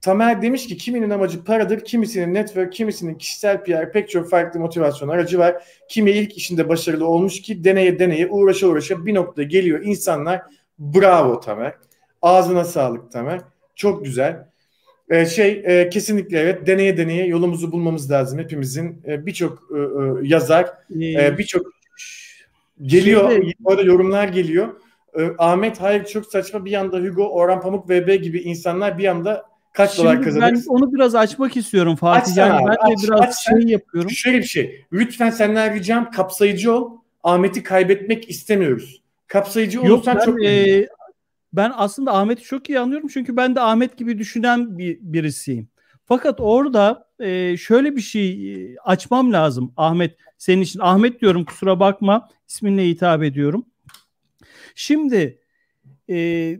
[0.00, 5.08] Tamer demiş ki kiminin amacı paradır, kimisinin network, kimisinin kişisel PR pek çok farklı motivasyon
[5.08, 5.62] aracı var.
[5.88, 10.42] Kimi ilk işinde başarılı olmuş ki deneye deneye uğraşa uğraşa bir nokta geliyor insanlar.
[10.78, 11.74] Bravo Tamer.
[12.22, 13.40] Ağzına sağlık Tamer.
[13.74, 14.48] Çok güzel.
[15.10, 19.02] Ee, şey e, kesinlikle evet deneye deneye yolumuzu bulmamız lazım hepimizin.
[19.06, 20.66] E, birçok e, e, yazar,
[21.00, 21.77] e, birçok
[22.82, 23.32] Geliyor.
[23.32, 24.80] Şimdi, orada yorumlar geliyor.
[25.18, 29.46] Ee, Ahmet hayır çok saçma bir yanda Hugo, Orhan Pamuk, VB gibi insanlar bir yanda
[29.72, 30.42] kaç Şimdi dolar kazanır?
[30.42, 32.36] Ben onu biraz açmak istiyorum Fatih.
[32.36, 34.10] Yani abi, ben de aç, biraz aç, şey yapıyorum.
[34.10, 34.84] Şöyle bir şey.
[34.92, 36.98] Lütfen senden ricam kapsayıcı ol.
[37.22, 39.02] Ahmet'i kaybetmek istemiyoruz.
[39.26, 40.88] Kapsayıcı olursan Yok, ben, çok e,
[41.52, 45.68] ben aslında Ahmet'i çok iyi anlıyorum çünkü ben de Ahmet gibi düşünen bir birisiyim.
[46.08, 50.80] Fakat orada e, şöyle bir şey e, açmam lazım Ahmet senin için.
[50.80, 53.66] Ahmet diyorum kusura bakma isminle hitap ediyorum.
[54.74, 55.40] Şimdi
[56.10, 56.58] e,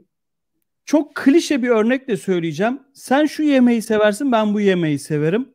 [0.85, 2.81] çok klişe bir örnekle söyleyeceğim.
[2.93, 5.49] Sen şu yemeği seversin ben bu yemeği severim.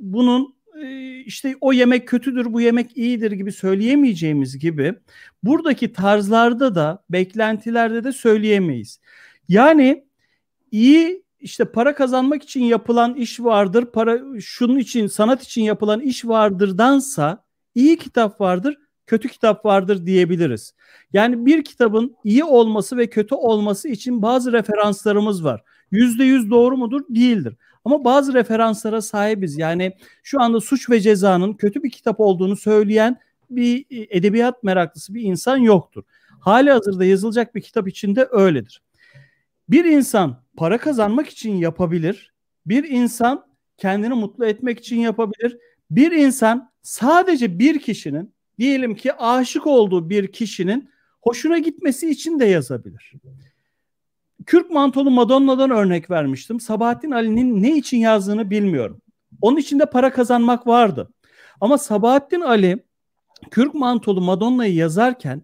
[0.00, 4.94] Bunun e, işte o yemek kötüdür bu yemek iyidir gibi söyleyemeyeceğimiz gibi
[5.42, 9.00] buradaki tarzlarda da beklentilerde de söyleyemeyiz.
[9.48, 10.04] Yani
[10.70, 16.24] iyi işte para kazanmak için yapılan iş vardır, para şunun için sanat için yapılan iş
[16.24, 18.76] vardırdansa iyi kitap vardır,
[19.06, 20.74] kötü kitap vardır diyebiliriz.
[21.12, 25.62] Yani bir kitabın iyi olması ve kötü olması için bazı referanslarımız var.
[25.90, 27.00] Yüzde yüz doğru mudur?
[27.08, 27.56] Değildir.
[27.84, 29.58] Ama bazı referanslara sahibiz.
[29.58, 29.92] Yani
[30.22, 33.20] şu anda Suç ve Ceza'nın kötü bir kitap olduğunu söyleyen
[33.50, 36.02] bir edebiyat meraklısı bir insan yoktur.
[36.40, 38.82] Hali hazırda yazılacak bir kitap için de öyledir.
[39.68, 42.32] Bir insan para kazanmak için yapabilir.
[42.66, 43.46] Bir insan
[43.76, 45.58] kendini mutlu etmek için yapabilir.
[45.90, 50.90] Bir insan sadece bir kişinin diyelim ki aşık olduğu bir kişinin
[51.22, 53.12] hoşuna gitmesi için de yazabilir.
[54.46, 56.60] Kürk mantolu Madonna'dan örnek vermiştim.
[56.60, 59.00] Sabahattin Ali'nin ne için yazdığını bilmiyorum.
[59.42, 61.12] Onun içinde para kazanmak vardı.
[61.60, 62.84] Ama Sabahattin Ali
[63.50, 65.42] Kürk mantolu Madonna'yı yazarken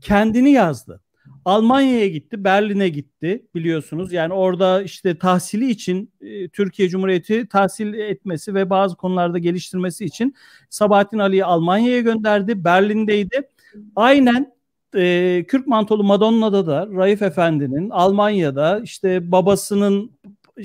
[0.00, 1.01] kendini yazdı.
[1.44, 4.12] Almanya'ya gitti, Berlin'e gitti biliyorsunuz.
[4.12, 10.34] Yani orada işte tahsili için e, Türkiye Cumhuriyeti tahsil etmesi ve bazı konularda geliştirmesi için
[10.70, 12.64] Sabahattin Ali'yi Almanya'ya gönderdi.
[12.64, 13.48] Berlin'deydi.
[13.96, 14.52] Aynen
[14.96, 20.10] e, Kürk Mantolu Madonna'da da Raif Efendi'nin Almanya'da işte babasının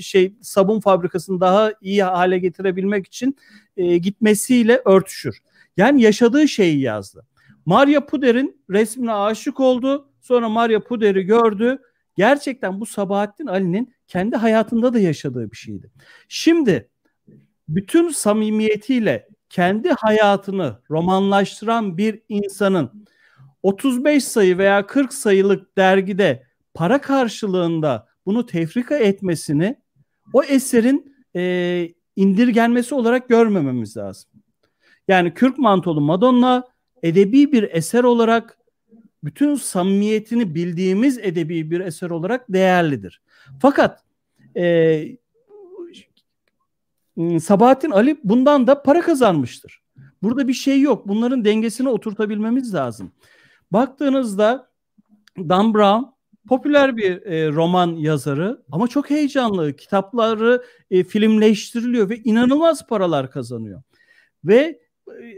[0.00, 3.36] şey sabun fabrikasını daha iyi hale getirebilmek için
[3.76, 5.38] e, gitmesiyle örtüşür.
[5.76, 7.26] Yani yaşadığı şeyi yazdı.
[7.66, 10.07] Maria Puder'in resmine aşık oldu.
[10.20, 11.78] Sonra Maria Puder'i gördü.
[12.16, 15.90] Gerçekten bu Sabahattin Ali'nin kendi hayatında da yaşadığı bir şeydi.
[16.28, 16.88] Şimdi
[17.68, 23.06] bütün samimiyetiyle kendi hayatını romanlaştıran bir insanın
[23.62, 29.76] 35 sayı veya 40 sayılık dergide para karşılığında bunu tefrika etmesini
[30.32, 34.30] o eserin e, indirgenmesi olarak görmememiz lazım.
[35.08, 36.64] Yani Kürk Mantolu Madonna
[37.02, 38.57] edebi bir eser olarak
[39.24, 43.22] bütün samimiyetini bildiğimiz edebi bir eser olarak değerlidir.
[43.60, 44.04] Fakat
[44.56, 45.18] e,
[47.40, 49.82] Sabahattin Ali bundan da para kazanmıştır.
[50.22, 51.08] Burada bir şey yok.
[51.08, 53.12] Bunların dengesini oturtabilmemiz lazım.
[53.70, 54.68] Baktığınızda
[55.38, 56.04] Dan Brown
[56.48, 59.76] popüler bir e, roman yazarı ama çok heyecanlı.
[59.76, 63.82] Kitapları e, filmleştiriliyor ve inanılmaz paralar kazanıyor.
[64.44, 64.80] Ve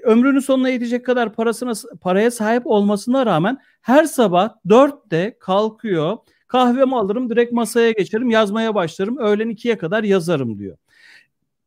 [0.03, 6.16] ömrünün sonuna yetecek kadar parasına paraya sahip olmasına rağmen her sabah dörtte kalkıyor.
[6.47, 10.77] Kahvemi alırım direkt masaya geçerim yazmaya başlarım öğlen ikiye kadar yazarım diyor.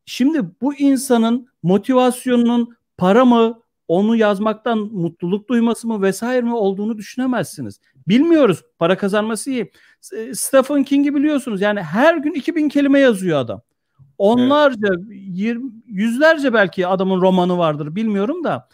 [0.06, 7.80] Şimdi bu insanın motivasyonunun para mı onu yazmaktan mutluluk duyması mı vesaire mi olduğunu düşünemezsiniz.
[8.08, 8.62] Bilmiyoruz.
[8.78, 9.70] Para kazanması iyi.
[10.32, 11.60] Stephen King'i biliyorsunuz.
[11.60, 13.62] Yani her gün 2000 kelime yazıyor adam.
[14.18, 14.98] Onlarca, evet.
[15.10, 18.68] 20, yüzlerce belki adamın romanı vardır bilmiyorum da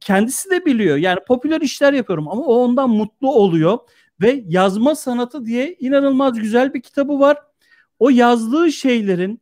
[0.00, 0.96] kendisi de biliyor.
[0.96, 3.78] Yani popüler işler yapıyorum ama o ondan mutlu oluyor
[4.20, 7.36] ve yazma sanatı diye inanılmaz güzel bir kitabı var.
[7.98, 9.40] O yazdığı şeylerin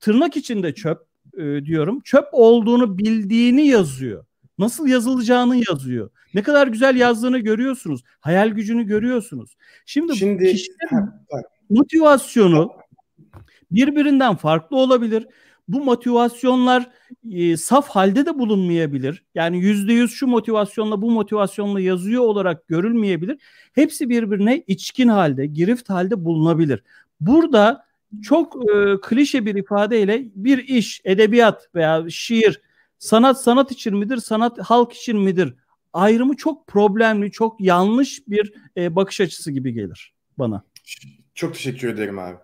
[0.00, 0.98] tırnak içinde çöp
[1.36, 2.00] e, diyorum.
[2.00, 4.24] Çöp olduğunu bildiğini yazıyor.
[4.58, 6.10] Nasıl yazılacağını yazıyor.
[6.34, 8.02] Ne kadar güzel yazdığını görüyorsunuz.
[8.20, 9.56] Hayal gücünü görüyorsunuz.
[9.86, 11.10] Şimdi, Şimdi kişinin
[11.70, 12.72] motivasyonu
[13.76, 15.26] birbirinden farklı olabilir.
[15.68, 16.90] Bu motivasyonlar
[17.32, 19.24] e, saf halde de bulunmayabilir.
[19.34, 23.38] Yani yüzde yüz şu motivasyonla bu motivasyonla yazıyor olarak görülmeyebilir.
[23.72, 26.82] Hepsi birbirine içkin halde, girift halde bulunabilir.
[27.20, 27.86] Burada
[28.22, 32.60] çok e, klişe bir ifadeyle bir iş, edebiyat veya şiir
[32.98, 35.54] sanat sanat için midir, sanat halk için midir?
[35.92, 40.62] Ayrımı çok problemli, çok yanlış bir e, bakış açısı gibi gelir bana.
[41.34, 42.36] Çok teşekkür ederim abi.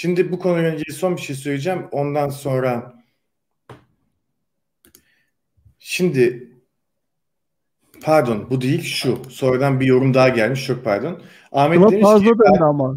[0.00, 1.86] Şimdi bu konuyla ilgili son bir şey söyleyeceğim.
[1.92, 2.94] Ondan sonra
[5.78, 6.48] şimdi
[8.02, 9.18] pardon bu değil şu.
[9.30, 10.66] Sonradan bir yorum daha gelmiş.
[10.66, 11.22] Çok pardon.
[11.52, 12.96] Ahmet ama demiş fazla ki, ama.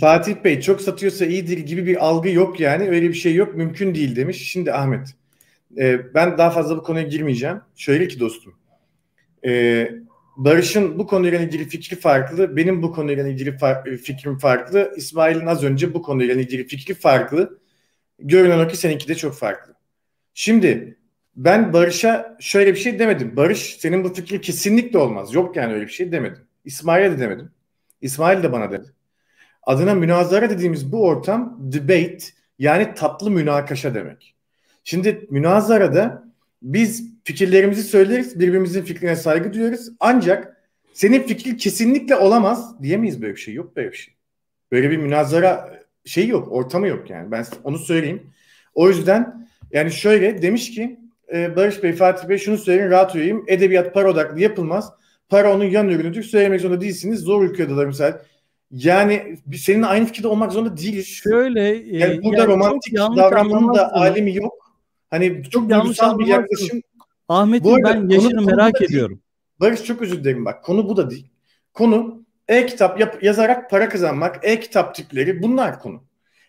[0.00, 2.88] Fatih Bey çok satıyorsa iyidir gibi bir algı yok yani.
[2.88, 3.54] Öyle bir şey yok.
[3.54, 4.50] Mümkün değil demiş.
[4.50, 5.14] Şimdi Ahmet
[5.78, 7.60] e, ben daha fazla bu konuya girmeyeceğim.
[7.76, 8.54] Şöyle ki dostum.
[9.46, 9.90] E,
[10.36, 12.56] Barış'ın bu konuyla ilgili fikri farklı.
[12.56, 14.92] Benim bu konuyla ilgili far- e, fikrim farklı.
[14.96, 17.58] İsmail'in az önce bu konuyla ilgili fikri farklı.
[18.18, 19.74] Görünen o ki seninki de çok farklı.
[20.34, 20.98] Şimdi
[21.36, 23.36] ben Barış'a şöyle bir şey demedim.
[23.36, 25.34] Barış senin bu fikrin kesinlikle olmaz.
[25.34, 26.42] Yok yani öyle bir şey demedim.
[26.64, 27.50] İsmail'e de demedim.
[28.00, 28.92] İsmail de bana dedi.
[29.62, 32.18] Adına münazara dediğimiz bu ortam debate
[32.58, 34.34] yani tatlı münakaşa demek.
[34.84, 36.24] Şimdi münazarada
[36.62, 39.88] biz fikirlerimizi söyleriz, birbirimizin fikrine saygı duyuyoruz.
[40.00, 40.56] Ancak
[40.92, 43.54] senin fikrin kesinlikle olamaz diyemeyiz böyle bir şey.
[43.54, 44.14] Yok böyle bir şey.
[44.72, 47.30] Böyle bir münazara şey yok, ortamı yok yani.
[47.30, 48.22] Ben onu söyleyeyim.
[48.74, 51.00] O yüzden yani şöyle demiş ki
[51.34, 53.44] e, Barış Bey, Fatih Bey şunu söyleyin rahat uyuyayım.
[53.48, 54.92] Edebiyat para odaklı yapılmaz.
[55.28, 56.22] Para onun yan ürünüdür.
[56.22, 57.20] Söylemek zorunda değilsiniz.
[57.20, 58.18] Zor ülkede misal.
[58.70, 61.06] Yani seninle aynı fikirde olmak zorunda değiliz.
[61.06, 64.76] Şöyle yani burada yani romantik davranmanın da alemi yok.
[65.10, 66.82] Hani çok, çok duygusal bir yaklaşım.
[67.28, 69.20] Ahmet'in ben yaşını merak ediyorum.
[69.60, 70.64] Barış çok özür dilerim bak.
[70.64, 71.30] Konu bu da değil.
[71.74, 76.02] Konu e-kitap yap, yazarak para kazanmak, e-kitap tipleri bunlar konu.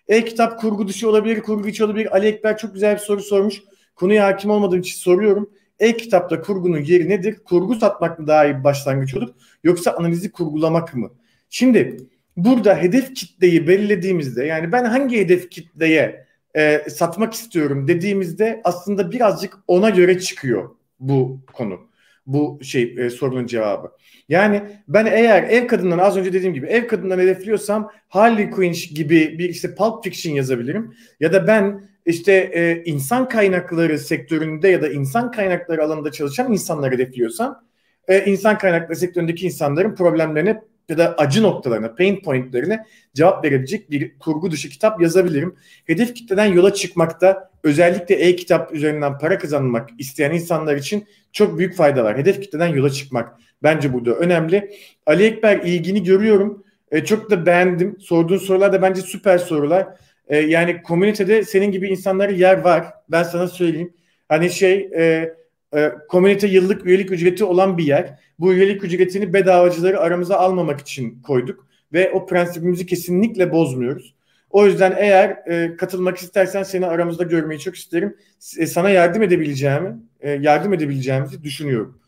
[0.07, 2.15] E-kitap kurgu dışı olabilir, kurgu içi olabilir.
[2.15, 3.61] Ali Ekber çok güzel bir soru sormuş.
[3.95, 5.49] Konuya hakim olmadığım için soruyorum.
[5.79, 7.37] E-kitapta kurgunun yeri nedir?
[7.45, 9.29] Kurgu satmak mı daha iyi bir başlangıç olur?
[9.63, 11.11] Yoksa analizi kurgulamak mı?
[11.49, 11.97] Şimdi
[12.37, 16.26] burada hedef kitleyi belirlediğimizde yani ben hangi hedef kitleye
[16.57, 20.69] e, satmak istiyorum dediğimizde aslında birazcık ona göre çıkıyor
[20.99, 21.79] bu konu.
[22.25, 23.91] Bu şey e, sorunun cevabı.
[24.29, 29.39] Yani ben eğer ev kadından az önce dediğim gibi ev kadından hedefliyorsam Harley Quinn gibi
[29.39, 30.93] bir işte Pulp Fiction yazabilirim.
[31.19, 36.95] Ya da ben işte e, insan kaynakları sektöründe ya da insan kaynakları alanında çalışan insanları
[36.95, 37.63] hedefliyorsam
[38.07, 44.19] e, insan kaynakları sektöründeki insanların problemlerine ya da acı noktalarına, pain pointlerine cevap verebilecek bir
[44.19, 45.55] kurgu dışı kitap yazabilirim.
[45.85, 52.03] Hedef kitleden yola çıkmakta özellikle e-kitap üzerinden para kazanmak isteyen insanlar için çok büyük fayda
[52.03, 52.17] var.
[52.17, 54.71] Hedef kitleden yola çıkmak bence burada önemli.
[55.05, 56.63] Ali Ekber ilgini görüyorum.
[56.91, 57.97] E, çok da beğendim.
[57.99, 59.87] Sorduğun sorular da bence süper sorular.
[60.27, 62.85] E, yani komünitede senin gibi insanlara yer var.
[63.09, 63.93] Ben sana söyleyeyim.
[64.29, 65.33] Hani şey e,
[65.75, 68.19] e, komünite yıllık üyelik ücreti olan bir yer.
[68.39, 74.15] Bu üyelik ücretini bedavacıları aramıza almamak için koyduk ve o prensibimizi kesinlikle bozmuyoruz.
[74.49, 78.17] O yüzden eğer e, katılmak istersen seni aramızda görmeyi çok isterim.
[78.57, 81.99] E, sana yardım edebileceğimi, e, yardım edebileceğimizi düşünüyorum.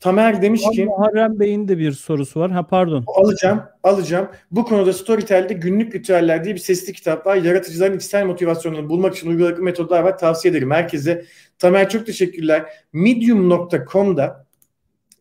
[0.00, 2.50] Tamer demiş ki Muharrem Bey'in de bir sorusu var.
[2.50, 3.04] Ha pardon.
[3.06, 4.28] Alacağım, alacağım.
[4.50, 7.36] Bu konuda Storytel'de günlük ritüeller diye bir sesli kitap var.
[7.36, 10.18] Yaratıcıların içsel motivasyonunu bulmak için uyguladığı metodlar var.
[10.18, 11.24] Tavsiye ederim herkese.
[11.58, 12.64] Tamer çok teşekkürler.
[12.92, 14.46] Medium.com'da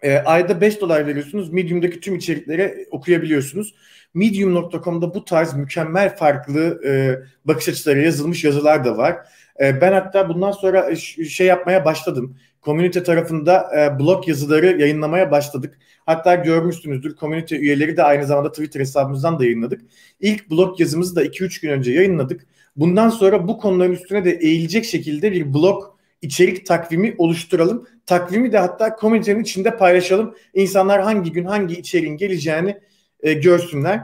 [0.02, 1.54] e, ayda 5 dolar veriyorsunuz.
[1.54, 3.76] Medium'daki tüm içerikleri okuyabiliyorsunuz.
[4.14, 9.18] Medium.com'da bu tarz mükemmel farklı e, bakış açıları yazılmış yazılar da var.
[9.60, 12.38] E, ben hatta bundan sonra şey yapmaya başladım.
[12.62, 15.78] Komünite tarafında e, blog yazıları yayınlamaya başladık.
[16.06, 19.82] Hatta görmüşsünüzdür komünite üyeleri de aynı zamanda Twitter hesabımızdan da yayınladık.
[20.20, 22.46] İlk blog yazımızı da 2-3 gün önce yayınladık.
[22.76, 27.88] Bundan sonra bu konuların üstüne de eğilecek şekilde bir blog içerik takvimi oluşturalım.
[28.06, 30.36] Takvimi de hatta komünitenin içinde paylaşalım.
[30.54, 32.78] İnsanlar hangi gün hangi içeriğin geleceğini
[33.20, 34.02] e, görsünler.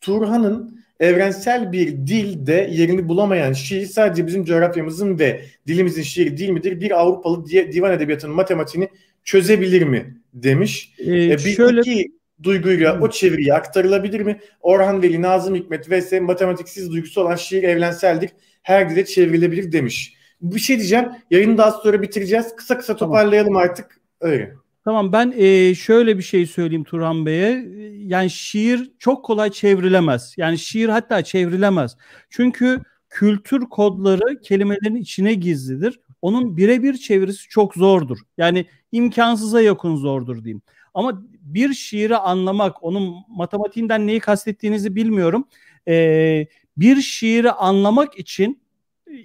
[0.00, 6.80] Turhan'ın evrensel bir dilde yerini bulamayan şiir sadece bizim coğrafyamızın ve dilimizin şiiri değil midir?
[6.80, 8.88] Bir Avrupalı divan edebiyatının matematiğini
[9.24, 10.94] çözebilir mi demiş.
[10.98, 11.80] Ee, ee, bir şöyle...
[11.80, 14.40] iki duyguyla o çeviriye aktarılabilir mi?
[14.60, 16.12] Orhan Veli, Nazım Hikmet vs.
[16.20, 18.30] matematiksiz duygusu olan şiir evrenseldir.
[18.62, 20.15] Her dile çevrilebilir demiş.
[20.40, 21.08] Bir şey diyeceğim.
[21.30, 22.56] Yayını daha sonra bitireceğiz.
[22.56, 23.62] Kısa kısa toparlayalım tamam.
[23.62, 24.00] artık.
[24.20, 24.54] Öyle.
[24.84, 27.66] Tamam ben e, şöyle bir şey söyleyeyim Turhan Bey'e.
[28.06, 30.34] Yani şiir çok kolay çevrilemez.
[30.36, 31.96] Yani şiir hatta çevrilemez.
[32.30, 36.00] Çünkü kültür kodları kelimelerin içine gizlidir.
[36.22, 38.18] Onun birebir çevirisi çok zordur.
[38.38, 40.62] Yani imkansıza yakın zordur diyeyim.
[40.94, 45.48] Ama bir şiiri anlamak, onun matematiğinden neyi kastettiğinizi bilmiyorum.
[45.88, 46.46] Ee,
[46.76, 48.60] bir şiiri anlamak için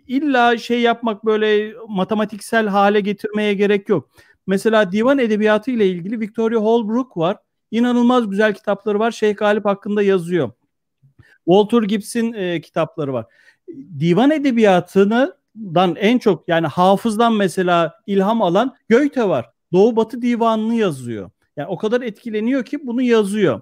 [0.07, 4.09] illa şey yapmak böyle matematiksel hale getirmeye gerek yok.
[4.47, 7.37] Mesela divan edebiyatı ile ilgili Victoria Holbrook var.
[7.71, 9.11] İnanılmaz güzel kitapları var.
[9.11, 10.51] Şeyh Galip hakkında yazıyor.
[11.45, 13.25] Walter Gibbs'in e, kitapları var.
[13.99, 19.49] Divan edebiyatını dan en çok yani hafızdan mesela ilham alan Goethe var.
[19.73, 21.29] Doğu Batı Divanı'nı yazıyor.
[21.57, 23.61] Yani o kadar etkileniyor ki bunu yazıyor.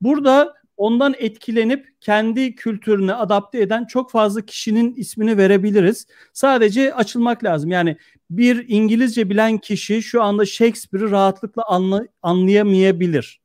[0.00, 6.06] Burada ondan etkilenip kendi kültürüne adapte eden çok fazla kişinin ismini verebiliriz.
[6.32, 7.70] Sadece açılmak lazım.
[7.70, 7.96] Yani
[8.30, 13.40] bir İngilizce bilen kişi şu anda Shakespeare'i rahatlıkla anla, anlayamayabilir.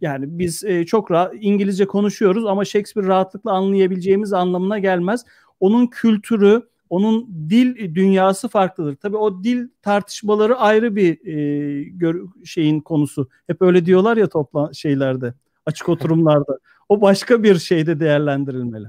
[0.00, 5.24] Yani biz e, çok rahat İngilizce konuşuyoruz ama Shakespeare rahatlıkla anlayabileceğimiz anlamına gelmez.
[5.60, 8.96] Onun kültürü, onun dil dünyası farklıdır.
[8.96, 13.28] Tabii o dil tartışmaları ayrı bir e, gör, şeyin konusu.
[13.46, 15.34] Hep öyle diyorlar ya topla şeylerde,
[15.66, 16.58] açık oturumlarda.
[16.88, 18.86] O başka bir şeyde değerlendirilmeli.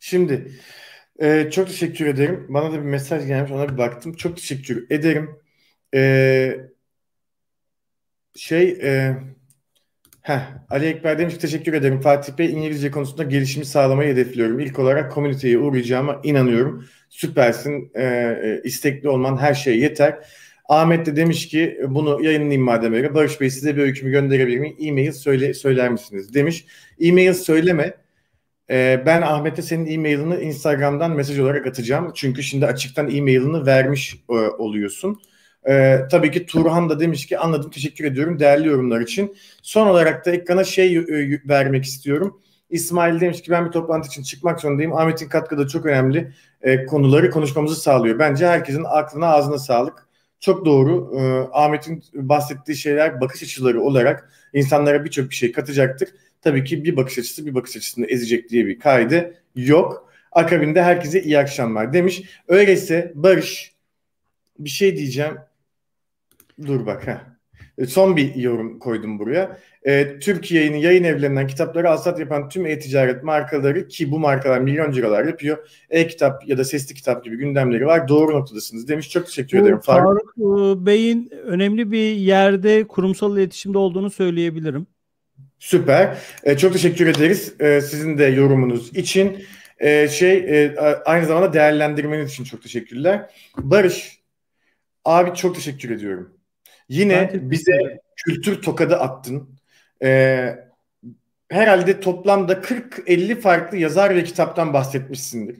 [0.00, 0.52] Şimdi
[1.18, 2.46] e, çok teşekkür ederim.
[2.48, 4.12] Bana da bir mesaj gelmiş, ona bir baktım.
[4.12, 5.30] Çok teşekkür ederim.
[5.94, 6.56] E,
[8.34, 9.16] şey e,
[10.22, 10.40] Heh,
[10.70, 12.00] Ali Ekber demiş teşekkür ederim.
[12.00, 14.60] Fatih Bey İngilizce konusunda gelişimi sağlamayı hedefliyorum.
[14.60, 16.84] İlk olarak komüniteye uğrayacağıma inanıyorum.
[17.08, 17.90] Süpersin.
[17.94, 20.26] E, e, istekli olman her şey yeter.
[20.68, 23.14] Ahmet de demiş ki bunu yayınlayayım madem öyle.
[23.14, 24.76] Barış Bey size bir öykümü gönderebilir miyim?
[24.80, 26.34] E-mail söyle, söyler misiniz?
[26.34, 26.66] Demiş.
[27.00, 27.94] E-mail söyleme.
[28.70, 32.12] Ee, ben Ahmet'e senin e-mailini Instagram'dan mesaj olarak atacağım.
[32.14, 35.20] Çünkü şimdi açıktan e-mailini vermiş e, oluyorsun.
[35.68, 39.36] Ee, tabii ki Turhan da demiş ki anladım teşekkür ediyorum değerli yorumlar için.
[39.62, 42.40] Son olarak da ekrana şey e, vermek istiyorum.
[42.70, 44.92] İsmail demiş ki ben bir toplantı için çıkmak zorundayım.
[44.92, 46.32] Ahmet'in katkıda çok önemli
[46.62, 48.18] e, konuları konuşmamızı sağlıyor.
[48.18, 50.11] Bence herkesin aklına ağzına sağlık.
[50.42, 51.18] Çok doğru.
[51.18, 51.20] E,
[51.52, 56.08] Ahmet'in bahsettiği şeyler bakış açıları olarak insanlara birçok bir şey katacaktır.
[56.40, 60.08] Tabii ki bir bakış açısı bir bakış açısını ezecek diye bir kaydı yok.
[60.32, 62.22] Akabinde herkese iyi akşamlar demiş.
[62.48, 63.72] Öyleyse Barış
[64.58, 65.36] bir şey diyeceğim.
[66.66, 67.31] Dur bak ha.
[67.78, 69.58] E, son bir yorum koydum buraya.
[69.82, 75.24] E, Türkiye'nin yayın evlerinden kitapları alsat yapan tüm e-ticaret markaları ki bu markalar milyon liralar
[75.24, 75.68] yapıyor.
[75.90, 78.08] E-kitap ya da sesli kitap gibi gündemleri var.
[78.08, 79.10] Doğru noktadasınız demiş.
[79.10, 79.80] Çok teşekkür bu, ederim.
[79.80, 84.86] Faruk, Faruk Bey'in önemli bir yerde kurumsal iletişimde olduğunu söyleyebilirim.
[85.58, 86.18] Süper.
[86.44, 89.44] E, çok teşekkür ederiz e, sizin de yorumunuz için.
[89.78, 93.30] E, şey e, aynı zamanda değerlendirmeniz için çok teşekkürler.
[93.56, 94.18] Barış
[95.04, 96.41] abi çok teşekkür ediyorum.
[96.88, 99.48] Yine bize kültür tokadı attın.
[100.02, 100.54] e,
[101.48, 105.56] herhalde toplamda 40-50 farklı yazar ve kitaptan bahsetmişsindir.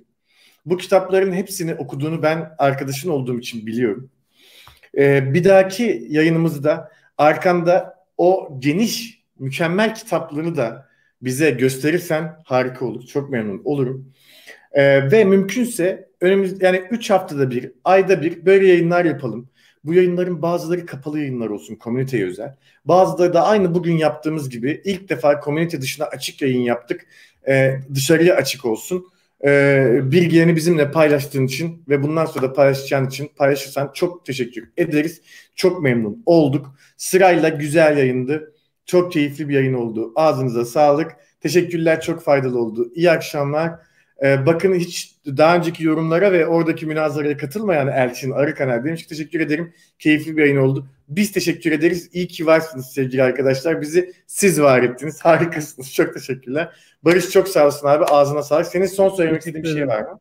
[0.66, 4.10] Bu kitapların hepsini okuduğunu ben arkadaşın olduğum için biliyorum.
[4.98, 10.88] E, bir dahaki yayınımızda arkanda o geniş, mükemmel kitaplığını da
[11.22, 13.06] bize gösterirsen harika olur.
[13.06, 14.12] Çok memnun olurum.
[14.72, 19.48] Ee, ve mümkünse önümüz yani 3 haftada bir, ayda bir böyle yayınlar yapalım.
[19.84, 22.56] Bu yayınların bazıları kapalı yayınlar olsun, komüniteye özel.
[22.84, 27.06] Bazıları da aynı bugün yaptığımız gibi ilk defa komünite dışına açık yayın yaptık.
[27.48, 29.06] Ee, dışarıya açık olsun.
[29.44, 35.20] Ee, bilgilerini bizimle paylaştığın için ve bundan sonra da paylaşacağın için paylaşırsan çok teşekkür ederiz.
[35.54, 36.74] Çok memnun olduk.
[36.96, 38.52] Sırayla güzel yayındı.
[38.86, 40.12] Çok keyifli bir yayın oldu.
[40.16, 41.16] Ağzınıza sağlık.
[41.40, 42.92] Teşekkürler çok faydalı oldu.
[42.94, 43.72] İyi akşamlar.
[44.22, 49.40] Ee, bakın hiç daha önceki yorumlara ve oradaki münazaraya katılmayan Elçin Arıkaner demiş ki teşekkür
[49.40, 49.74] ederim.
[49.98, 50.86] Keyifli bir yayın oldu.
[51.08, 52.10] Biz teşekkür ederiz.
[52.12, 53.80] İyi ki varsınız sevgili arkadaşlar.
[53.80, 55.20] Bizi siz var ettiniz.
[55.24, 55.94] Harikasınız.
[55.94, 56.76] Çok teşekkürler.
[57.02, 58.04] Barış çok sağ olsun abi.
[58.04, 58.66] Ağzına sağlık.
[58.66, 60.20] Senin son söylemek istediğin bir şey var mı?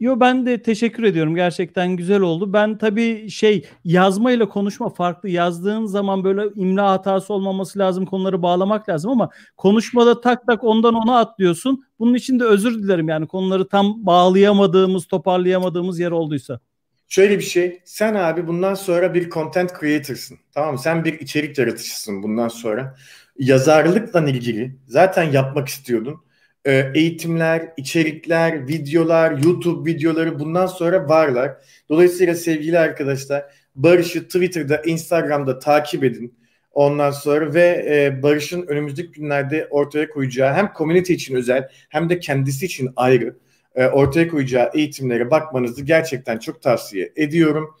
[0.00, 1.34] Yo ben de teşekkür ediyorum.
[1.34, 2.52] Gerçekten güzel oldu.
[2.52, 5.28] Ben tabii şey yazma ile konuşma farklı.
[5.28, 8.06] Yazdığın zaman böyle imla hatası olmaması lazım.
[8.06, 11.84] Konuları bağlamak lazım ama konuşmada tak tak ondan ona atlıyorsun.
[11.98, 16.60] Bunun için de özür dilerim yani konuları tam bağlayamadığımız, toparlayamadığımız yer olduysa.
[17.08, 17.80] Şöyle bir şey.
[17.84, 20.38] Sen abi bundan sonra bir content creator'sın.
[20.54, 20.78] Tamam?
[20.78, 22.96] Sen bir içerik yaratıcısın bundan sonra.
[23.38, 26.20] Yazarlıkla ilgili zaten yapmak istiyordun
[26.64, 31.56] e, eğitimler, içerikler, videolar, YouTube videoları bundan sonra varlar.
[31.88, 36.34] Dolayısıyla sevgili arkadaşlar Barış'ı Twitter'da, Instagram'da takip edin.
[36.72, 42.18] Ondan sonra ve e, Barış'ın önümüzdeki günlerde ortaya koyacağı hem community için özel hem de
[42.18, 43.36] kendisi için ayrı
[43.74, 47.74] e, ortaya koyacağı eğitimlere bakmanızı gerçekten çok tavsiye ediyorum.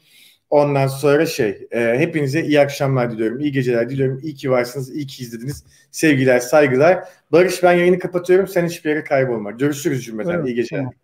[0.50, 4.20] Ondan sonra şey, e, hepinize iyi akşamlar diliyorum, iyi geceler diliyorum.
[4.22, 5.64] İyi ki varsınız, iyi ki izlediniz.
[5.90, 7.04] Sevgiler, saygılar.
[7.32, 8.48] Barış ben yayını kapatıyorum.
[8.48, 9.50] Sen hiçbir yere kaybolma.
[9.50, 10.34] Görüşürüz cümleten.
[10.34, 10.80] Evet, iyi geceler.
[10.80, 10.94] Tamam.